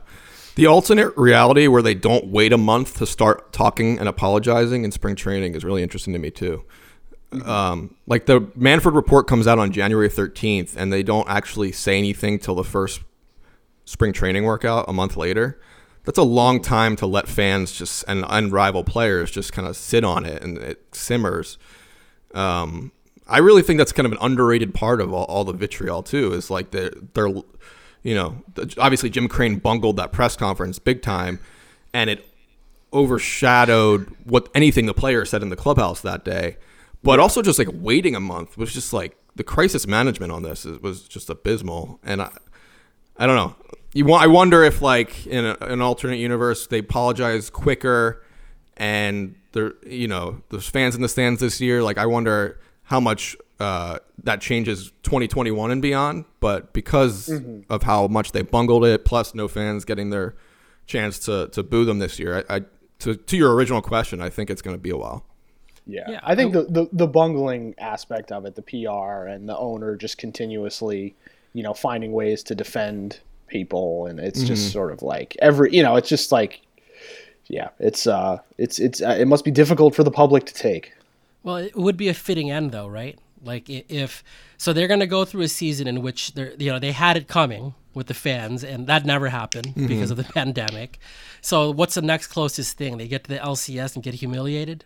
The 0.55 0.65
alternate 0.65 1.15
reality 1.15 1.67
where 1.67 1.83
they 1.83 1.93
don't 1.93 2.27
wait 2.27 2.51
a 2.51 2.57
month 2.57 2.97
to 2.97 3.05
start 3.05 3.53
talking 3.53 3.99
and 3.99 4.09
apologizing 4.09 4.83
in 4.83 4.91
spring 4.91 5.15
training 5.15 5.53
is 5.53 5.63
really 5.63 5.83
interesting 5.83 6.13
to 6.13 6.19
me 6.19 6.31
too. 6.31 6.63
Um, 7.45 7.95
like 8.07 8.25
the 8.25 8.49
Manfred 8.55 8.95
report 8.95 9.27
comes 9.27 9.47
out 9.47 9.59
on 9.59 9.71
January 9.71 10.09
13th, 10.09 10.75
and 10.75 10.91
they 10.91 11.03
don't 11.03 11.29
actually 11.29 11.71
say 11.71 11.97
anything 11.97 12.39
till 12.39 12.55
the 12.55 12.63
first 12.63 13.01
spring 13.85 14.13
training 14.13 14.45
workout 14.45 14.85
a 14.87 14.93
month 14.93 15.15
later. 15.15 15.59
That's 16.07 16.17
a 16.17 16.23
long 16.23 16.61
time 16.61 16.95
to 16.95 17.05
let 17.05 17.27
fans 17.27 17.73
just 17.73 18.05
and 18.07 18.23
unrivaled 18.29 18.85
players 18.85 19.29
just 19.29 19.51
kind 19.51 19.67
of 19.67 19.75
sit 19.75 20.05
on 20.05 20.25
it 20.25 20.41
and 20.41 20.57
it 20.57 20.95
simmers. 20.95 21.57
Um, 22.33 22.93
I 23.27 23.39
really 23.39 23.61
think 23.61 23.77
that's 23.77 23.91
kind 23.91 24.05
of 24.05 24.13
an 24.13 24.17
underrated 24.21 24.73
part 24.73 25.01
of 25.01 25.13
all, 25.13 25.25
all 25.25 25.43
the 25.43 25.51
vitriol 25.51 26.03
too. 26.03 26.31
Is 26.31 26.49
like 26.49 26.71
they're 26.71 26.93
they're 27.13 27.27
you 28.03 28.15
know 28.15 28.41
obviously 28.77 29.09
Jim 29.09 29.27
Crane 29.27 29.57
bungled 29.57 29.97
that 29.97 30.13
press 30.13 30.37
conference 30.37 30.79
big 30.79 31.01
time, 31.01 31.39
and 31.93 32.09
it 32.09 32.25
overshadowed 32.93 34.07
what 34.23 34.47
anything 34.55 34.85
the 34.85 34.93
player 34.93 35.25
said 35.25 35.41
in 35.43 35.49
the 35.49 35.57
clubhouse 35.57 35.99
that 35.99 36.23
day. 36.23 36.55
But 37.03 37.19
also 37.19 37.41
just 37.41 37.59
like 37.59 37.67
waiting 37.73 38.15
a 38.15 38.21
month 38.21 38.57
was 38.57 38.73
just 38.73 38.93
like 38.93 39.17
the 39.35 39.43
crisis 39.43 39.85
management 39.85 40.31
on 40.31 40.43
this 40.43 40.65
is, 40.65 40.79
was 40.79 41.05
just 41.05 41.29
abysmal, 41.29 41.99
and 42.01 42.21
I 42.21 42.31
I 43.17 43.27
don't 43.27 43.35
know. 43.35 43.55
You 43.93 44.05
want 44.05 44.23
I 44.23 44.27
wonder 44.27 44.63
if 44.63 44.81
like 44.81 45.25
in 45.27 45.45
a, 45.45 45.57
an 45.61 45.81
alternate 45.81 46.17
universe 46.17 46.67
they 46.67 46.79
apologize 46.79 47.49
quicker 47.49 48.23
and 48.75 49.35
there 49.53 49.73
you 49.85 50.07
know 50.07 50.41
there's 50.49 50.67
fans 50.67 50.95
in 50.95 51.01
the 51.01 51.09
stands 51.09 51.39
this 51.39 51.59
year. 51.61 51.81
Like 51.81 51.97
i 51.97 52.05
wonder 52.05 52.59
how 52.83 52.99
much 52.99 53.35
uh, 53.59 53.97
that 54.23 54.39
changes 54.39 54.91
2021 55.03 55.71
and 55.71 55.81
beyond 55.81 56.25
but 56.39 56.73
because 56.73 57.29
of 57.69 57.83
how 57.83 58.07
much 58.07 58.31
they 58.31 58.43
bungled 58.43 58.85
it 58.85 59.03
plus 59.03 59.33
no 59.33 59.47
fans 59.47 59.83
getting 59.83 60.11
their 60.11 60.35
chance 60.85 61.17
to, 61.17 61.47
to 61.49 61.63
boo 61.63 61.83
them 61.83 61.97
this 61.97 62.19
year 62.19 62.45
I, 62.49 62.57
I 62.57 62.61
to, 62.99 63.15
to 63.15 63.35
your 63.35 63.55
original 63.55 63.81
question 63.81 64.21
i 64.21 64.29
think 64.29 64.51
it's 64.51 64.61
going 64.61 64.75
to 64.75 64.81
be 64.81 64.91
a 64.91 64.97
while. 64.97 65.25
Yeah, 65.87 66.03
Yeah, 66.09 66.19
I 66.21 66.35
think 66.35 66.53
the, 66.53 66.63
the 66.63 66.89
the 66.91 67.07
bungling 67.07 67.73
aspect 67.77 68.31
of 68.31 68.45
it, 68.45 68.55
the 68.55 68.61
PR 68.61 69.25
and 69.27 69.47
the 69.47 69.57
owner 69.57 69.95
just 69.95 70.17
continuously, 70.17 71.15
you 71.53 71.63
know, 71.63 71.73
finding 71.73 72.11
ways 72.11 72.43
to 72.43 72.55
defend 72.55 73.21
people, 73.47 74.05
and 74.05 74.19
it's 74.19 74.43
just 74.43 74.71
sort 74.71 74.91
of 74.91 75.01
like 75.01 75.35
every, 75.41 75.75
you 75.75 75.83
know, 75.83 75.95
it's 75.95 76.09
just 76.09 76.31
like, 76.31 76.61
yeah, 77.47 77.69
it's 77.79 78.07
uh, 78.07 78.39
it's 78.57 78.79
it's 78.79 79.01
uh, 79.01 79.15
it 79.19 79.27
must 79.27 79.45
be 79.45 79.51
difficult 79.51 79.95
for 79.95 80.03
the 80.03 80.11
public 80.11 80.45
to 80.45 80.53
take. 80.53 80.93
Well, 81.43 81.57
it 81.57 81.75
would 81.75 81.97
be 81.97 82.09
a 82.09 82.13
fitting 82.13 82.51
end, 82.51 82.71
though, 82.71 82.87
right? 82.87 83.17
Like 83.43 83.69
if 83.69 84.23
so, 84.57 84.73
they're 84.73 84.87
going 84.87 84.99
to 84.99 85.07
go 85.07 85.23
through 85.23 85.43
a 85.43 85.47
season 85.47 85.87
in 85.87 86.01
which 86.01 86.33
they're 86.33 86.53
you 86.57 86.71
know 86.71 86.79
they 86.79 86.91
had 86.91 87.17
it 87.17 87.27
coming 87.27 87.73
with 87.93 88.07
the 88.07 88.13
fans, 88.13 88.63
and 88.63 88.87
that 88.87 89.05
never 89.05 89.29
happened 89.29 89.73
because 89.75 90.11
of 90.11 90.17
the 90.17 90.23
pandemic. 90.35 90.99
So 91.41 91.71
what's 91.71 91.95
the 91.95 92.01
next 92.01 92.27
closest 92.27 92.77
thing? 92.77 92.97
They 92.97 93.07
get 93.07 93.23
to 93.25 93.29
the 93.29 93.37
LCS 93.37 93.95
and 93.95 94.03
get 94.03 94.15
humiliated, 94.15 94.85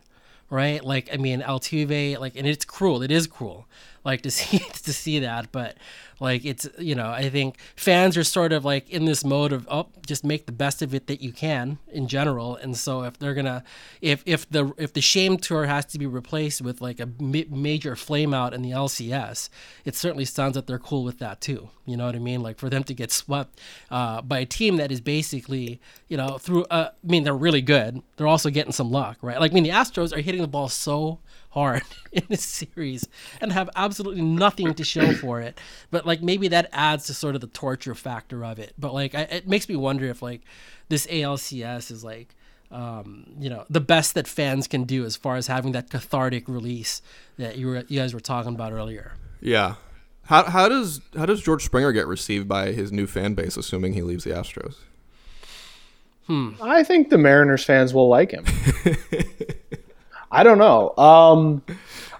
right? 0.50 0.84
Like 0.84 1.10
I 1.14 1.18
mean, 1.18 1.42
Altuve, 1.42 2.20
like, 2.20 2.36
and 2.36 2.48
it's 2.48 2.66
cruel. 2.66 3.02
It 3.02 3.12
is 3.12 3.28
cruel, 3.28 3.68
like 4.04 4.22
to 4.24 4.32
see 4.40 4.60
to 4.60 4.94
see 4.94 5.20
that, 5.20 5.52
but 5.52 5.78
like 6.20 6.46
it's 6.46 6.68
you 6.78 6.94
know 6.96 7.10
I 7.10 7.30
think 7.30 7.58
fans 7.76 8.16
are 8.16 8.24
sort 8.24 8.54
of 8.54 8.64
like 8.64 8.90
in 8.90 9.06
this 9.06 9.26
mode 9.26 9.52
of 9.52 9.68
oh 9.70 9.88
just 10.06 10.24
make 10.24 10.46
the 10.46 10.52
best 10.52 10.82
of 10.82 10.94
it 10.94 11.08
that 11.08 11.22
you 11.22 11.32
can 11.32 11.80
in 11.92 12.08
general, 12.08 12.56
and 12.56 12.78
so 12.78 13.04
if 13.04 13.18
they're 13.18 13.34
gonna 13.34 13.64
if 14.02 14.22
if 14.26 14.50
the 14.50 14.74
if 14.78 14.94
the 14.94 15.02
shame 15.02 15.38
tour 15.38 15.66
has 15.66 15.86
to 15.88 16.00
be 16.00 16.06
replaced 16.06 16.62
with 16.62 16.80
like 16.80 17.00
a 17.00 17.10
ma- 17.20 17.50
major 17.50 17.96
flame 17.96 18.34
out 18.34 18.54
in 18.54 18.62
the 18.62 18.72
LCS, 18.72 19.50
it 19.84 19.96
certainly 19.96 20.26
sounds 20.26 20.54
that 20.54 20.68
they're 20.68 20.80
cool 20.80 21.04
with 21.04 21.20
that 21.20 21.42
too. 21.42 21.70
You 21.86 21.98
know 21.98 22.06
what 22.06 22.16
I 22.16 22.20
mean? 22.20 22.42
Like 22.42 22.60
for 22.60 22.70
them 22.70 22.84
to 22.84 22.94
get 22.94 23.12
swept 23.12 23.60
uh, 23.90 24.22
by 24.22 24.40
a 24.40 24.46
team 24.46 24.78
that 24.78 24.92
is 24.92 25.02
basically 25.02 25.82
you 26.08 26.18
know 26.18 26.38
through 26.38 26.66
uh, 26.66 26.90
I 26.92 27.08
mean 27.08 27.24
they're 27.24 27.34
really 27.34 27.62
good. 27.62 28.02
They're 28.18 28.28
also 28.28 28.52
getting 28.52 28.74
some 28.74 28.92
luck, 28.92 29.18
right? 29.22 29.40
Like 29.40 29.52
I 29.52 29.56
mean 29.56 29.64
the 29.64 29.70
Astros 29.70 30.16
are 30.16 30.22
hitting 30.22 30.42
the 30.42 30.48
ball 30.48 30.70
so 30.70 31.20
hard 31.52 31.84
in 32.12 32.24
this 32.30 32.44
series 32.44 33.08
and 33.40 33.52
have 33.54 33.70
absolutely 33.76 34.22
nothing 34.22 34.74
to 34.74 34.84
show 34.84 35.14
for 35.14 35.40
it. 35.40 35.58
But 35.92 36.06
like 36.06 36.22
maybe 36.22 36.48
that 36.50 36.70
adds 36.74 37.06
to 37.06 37.14
sort 37.14 37.36
of 37.36 37.42
the 37.42 37.48
torture 37.48 37.96
factor 37.96 38.44
of 38.44 38.60
it. 38.60 38.74
But 38.78 38.94
like 38.94 39.16
I, 39.16 39.22
it 39.22 39.48
makes 39.48 39.70
me 39.70 39.76
wonder 39.76 40.06
if 40.06 40.22
like 40.22 40.42
this 40.90 41.08
ALCS 41.08 41.92
is 41.92 42.04
like 42.04 42.36
um, 42.72 43.26
you 43.40 43.50
know 43.50 43.66
the 43.70 43.82
best 43.82 44.14
that 44.16 44.28
fans 44.28 44.66
can 44.68 44.86
do 44.86 45.04
as 45.06 45.16
far 45.16 45.36
as 45.36 45.48
having 45.48 45.74
that 45.74 45.90
cathartic 45.90 46.48
release 46.48 47.02
that 47.38 47.58
you 47.58 47.68
were 47.68 47.84
you 47.88 48.00
guys 48.00 48.14
were 48.14 48.22
talking 48.22 48.56
about 48.56 48.72
earlier. 48.72 49.12
yeah 49.42 49.76
how, 50.26 50.44
how 50.46 50.70
does 50.70 51.02
how 51.18 51.26
does 51.26 51.42
george 51.42 51.66
springer 51.66 51.92
get 51.92 52.08
received 52.08 52.48
by 52.48 52.72
his 52.72 52.90
new 52.92 53.06
fan 53.08 53.34
base 53.34 53.58
assuming 53.58 53.92
he 53.92 54.02
leaves 54.02 54.24
the 54.24 54.30
astros 54.30 54.76
Hmm. 56.28 56.52
I 56.62 56.84
think 56.84 57.10
the 57.10 57.18
Mariners 57.18 57.66
fans 57.66 57.94
will 57.94 58.08
like 58.08 58.32
him. 58.32 58.46
I 60.32 60.44
don't 60.44 60.58
know. 60.58 60.96
Um, 60.98 61.62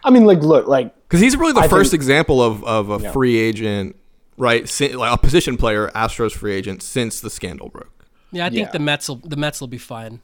I 0.04 0.10
mean, 0.10 0.26
like, 0.26 0.40
look, 0.40 0.68
like 0.68 0.94
Because 1.08 1.22
he's 1.22 1.36
really 1.38 1.54
the 1.54 1.62
I 1.62 1.68
first 1.68 1.92
think- 1.92 2.00
example 2.02 2.42
of, 2.42 2.64
of 2.64 2.90
a 2.90 3.12
free 3.12 3.38
agent, 3.38 3.96
right? 4.38 4.68
si- 4.68 4.94
Like 4.96 5.14
a 5.14 5.18
position 5.18 5.58
player, 5.58 5.90
Astros 5.96 6.34
free 6.34 6.54
agent 6.54 6.82
since 6.84 7.22
the 7.22 7.30
scandal 7.30 7.70
broke. 7.70 8.06
Yeah, 8.32 8.46
I 8.46 8.50
think 8.50 8.68
Yeah. 8.68 8.72
the 8.72 8.80
Mets 8.80 9.08
will 9.10 9.18
the 9.18 9.36
Mets 9.36 9.60
will 9.62 9.68
be 9.68 9.78
fine 9.78 10.22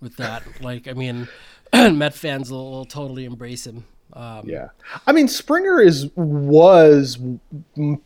with 0.00 0.16
that. 0.16 0.42
like 0.62 0.88
I 0.88 0.92
mean, 0.92 1.28
Met 1.72 2.14
fans 2.14 2.50
will, 2.50 2.70
will 2.70 2.84
totally 2.84 3.24
embrace 3.24 3.66
him. 3.66 3.84
Um, 4.14 4.42
Yeah, 4.48 4.68
I 5.06 5.12
mean 5.12 5.28
Springer 5.28 5.80
is 5.80 6.08
was 6.16 7.18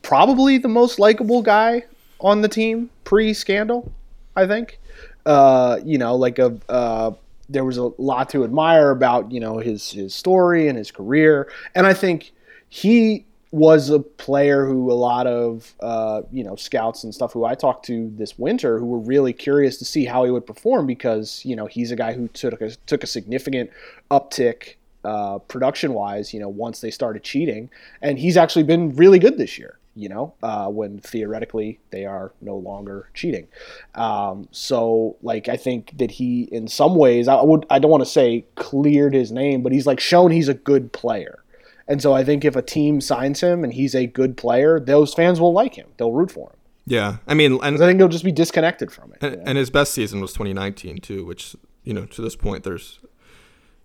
probably 0.03 0.59
the 0.59 0.69
most 0.69 0.99
likable 0.99 1.43
guy 1.43 1.85
on 2.21 2.41
the 2.43 2.49
team 2.49 2.91
pre-scandal. 3.05 3.93
I 4.35 4.47
think, 4.47 4.79
uh, 5.27 5.79
you 5.85 5.99
know, 5.99 6.17
like 6.17 6.39
a 6.39 6.59
uh, 6.69 7.13
there 7.49 7.65
was 7.65 7.77
a 7.77 7.91
lot 7.99 8.31
to 8.31 8.45
admire 8.45 8.91
about 8.91 9.31
you 9.33 9.41
know 9.41 9.59
his 9.59 9.91
his 9.91 10.15
story 10.15 10.69
and 10.69 10.79
his 10.79 10.91
career, 10.91 11.51
and 11.75 11.87
I 11.87 11.95
think 11.95 12.33
he 12.69 13.27
was 13.53 13.91
a 13.91 13.99
player 14.01 14.65
who 14.65 14.91
a 14.91 14.95
lot 14.95 15.27
of 15.27 15.75
uh, 15.81 16.23
you 16.31 16.43
know 16.43 16.57
scouts 16.57 17.05
and 17.05 17.15
stuff 17.15 17.33
who 17.33 17.45
I 17.45 17.55
talked 17.55 17.85
to 17.87 18.11
this 18.17 18.39
winter 18.39 18.79
who 18.79 18.87
were 18.87 18.99
really 18.99 19.33
curious 19.33 19.77
to 19.79 19.85
see 19.85 20.07
how 20.07 20.25
he 20.25 20.31
would 20.31 20.47
perform 20.47 20.87
because 20.87 21.45
you 21.45 21.55
know 21.55 21.67
he's 21.67 21.91
a 21.91 21.97
guy 21.97 22.15
who 22.15 22.29
took 22.29 22.61
a, 22.61 22.71
took 22.87 23.05
a 23.05 23.07
significant 23.07 23.71
uptick 24.11 24.77
uh, 25.05 25.39
production 25.39 25.93
wise 25.93 26.33
you 26.33 26.41
know 26.41 26.49
once 26.49 26.81
they 26.81 26.91
started 26.91 27.23
cheating. 27.23 27.71
And 28.01 28.19
he's 28.19 28.37
actually 28.37 28.65
been 28.65 28.97
really 28.97 29.19
good 29.19 29.37
this 29.37 29.59
year 29.59 29.79
you 29.95 30.09
know 30.09 30.35
uh, 30.43 30.69
when 30.69 30.99
theoretically 30.99 31.79
they 31.91 32.05
are 32.05 32.33
no 32.41 32.57
longer 32.57 33.11
cheating 33.15 33.47
um, 33.95 34.49
so 34.51 35.17
like 35.23 35.49
I 35.49 35.57
think 35.57 35.99
that 35.99 36.13
he 36.13 36.45
in 36.45 36.69
some 36.69 36.95
ways 36.95 37.29
I 37.29 37.43
would 37.43 37.67
I 37.71 37.79
don't 37.79 37.91
want 37.91 38.03
to 38.03 38.11
say 38.11 38.45
cleared 38.55 39.15
his 39.15 39.31
name 39.31 39.63
but 39.63 39.73
he's 39.73 39.87
like 39.87 40.01
shown 40.01 40.31
he's 40.31 40.49
a 40.49 40.55
good 40.55 40.93
player 40.93 41.43
and 41.89 42.01
so 42.01 42.13
I 42.13 42.25
think 42.25 42.45
if 42.45 42.57
a 42.57 42.63
team 42.63 43.01
signs 43.01 43.41
him 43.41 43.65
and 43.65 43.73
he's 43.73 43.95
a 43.95 44.07
good 44.07 44.37
player, 44.37 44.79
those 44.79 45.13
fans 45.13 45.41
will 45.41 45.53
like 45.53 45.75
him. 45.75 45.89
They'll 45.97 46.13
root 46.13 46.31
for 46.31 46.51
him. 46.51 46.57
Yeah, 46.87 47.19
I 47.27 47.35
mean, 47.35 47.59
and 47.63 47.77
I 47.77 47.87
think 47.87 48.01
he'll 48.01 48.09
just 48.09 48.25
be 48.25 48.33
disconnected 48.33 48.91
from 48.91 49.13
it. 49.13 49.23
And, 49.23 49.49
and, 49.49 49.59
his 49.59 49.71
best 49.71 49.93
season 49.93 50.21
was 50.21 50.33
2019 50.33 50.99
too, 50.99 51.25
which 51.25 51.55
you 51.85 51.95
know 51.95 52.07
to 52.07 52.23
this 52.23 52.35
point 52.35 52.65
there's 52.65 52.99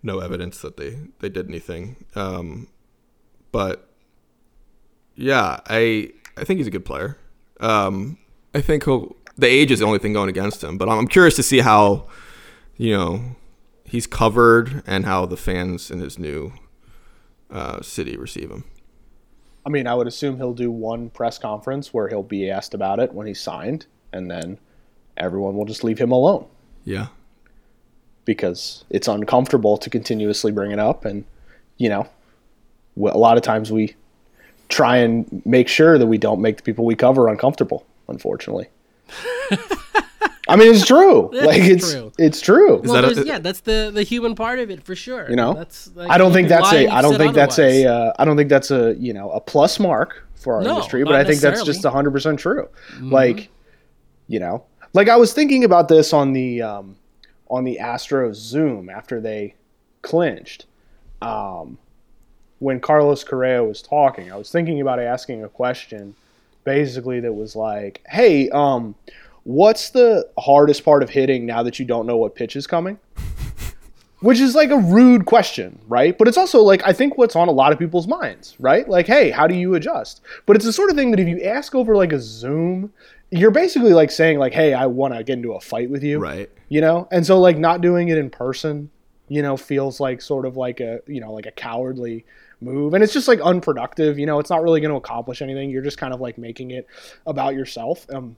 no 0.02 0.18
evidence 0.18 0.60
that 0.62 0.76
they 0.76 0.98
they 1.20 1.28
did 1.28 1.48
anything. 1.48 2.04
Um, 2.16 2.68
but 3.52 3.87
yeah, 5.18 5.58
I 5.66 6.12
I 6.36 6.44
think 6.44 6.58
he's 6.58 6.68
a 6.68 6.70
good 6.70 6.84
player. 6.84 7.18
Um, 7.60 8.18
I 8.54 8.60
think 8.60 8.84
he'll. 8.84 9.16
The 9.36 9.46
age 9.46 9.70
is 9.70 9.80
the 9.80 9.84
only 9.84 9.98
thing 9.98 10.12
going 10.12 10.28
against 10.28 10.64
him, 10.64 10.78
but 10.78 10.88
I'm 10.88 11.06
curious 11.06 11.36
to 11.36 11.42
see 11.42 11.58
how 11.58 12.06
you 12.76 12.96
know 12.96 13.36
he's 13.84 14.06
covered 14.06 14.82
and 14.86 15.04
how 15.04 15.26
the 15.26 15.36
fans 15.36 15.90
in 15.90 15.98
his 15.98 16.18
new 16.18 16.52
uh, 17.50 17.82
city 17.82 18.16
receive 18.16 18.50
him. 18.50 18.64
I 19.66 19.70
mean, 19.70 19.86
I 19.86 19.94
would 19.94 20.06
assume 20.06 20.36
he'll 20.36 20.54
do 20.54 20.70
one 20.70 21.10
press 21.10 21.38
conference 21.38 21.92
where 21.92 22.08
he'll 22.08 22.22
be 22.22 22.50
asked 22.50 22.72
about 22.72 23.00
it 23.00 23.12
when 23.12 23.26
he's 23.26 23.40
signed, 23.40 23.86
and 24.12 24.30
then 24.30 24.58
everyone 25.16 25.56
will 25.56 25.66
just 25.66 25.84
leave 25.84 25.98
him 25.98 26.12
alone. 26.12 26.46
Yeah. 26.84 27.08
Because 28.24 28.84
it's 28.88 29.08
uncomfortable 29.08 29.76
to 29.78 29.90
continuously 29.90 30.52
bring 30.52 30.70
it 30.70 30.78
up, 30.78 31.04
and 31.04 31.24
you 31.76 31.88
know, 31.88 32.08
a 32.96 33.18
lot 33.18 33.36
of 33.36 33.42
times 33.42 33.72
we 33.72 33.94
try 34.68 34.98
and 34.98 35.42
make 35.44 35.68
sure 35.68 35.98
that 35.98 36.06
we 36.06 36.18
don't 36.18 36.40
make 36.40 36.58
the 36.58 36.62
people 36.62 36.84
we 36.84 36.94
cover 36.94 37.28
uncomfortable. 37.28 37.86
Unfortunately. 38.08 38.68
I 40.48 40.56
mean, 40.56 40.74
it's 40.74 40.86
true. 40.86 41.30
like 41.32 41.60
it's 41.60 41.92
true. 41.92 42.12
it's 42.16 42.40
true. 42.40 42.80
Well, 42.82 43.02
that 43.02 43.18
a, 43.18 43.26
yeah, 43.26 43.38
that's 43.38 43.60
the 43.60 43.90
the 43.92 44.02
human 44.02 44.34
part 44.34 44.58
of 44.58 44.70
it 44.70 44.82
for 44.82 44.94
sure. 44.94 45.28
You 45.28 45.36
know, 45.36 45.52
that's. 45.52 45.90
Like, 45.94 46.10
I 46.10 46.16
don't 46.16 46.32
think 46.32 46.48
that's 46.48 46.72
a. 46.72 46.88
I 46.88 47.02
don't 47.02 47.18
think 47.18 47.30
otherwise. 47.30 47.56
that's 47.56 47.58
a. 47.58 47.84
Uh, 47.84 48.12
I 48.18 48.24
don't 48.24 48.36
think 48.38 48.48
that's 48.48 48.70
a 48.70 48.94
you 48.94 49.12
know 49.12 49.30
a 49.32 49.40
plus 49.40 49.78
mark 49.78 50.26
for 50.34 50.54
our 50.54 50.62
no, 50.62 50.70
industry, 50.70 51.04
but 51.04 51.14
I 51.14 51.24
think 51.24 51.40
that's 51.40 51.64
just 51.64 51.84
hundred 51.84 52.12
percent 52.12 52.38
true. 52.38 52.68
Mm-hmm. 52.94 53.12
Like, 53.12 53.50
you 54.26 54.40
know, 54.40 54.64
like 54.94 55.10
I 55.10 55.16
was 55.16 55.34
thinking 55.34 55.64
about 55.64 55.88
this 55.88 56.14
on 56.14 56.32
the 56.32 56.62
um, 56.62 56.96
on 57.50 57.64
the 57.64 57.78
Astros 57.80 58.36
Zoom 58.36 58.88
after 58.88 59.20
they 59.20 59.54
clinched. 60.00 60.64
Um, 61.20 61.78
when 62.58 62.80
Carlos 62.80 63.24
Correa 63.24 63.62
was 63.64 63.82
talking, 63.82 64.32
I 64.32 64.36
was 64.36 64.50
thinking 64.50 64.80
about 64.80 64.98
asking 64.98 65.44
a 65.44 65.48
question, 65.48 66.14
basically 66.64 67.20
that 67.20 67.32
was 67.32 67.56
like, 67.56 68.02
"Hey, 68.06 68.48
um." 68.50 68.94
what's 69.48 69.88
the 69.90 70.28
hardest 70.38 70.84
part 70.84 71.02
of 71.02 71.08
hitting 71.08 71.46
now 71.46 71.62
that 71.62 71.78
you 71.78 71.84
don't 71.86 72.06
know 72.06 72.18
what 72.18 72.34
pitch 72.34 72.54
is 72.54 72.66
coming? 72.66 72.98
Which 74.20 74.40
is 74.40 74.54
like 74.54 74.70
a 74.70 74.76
rude 74.76 75.24
question, 75.24 75.78
right? 75.88 76.16
But 76.18 76.28
it's 76.28 76.36
also 76.36 76.60
like 76.60 76.82
I 76.84 76.92
think 76.92 77.16
what's 77.16 77.34
on 77.34 77.48
a 77.48 77.52
lot 77.52 77.72
of 77.72 77.78
people's 77.78 78.06
minds, 78.06 78.56
right? 78.58 78.86
Like, 78.86 79.06
hey, 79.06 79.30
how 79.30 79.46
do 79.46 79.54
you 79.54 79.74
adjust? 79.74 80.20
But 80.44 80.56
it's 80.56 80.66
the 80.66 80.72
sort 80.72 80.90
of 80.90 80.96
thing 80.96 81.12
that 81.12 81.20
if 81.20 81.26
you 81.26 81.40
ask 81.44 81.74
over 81.74 81.96
like 81.96 82.12
a 82.12 82.20
Zoom, 82.20 82.92
you're 83.30 83.50
basically 83.50 83.94
like 83.94 84.10
saying 84.10 84.38
like, 84.38 84.52
hey, 84.52 84.74
I 84.74 84.84
want 84.86 85.14
to 85.14 85.24
get 85.24 85.34
into 85.34 85.52
a 85.52 85.60
fight 85.60 85.88
with 85.88 86.02
you, 86.02 86.18
right? 86.18 86.50
You 86.68 86.82
know, 86.82 87.08
and 87.10 87.24
so 87.24 87.40
like 87.40 87.56
not 87.56 87.80
doing 87.80 88.08
it 88.08 88.18
in 88.18 88.28
person, 88.28 88.90
you 89.28 89.40
know, 89.40 89.56
feels 89.56 89.98
like 89.98 90.20
sort 90.20 90.44
of 90.44 90.58
like 90.58 90.80
a 90.80 91.00
you 91.06 91.20
know 91.20 91.32
like 91.32 91.46
a 91.46 91.52
cowardly 91.52 92.26
move 92.60 92.92
and 92.94 93.04
it's 93.04 93.12
just 93.12 93.28
like 93.28 93.40
unproductive 93.40 94.18
you 94.18 94.26
know 94.26 94.40
it's 94.40 94.50
not 94.50 94.62
really 94.62 94.80
going 94.80 94.90
to 94.90 94.96
accomplish 94.96 95.40
anything 95.42 95.70
you're 95.70 95.82
just 95.82 95.98
kind 95.98 96.12
of 96.12 96.20
like 96.20 96.36
making 96.38 96.72
it 96.72 96.86
about 97.26 97.54
yourself 97.54 98.04
um 98.12 98.36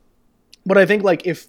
but 0.67 0.79
I 0.79 0.87
think 0.87 1.03
like 1.03 1.27
if 1.27 1.47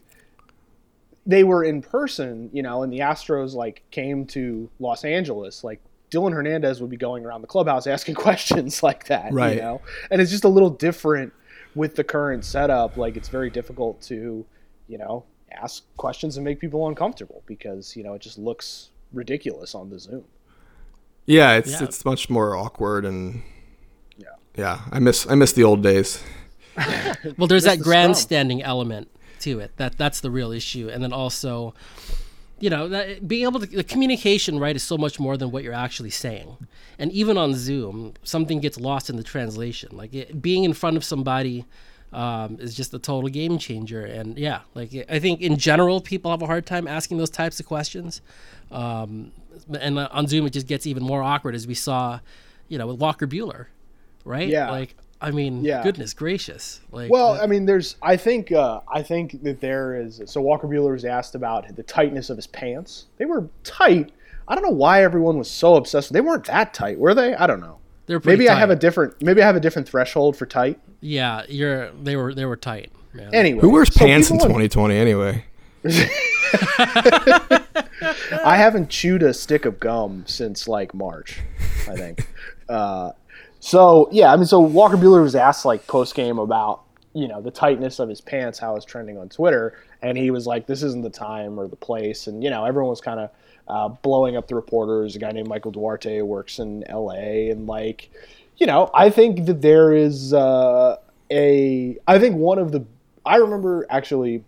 they 1.25 1.43
were 1.43 1.63
in 1.63 1.81
person, 1.81 2.49
you 2.51 2.63
know, 2.63 2.83
and 2.83 2.91
the 2.91 2.99
Astros 2.99 3.53
like 3.53 3.83
came 3.91 4.25
to 4.27 4.69
Los 4.79 5.03
Angeles, 5.03 5.63
like 5.63 5.79
Dylan 6.09 6.33
Hernandez 6.33 6.81
would 6.81 6.89
be 6.89 6.97
going 6.97 7.25
around 7.25 7.41
the 7.41 7.47
clubhouse 7.47 7.87
asking 7.87 8.15
questions 8.27 8.81
like 8.81 9.05
that, 9.05 9.31
right. 9.31 9.55
you 9.55 9.61
know. 9.61 9.81
And 10.09 10.21
it's 10.21 10.31
just 10.31 10.43
a 10.43 10.49
little 10.49 10.69
different 10.69 11.33
with 11.75 11.95
the 11.95 12.03
current 12.03 12.43
setup. 12.45 12.97
Like 12.97 13.17
it's 13.17 13.29
very 13.29 13.49
difficult 13.49 14.01
to, 14.03 14.45
you 14.87 14.97
know, 14.97 15.25
ask 15.51 15.83
questions 15.97 16.37
and 16.37 16.43
make 16.43 16.59
people 16.59 16.87
uncomfortable 16.87 17.43
because, 17.45 17.95
you 17.95 18.03
know, 18.03 18.13
it 18.13 18.21
just 18.21 18.37
looks 18.37 18.89
ridiculous 19.13 19.75
on 19.75 19.89
the 19.89 19.99
Zoom. 19.99 20.23
Yeah, 21.25 21.53
it's 21.53 21.71
yeah. 21.71 21.83
it's 21.83 22.03
much 22.03 22.29
more 22.29 22.55
awkward 22.55 23.05
and 23.05 23.43
yeah. 24.17 24.27
Yeah, 24.55 24.81
I 24.91 24.99
miss 24.99 25.27
I 25.29 25.35
miss 25.35 25.53
the 25.53 25.63
old 25.63 25.83
days. 25.83 26.23
well, 27.37 27.47
there's 27.47 27.63
that 27.63 27.77
the 27.77 27.83
grandstanding 27.83 28.59
scrum. 28.59 28.69
element 28.69 29.09
to 29.41 29.59
it. 29.59 29.71
That 29.77 29.97
that's 29.97 30.21
the 30.21 30.31
real 30.31 30.51
issue, 30.51 30.89
and 30.91 31.03
then 31.03 31.13
also, 31.13 31.73
you 32.59 32.69
know, 32.69 32.87
that 32.89 33.27
being 33.27 33.45
able 33.45 33.59
to 33.59 33.65
the 33.65 33.83
communication 33.83 34.59
right 34.59 34.75
is 34.75 34.83
so 34.83 34.97
much 34.97 35.19
more 35.19 35.37
than 35.37 35.51
what 35.51 35.63
you're 35.63 35.73
actually 35.73 36.09
saying. 36.09 36.57
And 36.97 37.11
even 37.11 37.37
on 37.37 37.53
Zoom, 37.53 38.13
something 38.23 38.59
gets 38.59 38.79
lost 38.79 39.09
in 39.09 39.17
the 39.17 39.23
translation. 39.23 39.95
Like 39.95 40.13
it, 40.13 40.41
being 40.41 40.63
in 40.63 40.73
front 40.73 40.97
of 40.97 41.03
somebody. 41.03 41.65
Um, 42.13 42.57
is 42.59 42.75
just 42.75 42.93
a 42.93 42.99
total 42.99 43.29
game 43.29 43.57
changer. 43.57 44.03
And 44.03 44.37
yeah, 44.37 44.61
like 44.75 44.91
I 45.09 45.19
think 45.19 45.39
in 45.39 45.55
general, 45.55 46.01
people 46.01 46.29
have 46.31 46.41
a 46.41 46.45
hard 46.45 46.65
time 46.65 46.85
asking 46.85 47.17
those 47.17 47.29
types 47.29 47.59
of 47.61 47.65
questions. 47.65 48.21
Um, 48.69 49.31
and 49.79 49.97
on 49.97 50.27
Zoom, 50.27 50.45
it 50.45 50.49
just 50.49 50.67
gets 50.67 50.85
even 50.85 51.03
more 51.03 51.23
awkward, 51.23 51.55
as 51.55 51.67
we 51.67 51.73
saw, 51.73 52.19
you 52.67 52.77
know, 52.77 52.87
with 52.87 52.97
Walker 52.97 53.27
Buehler, 53.27 53.67
right? 54.25 54.49
Yeah. 54.49 54.69
Like 54.69 54.95
I 55.21 55.29
mean, 55.29 55.63
yeah. 55.63 55.83
goodness 55.83 56.13
gracious! 56.15 56.81
Like, 56.91 57.11
well, 57.11 57.39
I 57.39 57.45
mean, 57.45 57.65
there's. 57.65 57.95
I 58.01 58.17
think. 58.17 58.51
Uh, 58.51 58.81
I 58.91 59.03
think 59.03 59.43
that 59.43 59.61
there 59.61 60.01
is. 60.01 60.21
So 60.25 60.41
Walker 60.41 60.67
Buehler 60.67 60.93
was 60.93 61.05
asked 61.05 61.35
about 61.35 61.75
the 61.75 61.83
tightness 61.83 62.31
of 62.31 62.37
his 62.37 62.47
pants. 62.47 63.05
They 63.17 63.25
were 63.25 63.47
tight. 63.63 64.11
I 64.47 64.55
don't 64.55 64.63
know 64.63 64.69
why 64.69 65.03
everyone 65.03 65.37
was 65.37 65.49
so 65.49 65.75
obsessed. 65.75 66.11
They 66.11 66.21
weren't 66.21 66.45
that 66.45 66.73
tight, 66.73 66.97
were 66.97 67.13
they? 67.13 67.35
I 67.35 67.45
don't 67.45 67.61
know. 67.61 67.77
Maybe 68.07 68.45
tight. 68.45 68.55
I 68.55 68.59
have 68.59 68.69
a 68.69 68.75
different. 68.75 69.21
Maybe 69.21 69.41
I 69.41 69.45
have 69.45 69.55
a 69.55 69.59
different 69.59 69.87
threshold 69.87 70.35
for 70.35 70.45
tight. 70.45 70.79
Yeah, 70.99 71.43
you're. 71.47 71.91
They 71.91 72.15
were. 72.15 72.33
They 72.33 72.45
were 72.45 72.57
tight. 72.57 72.91
Man. 73.13 73.33
Anyway, 73.33 73.61
who 73.61 73.69
wears 73.69 73.93
so 73.93 74.05
pants 74.05 74.29
in 74.29 74.37
2020 74.37 74.95
anyway? 74.95 75.45
I 78.43 78.55
haven't 78.55 78.89
chewed 78.89 79.23
a 79.23 79.33
stick 79.33 79.65
of 79.65 79.79
gum 79.79 80.23
since 80.27 80.67
like 80.67 80.93
March, 80.93 81.39
I 81.87 81.95
think. 81.95 82.27
Uh, 82.69 83.11
so 83.59 84.07
yeah, 84.13 84.31
I 84.31 84.37
mean, 84.37 84.45
so 84.45 84.61
Walker 84.61 84.95
Buehler 84.95 85.21
was 85.21 85.35
asked 85.35 85.65
like 85.65 85.87
post 85.87 86.15
game 86.15 86.39
about 86.39 86.83
you 87.13 87.27
know 87.27 87.41
the 87.41 87.51
tightness 87.51 87.99
of 87.99 88.07
his 88.07 88.21
pants, 88.21 88.57
how 88.57 88.77
it's 88.77 88.85
trending 88.85 89.17
on 89.17 89.27
Twitter, 89.27 89.77
and 90.01 90.17
he 90.17 90.31
was 90.31 90.47
like, 90.47 90.67
"This 90.67 90.81
isn't 90.81 91.01
the 91.01 91.09
time 91.09 91.59
or 91.59 91.67
the 91.67 91.75
place," 91.75 92.27
and 92.27 92.41
you 92.41 92.49
know 92.49 92.63
everyone 92.63 92.89
was 92.89 93.01
kind 93.01 93.19
of 93.19 93.29
uh, 93.67 93.89
blowing 93.89 94.35
up 94.35 94.47
the 94.47 94.55
reporters. 94.55 95.15
A 95.15 95.19
guy 95.19 95.31
named 95.31 95.47
Michael 95.47 95.71
Duarte 95.71 96.21
works 96.21 96.59
in 96.59 96.83
L.A. 96.87 97.49
and 97.49 97.67
like, 97.67 98.09
you 98.57 98.65
know, 98.67 98.89
I 98.93 99.09
think 99.09 99.45
that 99.45 99.61
there 99.61 99.93
is 99.93 100.33
uh, 100.33 100.97
a. 101.31 101.97
I 102.07 102.19
think 102.19 102.35
one 102.35 102.59
of 102.59 102.71
the. 102.71 102.85
I 103.25 103.37
remember 103.37 103.85
actually, 103.89 104.43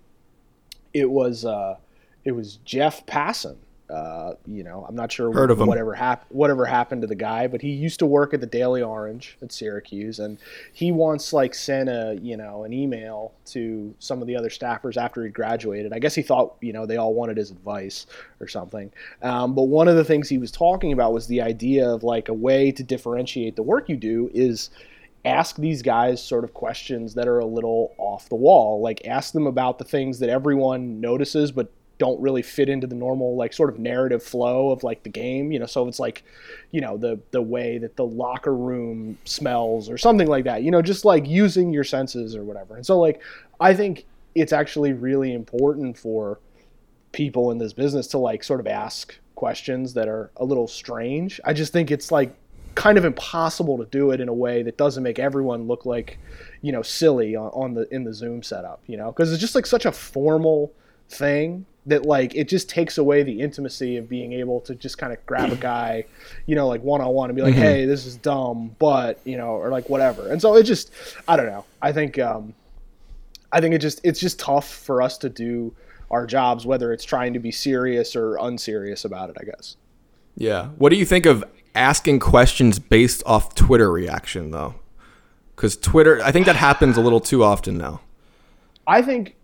it 0.94 1.10
was 1.10 1.46
uh, 1.46 1.78
it 2.26 2.32
was 2.32 2.58
Jeff 2.66 3.06
Passan 3.06 3.58
uh, 3.90 4.34
you 4.48 4.64
know, 4.64 4.86
I'm 4.88 4.96
not 4.96 5.12
sure 5.12 5.32
Heard 5.32 5.52
of 5.52 5.60
whatever 5.60 5.94
happened 5.94 6.30
whatever 6.30 6.66
happened 6.66 7.02
to 7.02 7.08
the 7.08 7.16
guy, 7.16 7.48
but 7.48 7.62
he 7.62 7.70
used 7.70 8.00
to 8.00 8.06
work 8.06 8.34
at 8.34 8.40
the 8.40 8.48
Daily 8.48 8.82
Orange 8.82 9.38
at 9.42 9.52
Syracuse, 9.52 10.20
and 10.20 10.38
he 10.72 10.92
once 10.92 11.34
like 11.34 11.54
sent 11.54 11.90
a 11.90 12.18
you 12.22 12.38
know 12.38 12.64
an 12.64 12.72
email 12.72 13.34
to 13.48 13.94
some 14.00 14.22
of 14.22 14.28
the 14.28 14.36
other 14.36 14.50
staffers 14.50 14.96
after 14.96 15.24
he 15.24 15.30
graduated. 15.30 15.92
I 15.92 16.00
guess 16.00 16.16
he 16.16 16.22
thought 16.22 16.56
you 16.62 16.72
know 16.72 16.86
they 16.86 16.98
all 16.98 17.14
wanted 17.14 17.36
his 17.38 17.52
advice 17.52 18.08
or 18.40 18.48
something. 18.48 18.92
Um, 19.22 19.54
but 19.54 19.64
one 19.64 19.88
of 19.88 19.96
the 19.96 20.06
things 20.06 20.30
he 20.30 20.38
was 20.38 20.52
talking 20.52 20.94
about 20.94 21.12
was 21.12 21.28
the 21.28 21.42
idea 21.42 21.88
of 21.88 22.04
like 22.04 22.30
a 22.30 22.34
way 22.34 22.72
to 22.72 22.84
differentiate 22.84 23.58
the 23.58 23.64
work 23.64 23.90
you 23.90 23.98
do 23.98 24.32
is 24.34 24.70
ask 25.26 25.58
these 25.58 25.82
guys 25.82 26.24
sort 26.24 26.44
of 26.44 26.54
questions 26.54 27.14
that 27.14 27.28
are 27.28 27.40
a 27.40 27.46
little 27.46 27.94
off 27.98 28.30
the 28.30 28.36
wall. 28.36 28.82
Like 28.82 29.06
ask 29.06 29.34
them 29.34 29.46
about 29.46 29.78
the 29.78 29.86
things 29.86 30.20
that 30.20 30.30
everyone 30.30 31.02
notices 31.02 31.52
but 31.52 31.70
don't 32.04 32.20
really 32.20 32.42
fit 32.42 32.68
into 32.68 32.86
the 32.86 32.96
normal 32.96 33.38
like 33.38 33.54
sort 33.54 33.70
of 33.70 33.80
narrative 33.80 34.22
flow 34.22 34.72
of 34.72 34.84
like 34.84 35.04
the 35.04 35.10
game 35.10 35.54
you 35.54 35.58
know 35.58 35.66
so 35.66 35.88
it's 35.88 36.00
like 36.00 36.26
you 36.72 36.82
know 36.82 36.98
the 36.98 37.18
the 37.32 37.42
way 37.42 37.78
that 37.78 37.96
the 37.96 38.06
locker 38.06 38.54
room 38.54 39.18
smells 39.24 39.90
or 39.90 39.98
something 39.98 40.28
like 40.28 40.44
that 40.44 40.64
you 40.64 40.70
know 40.70 40.82
just 40.82 41.06
like 41.06 41.26
using 41.26 41.72
your 41.72 41.86
senses 41.86 42.36
or 42.36 42.44
whatever 42.44 42.76
and 42.76 42.86
so 42.86 43.00
like 43.00 43.22
i 43.62 43.74
think 43.74 44.04
it's 44.36 44.52
actually 44.52 44.92
really 44.92 45.34
important 45.34 45.98
for 45.98 46.40
people 47.14 47.52
in 47.52 47.58
this 47.58 47.72
business 47.72 48.08
to 48.08 48.18
like 48.18 48.44
sort 48.44 48.60
of 48.60 48.68
ask 48.68 49.16
questions 49.36 49.94
that 49.94 50.10
are 50.10 50.30
a 50.38 50.44
little 50.44 50.68
strange. 50.68 51.40
I 51.46 51.54
just 51.54 51.72
think 51.72 51.90
it's 51.90 52.12
like 52.12 52.36
kind 52.76 52.98
of 52.98 53.06
impossible 53.06 53.78
to 53.78 53.86
do 53.86 54.12
it 54.12 54.20
in 54.20 54.28
a 54.28 54.34
way 54.34 54.64
that 54.64 54.78
doesn't 54.78 55.04
make 55.04 55.20
everyone 55.20 55.68
look 55.68 55.86
like, 55.86 56.18
you 56.62 56.72
know, 56.74 56.82
silly 56.82 57.36
on, 57.36 57.50
on 57.52 57.74
the 57.76 57.88
in 57.94 58.04
the 58.04 58.14
Zoom 58.14 58.44
setup, 58.44 58.82
you 58.88 58.98
know, 58.98 59.12
because 59.12 59.32
it's 59.32 59.40
just 59.40 59.56
like 59.56 59.66
such 59.66 59.86
a 59.86 59.92
formal 59.92 60.74
thing 61.10 61.66
that 61.86 62.06
like 62.06 62.34
it 62.36 62.48
just 62.48 62.70
takes 62.70 62.98
away 62.98 63.24
the 63.24 63.42
intimacy 63.42 63.98
of 63.98 64.08
being 64.08 64.34
able 64.34 64.62
to 64.62 64.76
just 64.76 64.98
kind 64.98 65.12
of 65.12 65.24
grab 65.26 65.52
a 65.52 65.56
guy, 65.56 66.06
you 66.46 66.56
know, 66.56 66.68
like 66.68 66.82
one 66.82 67.02
on 67.02 67.14
one 67.14 67.30
and 67.30 67.36
be 67.36 67.42
like, 67.42 67.56
"Hey, 67.56 67.86
this 67.86 68.06
is 68.06 68.16
dumb," 68.16 68.76
but, 68.80 69.20
you 69.26 69.38
know, 69.38 69.52
or 69.52 69.70
like 69.70 69.90
whatever. 69.90 70.30
And 70.30 70.42
so 70.42 70.56
it 70.56 70.64
just 70.64 70.92
I 71.28 71.36
don't 71.36 71.48
know. 71.48 71.66
I 71.82 71.92
think 71.92 72.18
um 72.20 72.54
I 73.52 73.60
think 73.60 73.76
it 73.76 73.80
just 73.80 74.00
it's 74.04 74.20
just 74.20 74.40
tough 74.40 74.70
for 74.70 75.02
us 75.02 75.18
to 75.20 75.30
do 75.30 75.74
our 76.10 76.26
jobs 76.26 76.66
whether 76.66 76.94
it's 76.94 77.04
trying 77.04 77.34
to 77.34 77.40
be 77.40 77.52
serious 77.52 78.16
or 78.16 78.38
unserious 78.38 79.04
about 79.04 79.30
it, 79.30 79.38
I 79.40 79.44
guess. 79.44 79.76
Yeah. 80.36 80.68
What 80.78 80.90
do 80.90 80.96
you 80.96 81.06
think 81.06 81.26
of 81.26 81.44
asking 81.76 82.20
questions 82.20 82.80
based 82.80 83.24
off 83.26 83.56
Twitter 83.56 83.92
reaction 83.92 84.52
though? 84.52 84.76
Because 85.56 85.78
Twitter, 85.78 86.22
I 86.24 86.32
think 86.32 86.46
that 86.46 86.56
happens 86.56 86.98
a 86.98 87.02
little 87.02 87.20
too 87.20 87.44
often 87.44 87.78
now. 87.78 88.02
I 88.88 89.02
think 89.02 89.36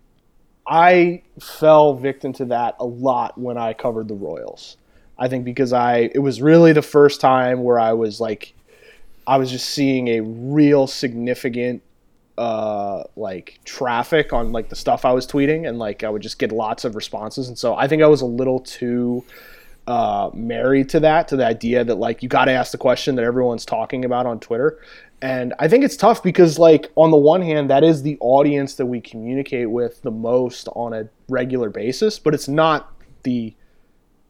I 0.70 1.22
fell 1.40 1.94
victim 1.94 2.32
to 2.34 2.44
that 2.46 2.76
a 2.78 2.86
lot 2.86 3.36
when 3.36 3.58
I 3.58 3.72
covered 3.72 4.06
the 4.06 4.14
Royals. 4.14 4.76
I 5.18 5.28
think 5.28 5.44
because 5.44 5.72
I 5.72 6.10
it 6.14 6.20
was 6.20 6.40
really 6.40 6.72
the 6.72 6.80
first 6.80 7.20
time 7.20 7.64
where 7.64 7.78
I 7.78 7.92
was 7.92 8.20
like 8.20 8.54
I 9.26 9.36
was 9.36 9.50
just 9.50 9.68
seeing 9.68 10.08
a 10.08 10.20
real 10.20 10.86
significant 10.86 11.82
uh 12.38 13.02
like 13.16 13.58
traffic 13.64 14.32
on 14.32 14.52
like 14.52 14.70
the 14.70 14.76
stuff 14.76 15.04
I 15.04 15.12
was 15.12 15.26
tweeting 15.26 15.68
and 15.68 15.78
like 15.78 16.04
I 16.04 16.08
would 16.08 16.22
just 16.22 16.38
get 16.38 16.52
lots 16.52 16.84
of 16.84 16.94
responses 16.94 17.48
and 17.48 17.58
so 17.58 17.74
I 17.74 17.86
think 17.88 18.02
I 18.02 18.06
was 18.06 18.22
a 18.22 18.26
little 18.26 18.60
too 18.60 19.24
uh 19.88 20.30
married 20.32 20.88
to 20.90 21.00
that 21.00 21.26
to 21.28 21.36
the 21.36 21.44
idea 21.44 21.84
that 21.84 21.96
like 21.96 22.22
you 22.22 22.28
got 22.28 22.44
to 22.44 22.52
ask 22.52 22.70
the 22.72 22.78
question 22.78 23.16
that 23.16 23.24
everyone's 23.24 23.66
talking 23.66 24.04
about 24.04 24.24
on 24.24 24.38
Twitter 24.40 24.78
and 25.22 25.52
I 25.58 25.68
think 25.68 25.84
it's 25.84 25.96
tough 25.96 26.22
because, 26.22 26.58
like, 26.58 26.90
on 26.96 27.10
the 27.10 27.16
one 27.16 27.42
hand, 27.42 27.68
that 27.68 27.84
is 27.84 28.02
the 28.02 28.16
audience 28.20 28.76
that 28.76 28.86
we 28.86 29.00
communicate 29.00 29.70
with 29.70 30.00
the 30.02 30.10
most 30.10 30.68
on 30.74 30.94
a 30.94 31.08
regular 31.28 31.68
basis, 31.68 32.18
but 32.18 32.34
it's 32.34 32.48
not 32.48 32.92
the 33.22 33.54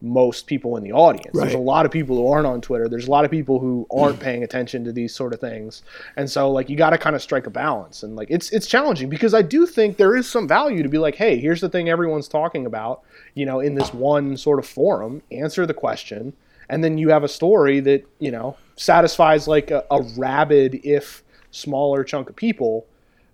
most 0.01 0.47
people 0.47 0.75
in 0.77 0.83
the 0.83 0.91
audience. 0.91 1.37
There's 1.37 1.53
a 1.53 1.59
lot 1.59 1.85
of 1.85 1.91
people 1.91 2.15
who 2.15 2.27
aren't 2.27 2.47
on 2.47 2.59
Twitter. 2.59 2.89
There's 2.89 3.07
a 3.07 3.11
lot 3.11 3.23
of 3.23 3.31
people 3.31 3.59
who 3.59 3.87
aren't 3.91 4.19
paying 4.19 4.43
attention 4.43 4.83
to 4.85 4.91
these 4.91 5.13
sort 5.13 5.33
of 5.33 5.39
things. 5.39 5.83
And 6.17 6.29
so 6.29 6.51
like 6.51 6.69
you 6.69 6.75
got 6.75 6.89
to 6.89 6.97
kind 6.97 7.15
of 7.15 7.21
strike 7.21 7.47
a 7.47 7.51
balance. 7.51 8.03
And 8.03 8.15
like 8.15 8.27
it's 8.31 8.49
it's 8.51 8.67
challenging 8.67 9.09
because 9.09 9.33
I 9.33 9.43
do 9.43 9.65
think 9.65 9.97
there 9.97 10.15
is 10.15 10.27
some 10.27 10.47
value 10.47 10.83
to 10.83 10.89
be 10.89 10.97
like, 10.97 11.15
"Hey, 11.15 11.37
here's 11.37 11.61
the 11.61 11.69
thing 11.69 11.89
everyone's 11.89 12.27
talking 12.27 12.65
about, 12.65 13.03
you 13.35 13.45
know, 13.45 13.59
in 13.59 13.75
this 13.75 13.93
one 13.93 14.37
sort 14.37 14.59
of 14.59 14.65
forum, 14.65 15.21
answer 15.31 15.65
the 15.65 15.73
question." 15.73 16.33
And 16.67 16.83
then 16.83 16.97
you 16.97 17.09
have 17.09 17.23
a 17.23 17.27
story 17.27 17.81
that, 17.81 18.05
you 18.19 18.31
know, 18.31 18.55
satisfies 18.81 19.47
like 19.47 19.69
a, 19.69 19.85
a 19.91 20.01
rabid 20.17 20.81
if 20.83 21.23
smaller 21.51 22.03
chunk 22.03 22.29
of 22.29 22.35
people. 22.35 22.87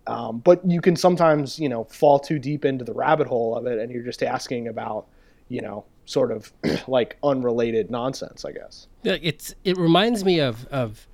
Um, 0.05 0.39
but 0.39 0.61
you 0.69 0.81
can 0.81 0.95
sometimes, 0.95 1.59
you 1.59 1.69
know, 1.69 1.85
fall 1.85 2.19
too 2.19 2.39
deep 2.39 2.65
into 2.65 2.83
the 2.83 2.93
rabbit 2.93 3.27
hole 3.27 3.55
of 3.55 3.65
it 3.65 3.79
and 3.79 3.91
you're 3.91 4.03
just 4.03 4.23
asking 4.23 4.67
about, 4.67 5.07
you 5.49 5.61
know, 5.61 5.85
sort 6.05 6.31
of 6.31 6.51
like 6.87 7.17
unrelated 7.23 7.89
nonsense, 7.89 8.43
I 8.43 8.51
guess. 8.51 8.87
It's 9.03 9.55
it 9.63 9.77
reminds 9.77 10.25
me 10.25 10.39
of 10.39 10.65
of 10.67 11.07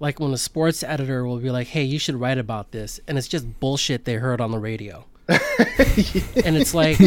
like 0.00 0.18
when 0.18 0.32
a 0.32 0.38
sports 0.38 0.82
editor 0.82 1.24
will 1.24 1.38
be 1.38 1.50
like, 1.50 1.68
"Hey, 1.68 1.82
you 1.82 1.98
should 1.98 2.16
write 2.16 2.38
about 2.38 2.72
this," 2.72 3.00
and 3.06 3.16
it's 3.18 3.28
just 3.28 3.60
bullshit 3.60 4.04
they 4.04 4.14
heard 4.14 4.40
on 4.40 4.50
the 4.50 4.58
radio. 4.58 5.06
and 5.28 6.54
it's 6.54 6.74
like, 6.74 6.98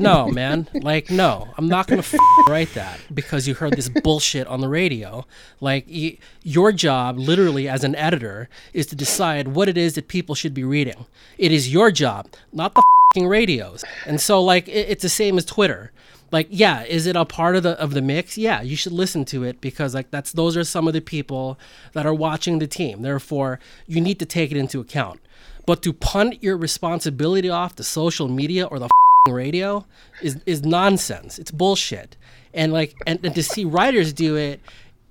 no, 0.00 0.28
man, 0.28 0.68
like, 0.74 1.10
no, 1.10 1.48
I'm 1.56 1.68
not 1.68 1.86
gonna 1.86 2.00
f- 2.00 2.16
write 2.48 2.74
that 2.74 2.98
because 3.14 3.46
you 3.46 3.54
heard 3.54 3.74
this 3.74 3.88
bullshit 3.88 4.48
on 4.48 4.60
the 4.60 4.68
radio. 4.68 5.24
Like, 5.60 5.86
y- 5.88 6.18
your 6.42 6.72
job, 6.72 7.18
literally 7.18 7.68
as 7.68 7.84
an 7.84 7.94
editor, 7.94 8.48
is 8.72 8.86
to 8.86 8.96
decide 8.96 9.48
what 9.48 9.68
it 9.68 9.78
is 9.78 9.94
that 9.94 10.08
people 10.08 10.34
should 10.34 10.54
be 10.54 10.64
reading. 10.64 11.06
It 11.38 11.52
is 11.52 11.72
your 11.72 11.92
job, 11.92 12.26
not 12.52 12.74
the 12.74 12.82
fing 13.14 13.28
radios. 13.28 13.84
And 14.06 14.20
so, 14.20 14.42
like, 14.42 14.66
it, 14.66 14.88
it's 14.88 15.02
the 15.02 15.08
same 15.08 15.38
as 15.38 15.44
Twitter 15.44 15.92
like 16.32 16.48
yeah 16.50 16.82
is 16.82 17.06
it 17.06 17.14
a 17.14 17.24
part 17.24 17.54
of 17.54 17.62
the 17.62 17.80
of 17.80 17.94
the 17.94 18.02
mix 18.02 18.36
yeah 18.36 18.60
you 18.60 18.74
should 18.74 18.92
listen 18.92 19.24
to 19.24 19.44
it 19.44 19.60
because 19.60 19.94
like 19.94 20.10
that's 20.10 20.32
those 20.32 20.56
are 20.56 20.64
some 20.64 20.88
of 20.88 20.92
the 20.92 21.00
people 21.00 21.56
that 21.92 22.04
are 22.04 22.12
watching 22.12 22.58
the 22.58 22.66
team 22.66 23.02
therefore 23.02 23.60
you 23.86 24.00
need 24.00 24.18
to 24.18 24.26
take 24.26 24.50
it 24.50 24.56
into 24.56 24.80
account 24.80 25.20
but 25.66 25.82
to 25.82 25.92
punt 25.92 26.42
your 26.42 26.56
responsibility 26.56 27.50
off 27.50 27.76
to 27.76 27.82
social 27.84 28.28
media 28.28 28.64
or 28.66 28.78
the 28.78 28.86
f***ing 28.86 29.34
radio 29.34 29.84
is 30.22 30.38
is 30.46 30.62
nonsense 30.62 31.38
it's 31.38 31.50
bullshit 31.50 32.16
and 32.54 32.72
like 32.72 32.94
and, 33.06 33.18
and 33.24 33.34
to 33.34 33.42
see 33.42 33.64
writers 33.64 34.12
do 34.12 34.36
it 34.36 34.60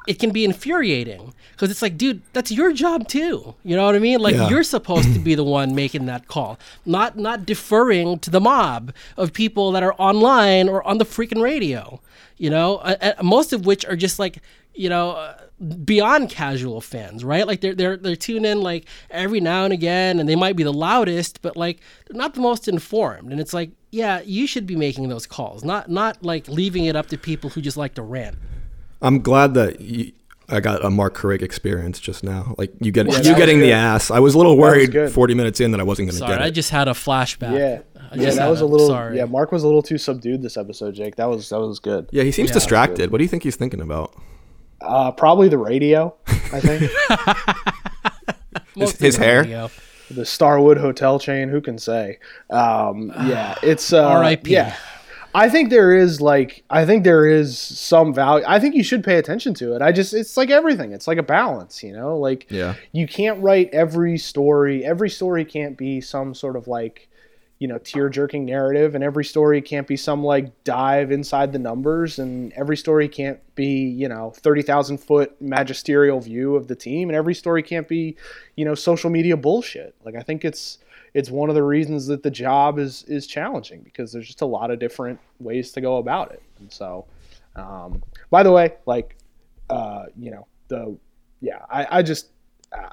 it 0.08 0.20
can 0.20 0.32
be 0.32 0.45
infuriating 0.45 1.34
because 1.53 1.72
it's 1.72 1.82
like, 1.82 1.97
dude, 1.97 2.22
that's 2.32 2.51
your 2.51 2.72
job 2.74 3.08
too. 3.08 3.56
You 3.64 3.76
know 3.76 3.86
what 3.88 3.95
I 3.95 3.99
mean? 3.99 4.20
Like 4.20 4.36
Yeah. 4.36 4.49
you're 4.49 4.62
supposed 4.62 5.12
to 5.16 5.20
be 5.20 5.34
the 5.34 5.43
one 5.43 5.74
making 5.84 6.06
that 6.06 6.28
call, 6.28 6.60
not 6.86 7.18
not 7.18 7.43
deferring 7.47 8.20
to 8.20 8.30
the 8.30 8.39
mob 8.39 8.93
of 9.18 9.34
people 9.34 9.72
that 9.72 9.82
are 9.82 9.95
online 9.97 10.70
or 10.70 10.86
on 10.88 10.99
the 10.99 11.06
freaking 11.06 11.41
radio. 11.41 11.99
You 12.38 12.51
know, 12.51 12.76
uh, 12.78 13.14
uh, 13.18 13.24
most 13.24 13.51
of 13.51 13.66
which 13.66 13.84
are 13.84 13.95
just 13.95 14.20
like, 14.20 14.43
you 14.76 14.89
know. 14.89 15.12
Uh, 15.12 15.38
beyond 15.86 16.30
casual 16.30 16.82
fans 16.82 17.24
right 17.24 17.47
like 17.47 17.62
they're 17.62 17.74
they're 17.74 17.95
they're 17.95 18.16
tuned 18.16 18.45
in 18.45 18.60
like 18.62 18.86
every 19.10 19.39
now 19.39 19.64
and 19.64 19.72
again 19.72 20.20
and 20.20 20.28
they 20.28 20.36
might 20.36 20.56
be 20.58 20.64
the 20.64 20.74
loudest 20.74 21.41
but 21.41 21.56
like 21.56 21.80
they're 22.08 22.18
not 22.18 22.34
the 22.34 22.41
most 22.41 22.68
informed 22.68 23.32
and 23.32 23.39
it's 23.39 23.53
like 23.53 23.72
yeah 23.91 24.20
you 24.26 24.47
should 24.47 24.68
be 24.68 24.76
making 24.76 25.08
those 25.08 25.26
calls 25.26 25.64
not 25.64 25.89
not 25.89 26.22
like 26.22 26.45
leaving 26.49 26.84
it 26.86 26.95
up 26.97 27.08
to 27.08 27.18
people 27.18 27.49
who 27.49 27.62
just 27.62 27.78
like 27.78 27.93
to 27.93 28.01
rant 28.01 28.36
I'm 29.01 29.22
glad 29.22 29.53
that 29.53 29.80
you, 29.80 30.12
I 30.49 30.60
got 30.60 30.84
a 30.84 30.89
Marc 30.89 31.16
Carig 31.18 31.41
experience 31.41 31.99
just 31.99 32.24
now. 32.24 32.56
Like 32.58 32.72
you 32.80 32.91
get 32.91 33.06
Yeah, 33.08 33.18
you 33.18 33.24
that 33.24 33.30
was 33.32 33.38
getting 33.38 33.60
the 33.60 33.72
ass. 33.74 34.10
I 34.10 34.20
was 34.20 34.34
a 34.34 34.38
little 34.38 34.58
worried 34.58 35.12
40 35.12 35.34
minutes 35.36 35.60
in 35.60 35.72
that 35.72 35.80
I 35.80 35.84
wasn't 35.84 36.10
going 36.10 36.20
to 36.22 36.28
get 36.28 36.41
it. 36.41 36.43
i 36.43 36.49
just 36.49 36.70
had 36.70 36.88
a 36.88 36.91
flashback 36.91 37.58
Yeah. 37.60 37.82
I 38.12 38.16
Yeah, 38.16 38.30
that 38.32 38.41
had 38.43 38.49
was 38.49 38.62
a 38.62 38.66
little 38.66 38.88
sorry. 38.88 39.18
yeah, 39.18 39.26
Mark 39.26 39.51
was 39.51 39.64
a 39.64 39.68
little 39.68 39.82
too 39.82 39.97
subdued 39.97 40.41
this 40.41 40.56
episode, 40.58 40.95
Jake. 40.95 41.16
That 41.18 41.26
was 41.30 41.49
that 41.49 41.60
was 41.60 41.80
good. 41.80 42.08
yeah, 42.12 42.24
he 42.24 42.32
seems 42.32 42.49
Yeah. 42.49 42.53
distracted. 42.56 43.12
What 43.12 43.18
do 43.20 43.24
you 43.24 43.28
think 43.28 43.43
he's 43.43 43.56
thinking 43.58 43.82
about? 43.82 44.14
Uh, 44.86 45.12
probably 45.12 45.48
the 45.50 45.58
radio, 45.58 46.14
I 46.28 46.60
think. 46.60 46.92
Most 48.76 48.96
of 48.96 49.00
his 49.00 49.18
hair? 49.18 49.44
radio. 49.44 49.72
the 50.12 50.26
Starwood 50.26 50.78
Hotel 50.78 51.20
chain, 51.20 51.50
who 51.50 51.62
can 51.62 51.78
say? 51.78 52.20
Um, 52.50 53.12
yeah, 53.26 53.56
it's 53.64 53.94
uh, 53.94 54.04
R.I.P.. 54.08 54.52
Yeah. 54.52 54.76
I 55.34 55.50
think 55.50 55.70
there 55.70 55.94
is 55.94 56.22
like 56.22 56.64
I 56.70 56.86
think 56.86 57.04
there 57.04 57.26
is 57.28 57.58
some 57.60 58.14
value. 58.14 58.46
I 58.48 58.58
think 58.58 58.74
you 58.74 58.84
should 58.84 59.04
pay 59.04 59.18
attention 59.18 59.54
to 59.56 59.76
it. 59.76 59.82
I 59.82 59.92
just 59.92 60.14
it's 60.14 60.38
like 60.38 60.50
everything. 60.50 60.94
It's 60.94 61.08
like 61.10 61.18
a 61.18 61.24
balance, 61.24 61.84
you 61.84 61.92
know? 61.92 62.18
Like 62.18 62.48
Yeah. 62.50 62.76
you 62.94 63.06
can't 63.06 63.42
write 63.44 63.70
every 63.74 64.18
story. 64.18 64.86
Every 64.86 65.10
story 65.10 65.44
can't 65.44 65.78
be 65.78 66.00
some 66.00 66.34
sort 66.34 66.56
of 66.56 66.70
like 66.70 67.10
you 67.60 67.68
know 67.68 67.78
tear 67.78 68.10
jerking 68.10 68.45
narrative 68.45 68.95
and 68.95 69.03
every 69.03 69.24
story 69.24 69.62
can't 69.62 69.88
be 69.88 69.95
some 69.95 70.24
like 70.24 70.64
dive 70.64 71.12
inside 71.12 71.53
the 71.53 71.60
numbers 71.60 72.20
and 72.20 72.51
every 72.53 72.76
story 72.76 73.08
can't 73.08 73.39
be 73.56 73.88
you 73.88 74.10
know 74.10 74.32
30,000 74.38 74.97
foot 74.97 75.39
magisterial 75.41 76.20
view 76.20 76.56
of 76.56 76.68
the 76.68 76.76
team 76.76 77.10
and 77.10 77.16
every 77.16 77.34
story 77.34 77.64
can't 77.64 77.88
be 77.88 78.16
you 78.56 78.66
know 78.66 78.76
social 78.76 79.10
media 79.10 79.38
bullshit. 79.38 79.95
Like 80.03 80.16
i 80.16 80.22
think 80.22 80.43
it's 80.43 80.80
it's 81.14 81.32
one 81.32 81.47
of 81.47 81.56
the 81.56 81.64
reasons 81.64 82.08
that 82.08 82.24
the 82.24 82.32
job 82.32 82.78
is 82.78 83.03
is 83.03 83.26
challenging 83.26 83.82
because 83.82 84.12
there's 84.12 84.28
just 84.28 84.41
a 84.41 84.45
lot 84.45 84.70
of 84.70 84.80
different 84.80 85.20
ways 85.39 85.72
to 85.72 85.82
go 85.82 85.97
about 85.97 86.34
it. 86.34 86.43
And 86.60 86.72
so 86.72 87.06
um, 87.56 88.03
by 88.30 88.43
the 88.43 88.51
way 88.51 88.74
like 88.86 89.16
uh, 89.70 90.06
you 90.18 90.32
know 90.32 90.47
the 90.68 90.97
yeah 91.41 91.60
i, 91.70 91.99
I 91.99 92.01
just 92.01 92.30
uh, 92.72 92.89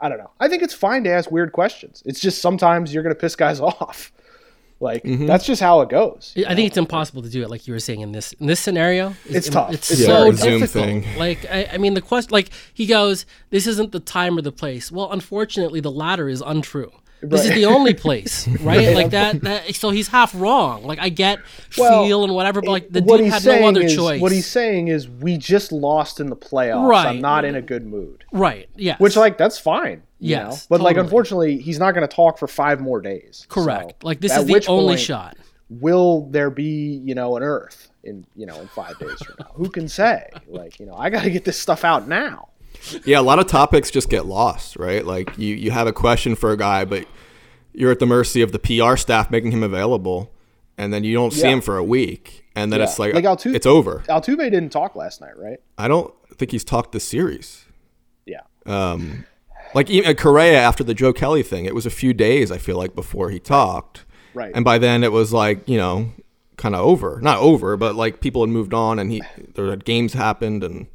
I 0.00 0.08
don't 0.08 0.18
know. 0.18 0.30
I 0.40 0.48
think 0.48 0.62
it's 0.62 0.74
fine 0.74 1.04
to 1.04 1.10
ask 1.10 1.30
weird 1.30 1.52
questions. 1.52 2.02
It's 2.06 2.20
just 2.20 2.40
sometimes 2.40 2.92
you're 2.92 3.02
going 3.02 3.14
to 3.14 3.20
piss 3.20 3.36
guys 3.36 3.60
off. 3.60 4.12
Like 4.80 5.04
mm-hmm. 5.04 5.26
that's 5.26 5.44
just 5.44 5.60
how 5.60 5.82
it 5.82 5.90
goes. 5.90 6.32
I 6.48 6.54
think 6.54 6.68
it's 6.68 6.78
impossible 6.78 7.20
to 7.20 7.28
do 7.28 7.42
it, 7.42 7.50
like 7.50 7.66
you 7.66 7.74
were 7.74 7.80
saying 7.80 8.00
in 8.00 8.12
this 8.12 8.32
in 8.32 8.46
this 8.46 8.60
scenario. 8.60 9.14
It's 9.26 9.50
tough. 9.50 9.74
It's, 9.74 9.90
It's 9.90 10.06
so 10.06 10.32
very 10.32 10.60
difficult. 10.60 10.70
thing. 10.72 11.18
Like 11.18 11.44
I, 11.50 11.68
I 11.74 11.76
mean, 11.76 11.92
the 11.92 12.00
question, 12.00 12.30
like 12.32 12.48
he 12.72 12.86
goes, 12.86 13.26
"This 13.50 13.66
isn't 13.66 13.92
the 13.92 14.00
time 14.00 14.38
or 14.38 14.40
the 14.40 14.52
place." 14.52 14.90
Well, 14.90 15.12
unfortunately, 15.12 15.80
the 15.80 15.90
latter 15.90 16.30
is 16.30 16.40
untrue. 16.40 16.90
This 17.22 17.44
is 17.44 17.54
the 17.54 17.66
only 17.66 17.94
place, 17.94 18.48
right? 18.60 18.94
Like 18.94 19.10
that, 19.10 19.40
that. 19.42 19.74
So 19.74 19.90
he's 19.90 20.08
half 20.08 20.34
wrong. 20.34 20.84
Like 20.84 20.98
I 20.98 21.08
get 21.08 21.38
Well, 21.76 22.04
feel 22.04 22.24
and 22.24 22.34
whatever, 22.34 22.60
but 22.60 22.70
like 22.70 22.90
the 22.90 23.00
dude 23.00 23.26
had 23.26 23.44
no 23.44 23.68
other 23.68 23.82
is, 23.82 23.94
choice. 23.94 24.20
What 24.20 24.32
he's 24.32 24.46
saying 24.46 24.88
is, 24.88 25.08
we 25.08 25.36
just 25.36 25.72
lost 25.72 26.20
in 26.20 26.28
the 26.28 26.36
playoffs. 26.36 26.88
Right. 26.88 27.06
I'm 27.06 27.20
not 27.20 27.44
in 27.44 27.54
a 27.54 27.62
good 27.62 27.86
mood. 27.86 28.24
right? 28.32 28.68
Yeah. 28.76 28.96
Which, 28.98 29.16
like, 29.16 29.36
that's 29.38 29.58
fine. 29.58 30.02
Yes, 30.18 30.50
know? 30.50 30.76
But 30.76 30.82
like, 30.82 30.96
unfortunately, 30.98 31.58
he's 31.58 31.78
not 31.78 31.92
going 31.92 32.06
to 32.06 32.14
talk 32.14 32.38
for 32.38 32.46
five 32.46 32.80
more 32.80 33.00
days. 33.00 33.46
correct. 33.48 34.02
So, 34.02 34.06
like 34.06 34.20
this 34.20 34.36
is 34.36 34.44
the 34.44 34.66
only 34.68 34.98
shot. 34.98 35.36
Will 35.70 36.26
there 36.30 36.50
be, 36.50 37.00
you 37.04 37.14
know, 37.14 37.36
an 37.36 37.42
Earth 37.42 37.88
in, 38.02 38.26
you 38.36 38.44
know, 38.44 38.60
in 38.60 38.66
five 38.68 38.98
days 38.98 39.18
from 39.22 39.36
now? 39.38 39.52
Who 39.54 39.70
can 39.70 39.88
say? 39.88 40.28
Like, 40.46 40.80
you 40.80 40.86
know, 40.86 40.94
I 40.94 41.10
got 41.10 41.22
to 41.22 41.30
get 41.30 41.44
this 41.44 41.58
stuff 41.58 41.84
out 41.84 42.08
now. 42.08 42.48
Yeah, 43.04 43.20
a 43.20 43.22
lot 43.22 43.38
of 43.38 43.46
topics 43.46 43.90
just 43.90 44.08
get 44.08 44.26
lost, 44.26 44.76
right? 44.76 45.04
Like 45.04 45.36
you, 45.38 45.54
you 45.54 45.70
have 45.70 45.86
a 45.86 45.92
question 45.92 46.34
for 46.34 46.52
a 46.52 46.56
guy, 46.56 46.84
but 46.84 47.06
you're 47.72 47.90
at 47.90 47.98
the 47.98 48.06
mercy 48.06 48.42
of 48.42 48.52
the 48.52 48.58
PR 48.58 48.96
staff 48.96 49.30
making 49.30 49.52
him 49.52 49.62
available. 49.62 50.32
and 50.78 50.94
then 50.94 51.04
you 51.04 51.12
don't 51.12 51.32
see 51.34 51.42
Yeah. 51.42 51.48
him 51.50 51.60
for 51.60 51.76
a 51.76 51.84
week, 51.84 52.46
and 52.56 52.72
then 52.72 52.80
Yeah. 52.80 52.84
it's 52.86 52.98
like, 52.98 53.12
Like 53.12 53.24
Altuve- 53.26 53.54
it's 53.54 53.66
over. 53.66 54.02
Altuve 54.08 54.38
didn't 54.50 54.70
talk 54.70 54.96
last 54.96 55.20
night, 55.20 55.36
right? 55.36 55.58
I 55.76 55.88
don't 55.88 56.10
think 56.38 56.52
he's 56.52 56.64
talked 56.64 56.92
this 56.92 57.04
series. 57.04 57.66
Yeah. 58.24 58.40
Um, 58.64 59.26
like 59.74 59.90
even 59.90 60.16
Correa 60.16 60.58
after 60.58 60.82
the 60.82 60.94
Joe 60.94 61.12
Kelly 61.12 61.42
thing, 61.42 61.66
it 61.66 61.74
was 61.74 61.84
a 61.84 61.90
few 61.90 62.14
days 62.14 62.50
I 62.50 62.56
feel 62.56 62.78
like 62.78 62.94
before 62.94 63.28
he 63.28 63.38
talked, 63.38 64.06
Right. 64.32 64.52
and 64.54 64.64
by 64.64 64.78
then 64.78 65.04
it 65.04 65.12
was 65.12 65.34
like 65.34 65.68
you 65.68 65.76
know 65.76 66.12
kind 66.56 66.74
of 66.74 66.80
over, 66.80 67.18
not 67.22 67.36
over, 67.40 67.76
but 67.76 67.94
like 67.94 68.20
people 68.22 68.40
had 68.42 68.48
moved 68.48 68.72
on, 68.72 68.98
and 68.98 69.12
he 69.12 69.20
there 69.54 69.68
had 69.68 69.84
games 69.84 70.14
happened, 70.14 70.64
and 70.64 70.86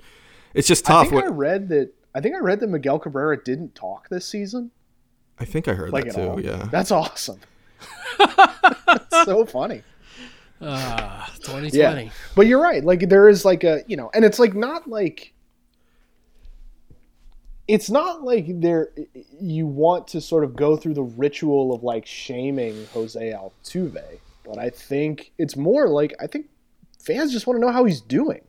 it's 0.56 0.68
just 0.68 0.86
tough. 0.86 1.08
I 1.08 1.10
tough. 1.10 1.12
think 1.12 1.24
I 1.26 1.28
read 1.28 1.70
that. 1.70 1.92
I 2.16 2.22
think 2.22 2.36
I 2.36 2.40
read 2.40 2.60
that 2.62 2.68
Miguel 2.68 2.98
Cabrera 3.00 3.42
didn't 3.44 3.76
talk 3.76 4.10
this 4.10 4.26
season. 4.26 4.72
I 5.38 5.46
think 5.46 5.68
I 5.68 5.74
heard 5.74 5.92
Like 5.92 6.06
that 6.06 6.16
too. 6.16 6.22
all. 6.22 6.40
Yeah. 6.42 6.68
That's 6.72 6.92
awesome. 6.92 7.40
That's 8.18 9.26
so 9.26 9.46
funny. 9.46 9.84
Ah, 10.62 11.30
2020. 11.42 11.78
Yeah. 12.06 12.10
But 12.36 12.48
you're 12.48 12.62
right. 12.62 12.84
Like 12.84 13.10
there 13.10 13.28
is 13.28 13.44
like 13.44 13.64
a 13.66 13.84
you 13.88 13.98
know, 13.98 14.10
and 14.14 14.24
it's 14.24 14.40
like 14.40 14.56
not 14.56 14.88
like 14.90 15.34
it's 17.68 17.90
not 17.90 18.24
like 18.24 18.46
there 18.62 18.90
you 19.42 19.66
want 19.68 20.08
to 20.10 20.22
sort 20.22 20.44
of 20.44 20.56
go 20.56 20.78
through 20.78 20.94
the 20.94 21.04
ritual 21.04 21.74
of 21.74 21.84
like 21.84 22.06
shaming 22.06 22.86
Jose 22.94 23.20
Altuve, 23.34 24.20
but 24.46 24.58
I 24.58 24.70
think 24.70 25.32
it's 25.38 25.56
more 25.58 25.90
like 25.90 26.14
I 26.22 26.28
think 26.28 26.46
fans 27.04 27.32
just 27.34 27.48
want 27.48 27.58
to 27.60 27.66
know 27.66 27.72
how 27.74 27.84
he's 27.86 28.02
doing. 28.02 28.42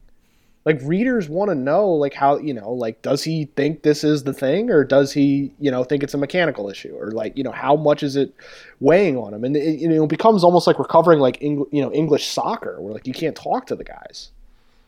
Like 0.67 0.81
readers 0.83 1.29
want 1.29 1.49
to 1.51 1.55
know 1.55 1.89
like 1.89 2.13
how, 2.13 2.37
you 2.39 2.53
know, 2.53 2.73
like 2.73 3.01
does 3.01 3.23
he 3.23 3.45
think 3.57 3.83
this 3.83 4.03
is 4.05 4.25
the 4.25 4.33
thing 4.35 4.69
or 4.71 4.83
does 4.85 5.13
he, 5.13 5.53
you 5.61 5.71
know, 5.71 5.85
think 5.85 6.03
it's 6.03 6.13
a 6.13 6.19
mechanical 6.19 6.69
issue 6.69 6.95
or 6.99 7.13
like, 7.13 7.39
you 7.39 7.45
know, 7.45 7.53
how 7.53 7.77
much 7.77 8.03
is 8.03 8.17
it 8.17 8.35
weighing 8.81 9.17
on 9.17 9.33
him? 9.33 9.45
And 9.45 9.57
it, 9.57 9.79
you 9.79 9.89
know, 9.89 10.05
it 10.05 10.09
becomes 10.11 10.43
almost 10.45 10.67
like 10.67 10.79
recovering 10.79 11.21
like 11.21 11.39
Eng- 11.41 11.67
you 11.71 11.81
know, 11.81 11.93
English 11.93 12.27
soccer 12.27 12.81
where 12.81 12.93
like 12.93 13.07
you 13.07 13.15
can't 13.15 13.37
talk 13.37 13.67
to 13.69 13.77
the 13.77 13.85
guys. 13.85 14.33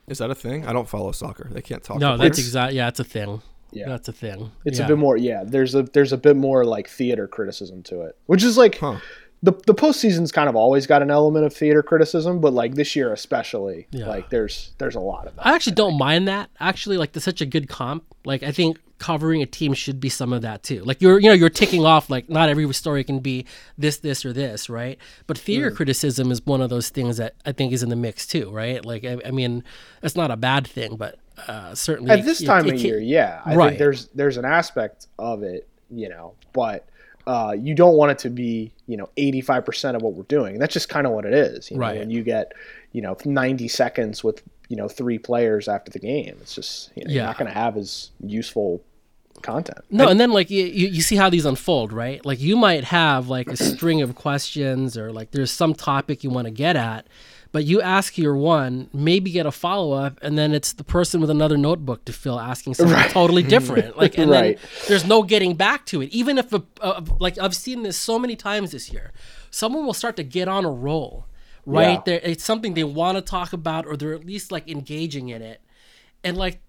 Is 0.08 0.18
that 0.18 0.30
a 0.30 0.34
thing? 0.34 0.66
I 0.66 0.72
don't 0.72 0.88
follow 0.88 1.12
soccer. 1.12 1.48
They 1.50 1.62
can't 1.62 1.82
talk. 1.84 1.98
No, 2.00 2.12
to 2.12 2.18
that's 2.18 2.36
players? 2.38 2.46
exact. 2.48 2.72
Yeah, 2.74 2.88
it's 2.88 2.98
a 3.00 3.04
thing. 3.04 3.40
Yeah. 3.70 3.88
that's 3.90 4.08
a 4.08 4.12
thing. 4.12 4.50
It's 4.64 4.78
Yeah. 4.78 4.86
a 4.86 4.88
bit 4.88 4.98
more, 4.98 5.16
yeah. 5.16 5.44
There's 5.46 5.74
a 5.74 5.82
there's 5.82 6.12
a 6.12 6.16
bit 6.18 6.34
more 6.36 6.64
like 6.64 6.88
theater 6.88 7.28
criticism 7.28 7.82
to 7.84 8.00
it, 8.00 8.16
which 8.26 8.42
is 8.42 8.56
like 8.58 8.78
Huh. 8.78 8.96
The 9.42 9.52
the 9.66 9.74
postseason's 9.74 10.32
kind 10.32 10.48
of 10.48 10.56
always 10.56 10.86
got 10.86 11.00
an 11.02 11.10
element 11.10 11.44
of 11.46 11.54
theater 11.54 11.82
criticism, 11.82 12.40
but 12.40 12.52
like 12.52 12.74
this 12.74 12.96
year 12.96 13.12
especially, 13.12 13.86
Yeah. 13.90 14.08
like 14.08 14.30
there's 14.30 14.72
there's 14.78 14.94
a 14.96 15.00
lot 15.00 15.26
of 15.26 15.36
that. 15.36 15.46
I 15.46 15.54
actually 15.54 15.74
don't 15.76 15.96
mind 15.98 16.26
that. 16.28 16.50
Actually, 16.58 16.96
like 16.98 17.12
that's 17.12 17.24
such 17.24 17.40
a 17.40 17.46
good 17.46 17.68
comp. 17.68 18.04
Like 18.24 18.42
I 18.42 18.50
think 18.52 18.78
covering 18.98 19.40
a 19.42 19.46
team 19.46 19.72
should 19.74 20.00
be 20.00 20.08
some 20.08 20.32
of 20.32 20.42
that 20.42 20.64
too. 20.64 20.82
Like 20.82 21.00
you're 21.00 21.20
you 21.20 21.28
know 21.28 21.34
you're 21.34 21.50
ticking 21.50 21.84
off 21.86 22.10
like 22.10 22.28
not 22.28 22.48
every 22.48 22.72
story 22.74 23.04
can 23.04 23.20
be 23.20 23.46
this 23.78 23.98
this 23.98 24.24
or 24.24 24.32
this 24.32 24.68
right. 24.68 24.98
But 25.28 25.36
Mm. 25.36 25.40
theater 25.40 25.70
criticism 25.70 26.32
is 26.32 26.44
one 26.44 26.60
of 26.60 26.68
those 26.68 26.88
things 26.88 27.18
that 27.18 27.34
I 27.46 27.52
think 27.52 27.72
is 27.72 27.84
in 27.84 27.90
the 27.90 27.96
mix 27.96 28.26
too, 28.26 28.50
right? 28.50 28.84
Like 28.84 29.04
I, 29.04 29.18
I 29.24 29.30
mean, 29.30 29.62
it's 30.02 30.16
not 30.16 30.32
a 30.32 30.36
bad 30.36 30.66
thing, 30.66 30.96
but 30.96 31.16
uh, 31.46 31.76
certainly 31.76 32.10
At 32.10 32.24
this 32.24 32.40
it- 32.40 32.46
time 32.46 32.66
it 32.66 32.74
of 32.74 32.80
can- 32.80 32.86
year, 32.86 32.98
yeah, 32.98 33.40
I 33.44 33.54
Right. 33.54 33.68
think 33.68 33.78
there's 33.78 34.06
there's 34.16 34.36
an 34.36 34.44
aspect 34.44 35.06
of 35.16 35.44
it, 35.44 35.68
you 35.92 36.08
know, 36.08 36.34
but 36.52 36.84
uh, 37.28 37.52
you 37.52 37.74
don't 37.74 37.94
want 37.94 38.10
it 38.10 38.18
to 38.20 38.30
be, 38.30 38.72
you 38.86 38.96
know, 38.96 39.08
85% 39.18 39.94
of 39.94 40.00
what 40.02 40.14
we're 40.14 40.22
doing. 40.24 40.58
That's 40.58 40.72
just 40.72 40.88
kind 40.88 41.06
of 41.06 41.12
what 41.12 41.26
it 41.26 41.34
is. 41.34 41.70
You 41.70 41.76
know, 41.76 41.82
Right. 41.82 41.98
when 41.98 42.10
you 42.10 42.22
get, 42.22 42.52
you 42.92 43.02
know, 43.02 43.16
90 43.22 43.68
seconds 43.68 44.24
with, 44.24 44.42
you 44.68 44.76
know, 44.76 44.88
three 44.88 45.18
players 45.18 45.68
after 45.68 45.90
the 45.92 45.98
game, 45.98 46.38
it's 46.40 46.54
just, 46.54 46.90
you 46.96 47.04
know, 47.04 47.10
you're 47.10 47.24
not 47.24 47.36
going 47.38 47.48
to 47.52 47.54
have 47.54 47.76
as 47.76 48.10
useful 48.24 48.80
content. 49.42 49.78
No, 49.90 50.08
and 50.08 50.18
then 50.18 50.32
like 50.32 50.48
you, 50.50 50.64
you 50.64 51.02
see 51.02 51.16
how 51.16 51.28
these 51.28 51.44
unfold, 51.44 51.92
right? 51.92 52.24
Like 52.24 52.40
you 52.40 52.56
might 52.56 52.84
have 52.84 53.28
like 53.28 53.48
a 53.48 53.56
string 53.56 54.00
of 54.00 54.14
questions 54.14 54.96
or 54.96 55.12
like 55.12 55.30
there's 55.32 55.50
some 55.50 55.74
topic 55.74 56.24
you 56.24 56.30
want 56.30 56.46
to 56.46 56.50
get 56.50 56.76
at, 56.76 57.06
but 57.52 57.64
you 57.64 57.80
ask 57.80 58.18
your 58.18 58.36
one, 58.36 58.88
maybe 58.92 59.30
get 59.30 59.46
a 59.46 59.50
follow 59.50 59.92
up, 59.92 60.18
and 60.22 60.36
then 60.36 60.52
it's 60.52 60.72
the 60.74 60.84
person 60.84 61.20
with 61.20 61.30
another 61.30 61.56
notebook 61.56 62.04
to 62.04 62.12
fill 62.12 62.38
asking 62.38 62.74
something 62.74 62.96
totally 63.10 63.42
different. 63.54 63.96
Like, 63.96 64.18
and 64.18 64.30
Right. 64.30 64.58
then 64.58 64.68
there's 64.88 65.06
no 65.06 65.22
getting 65.22 65.54
back 65.54 65.86
to 65.86 66.02
it. 66.02 66.10
Even 66.10 66.36
if 66.38 66.52
a, 66.52 66.62
uh, 66.80 67.02
like 67.18 67.38
I've 67.38 67.56
seen 67.56 67.82
this 67.84 67.96
so 67.96 68.18
many 68.18 68.36
times 68.36 68.72
this 68.72 68.92
year, 68.92 69.12
someone 69.50 69.86
will 69.86 69.94
start 69.94 70.16
to 70.16 70.22
get 70.24 70.46
on 70.48 70.64
a 70.64 70.70
roll, 70.70 71.24
right? 71.64 71.92
Yeah. 71.92 72.02
There, 72.04 72.20
it's 72.22 72.44
something 72.44 72.74
they 72.74 72.84
want 72.84 73.16
to 73.16 73.22
talk 73.22 73.52
about, 73.52 73.86
or 73.86 73.96
they're 73.96 74.14
at 74.14 74.24
least 74.26 74.52
like 74.52 74.68
engaging 74.68 75.30
in 75.30 75.40
it, 75.42 75.60
and 76.22 76.36
like 76.36 76.60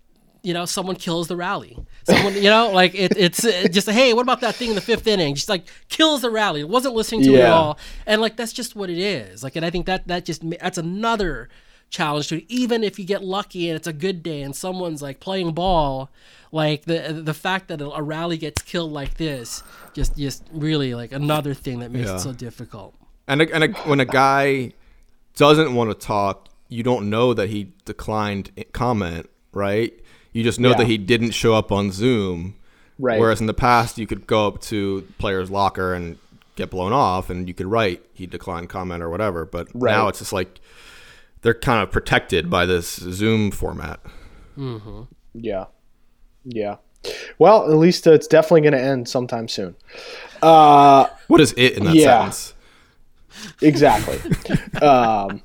you 0.43 0.53
know, 0.53 0.65
someone 0.65 0.95
kills 0.95 1.27
the 1.27 1.35
rally. 1.35 1.77
Someone, 2.03 2.33
you 2.35 2.43
know, 2.43 2.71
like 2.71 2.95
it, 2.95 3.15
it's 3.17 3.43
uh, 3.45 3.67
just 3.71 3.89
hey, 3.89 4.13
what 4.13 4.21
about 4.23 4.41
that 4.41 4.55
thing 4.55 4.69
in 4.69 4.75
the 4.75 4.81
fifth 4.81 5.05
inning? 5.07 5.35
Just 5.35 5.49
like 5.49 5.65
kills 5.89 6.21
the 6.21 6.29
rally. 6.29 6.61
It 6.61 6.69
Wasn't 6.69 6.95
listening 6.95 7.23
to 7.23 7.33
it 7.35 7.41
at 7.41 7.49
all, 7.51 7.77
and 8.05 8.21
like 8.21 8.35
that's 8.37 8.53
just 8.53 8.75
what 8.75 8.89
it 8.89 8.97
is. 8.97 9.43
Like, 9.43 9.55
and 9.55 9.65
I 9.65 9.69
think 9.69 9.85
that 9.87 10.07
that 10.07 10.25
just 10.25 10.43
ma- 10.43 10.55
that's 10.61 10.77
another 10.77 11.49
challenge 11.89 12.27
to 12.29 12.37
it. 12.37 12.45
Even 12.47 12.83
if 12.83 12.99
you 12.99 13.05
get 13.05 13.23
lucky 13.23 13.67
and 13.69 13.75
it's 13.75 13.87
a 13.87 13.93
good 13.93 14.21
day 14.23 14.41
and 14.43 14.55
someone's 14.55 15.01
like 15.01 15.19
playing 15.19 15.53
ball, 15.53 16.09
like 16.51 16.85
the 16.85 17.21
the 17.23 17.33
fact 17.33 17.67
that 17.67 17.81
a, 17.81 17.89
a 17.91 18.01
rally 18.01 18.37
gets 18.37 18.61
killed 18.61 18.91
like 18.91 19.15
this, 19.17 19.61
just 19.93 20.15
just 20.17 20.43
really 20.51 20.93
like 20.95 21.11
another 21.11 21.53
thing 21.53 21.79
that 21.79 21.91
makes 21.91 22.07
Yeah. 22.07 22.15
it 22.15 22.19
so 22.19 22.31
difficult. 22.33 22.95
And 23.27 23.41
a, 23.41 23.53
and 23.53 23.63
a, 23.63 23.67
when 23.81 23.99
a 23.99 24.05
guy 24.05 24.73
doesn't 25.35 25.75
want 25.75 25.89
to 25.91 25.95
talk, 26.07 26.49
you 26.67 26.83
don't 26.83 27.09
know 27.09 27.33
that 27.33 27.49
he 27.49 27.73
declined 27.85 28.51
comment, 28.73 29.29
right? 29.53 29.93
You 30.33 30.43
just 30.43 30.59
know 30.59 30.69
Yeah. 30.69 30.77
that 30.77 30.87
he 30.87 30.97
didn't 30.97 31.31
show 31.31 31.53
up 31.55 31.71
on 31.71 31.91
Zoom. 31.91 32.55
Right. 32.97 33.19
Whereas 33.19 33.39
in 33.41 33.47
the 33.47 33.53
past, 33.53 33.97
you 33.97 34.05
could 34.05 34.27
go 34.27 34.47
up 34.47 34.61
to 34.63 35.07
player's 35.17 35.49
locker 35.49 35.93
and 35.93 36.17
get 36.55 36.69
blown 36.69 36.91
off, 36.91 37.29
and 37.29 37.47
you 37.47 37.53
could 37.53 37.67
write 37.67 38.03
he 38.13 38.25
declined 38.27 38.67
comment 38.69 39.01
or 39.01 39.09
whatever. 39.09 39.45
But 39.45 39.69
Right. 39.73 39.91
now 39.91 40.07
it's 40.09 40.19
just 40.19 40.33
like 40.33 40.59
they're 41.41 41.53
kind 41.53 41.81
of 41.81 41.89
protected 41.91 42.49
by 42.49 42.65
this 42.65 42.95
Zoom 42.97 43.49
format. 43.51 44.01
Mm-hmm. 44.57 45.03
Yeah. 45.33 45.65
Yeah. 46.43 46.75
Well, 47.37 47.71
at 47.71 47.77
least 47.77 48.05
uh, 48.05 48.11
it's 48.11 48.27
definitely 48.27 48.61
going 48.61 48.73
to 48.73 48.81
end 48.81 49.07
sometime 49.07 49.47
soon. 49.47 49.75
Uh, 50.41 51.05
What 51.27 51.39
is 51.39 51.53
it 51.55 51.77
in 51.77 51.85
that 51.85 51.95
Yeah. 51.95 52.29
sentence? 52.29 52.53
exactly. 53.61 54.19
um, 54.81 55.41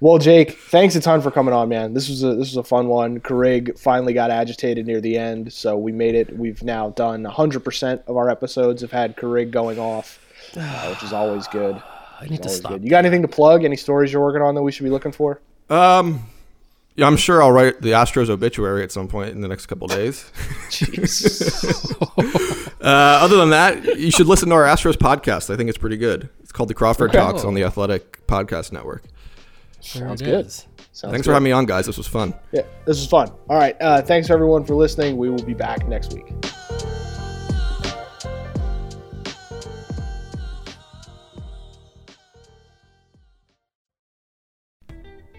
well, 0.00 0.18
Jake, 0.18 0.58
thanks 0.58 0.96
a 0.96 1.00
ton 1.00 1.20
for 1.20 1.30
coming 1.30 1.54
on, 1.54 1.68
man. 1.68 1.94
This 1.94 2.08
was 2.08 2.22
a 2.22 2.34
this 2.34 2.48
was 2.48 2.56
a 2.56 2.64
fun 2.64 2.88
one. 2.88 3.20
Carig 3.20 3.78
finally 3.78 4.12
got 4.12 4.30
agitated 4.30 4.86
near 4.86 5.00
the 5.00 5.16
end, 5.16 5.52
so 5.52 5.76
we 5.76 5.92
made 5.92 6.14
it. 6.14 6.36
We've 6.36 6.62
now 6.62 6.90
done 6.90 7.24
100% 7.24 8.06
of 8.06 8.16
our 8.16 8.28
episodes 8.28 8.82
have 8.82 8.92
had 8.92 9.16
Carig 9.16 9.50
going 9.50 9.78
off, 9.78 10.18
uh, 10.56 10.88
which 10.88 11.02
is 11.02 11.12
always 11.12 11.46
good. 11.48 11.82
I 12.20 12.26
need 12.26 12.42
to 12.42 12.48
stop. 12.48 12.72
good. 12.72 12.84
You 12.84 12.90
got 12.90 13.04
anything 13.04 13.22
to 13.22 13.28
plug? 13.28 13.64
Any 13.64 13.76
stories 13.76 14.12
you're 14.12 14.22
working 14.22 14.42
on 14.42 14.54
that 14.54 14.62
we 14.62 14.70
should 14.70 14.84
be 14.84 14.90
looking 14.90 15.10
for? 15.10 15.40
Um, 15.68 16.24
yeah, 16.94 17.06
I'm 17.06 17.16
sure 17.16 17.42
I'll 17.42 17.50
write 17.50 17.80
the 17.80 17.92
Astros 17.92 18.28
obituary 18.28 18.84
at 18.84 18.92
some 18.92 19.08
point 19.08 19.30
in 19.30 19.40
the 19.40 19.48
next 19.48 19.66
couple 19.66 19.88
days. 19.88 20.30
uh, 22.80 22.82
other 22.82 23.38
than 23.38 23.50
that, 23.50 23.98
you 23.98 24.10
should 24.10 24.26
listen 24.26 24.50
to 24.50 24.54
our 24.54 24.64
Astros 24.64 24.94
podcast. 24.94 25.52
I 25.52 25.56
think 25.56 25.68
it's 25.68 25.78
pretty 25.78 25.96
good. 25.96 26.28
It's 26.42 26.52
called 26.52 26.68
the 26.68 26.74
Crawford 26.74 27.12
Talks 27.12 27.44
on 27.44 27.54
the 27.54 27.64
Athletic 27.64 28.26
Podcast 28.26 28.72
Network. 28.72 29.04
There 29.94 30.06
Sounds 30.06 30.22
it 30.22 30.24
good. 30.26 30.46
is. 30.46 30.66
Sounds 30.92 31.12
Thanks 31.12 31.26
good. 31.26 31.30
for 31.30 31.32
having 31.32 31.44
me 31.44 31.52
on, 31.52 31.66
guys. 31.66 31.86
This 31.86 31.96
was 31.98 32.06
fun. 32.06 32.34
Yeah, 32.52 32.62
this 32.84 32.98
was 32.98 33.06
fun. 33.06 33.30
All 33.48 33.58
right. 33.58 33.76
Uh, 33.80 34.00
thanks 34.02 34.30
everyone 34.30 34.64
for 34.64 34.74
listening. 34.74 35.16
We 35.16 35.28
will 35.28 35.42
be 35.42 35.54
back 35.54 35.88
next 35.88 36.12
week. 36.12 36.32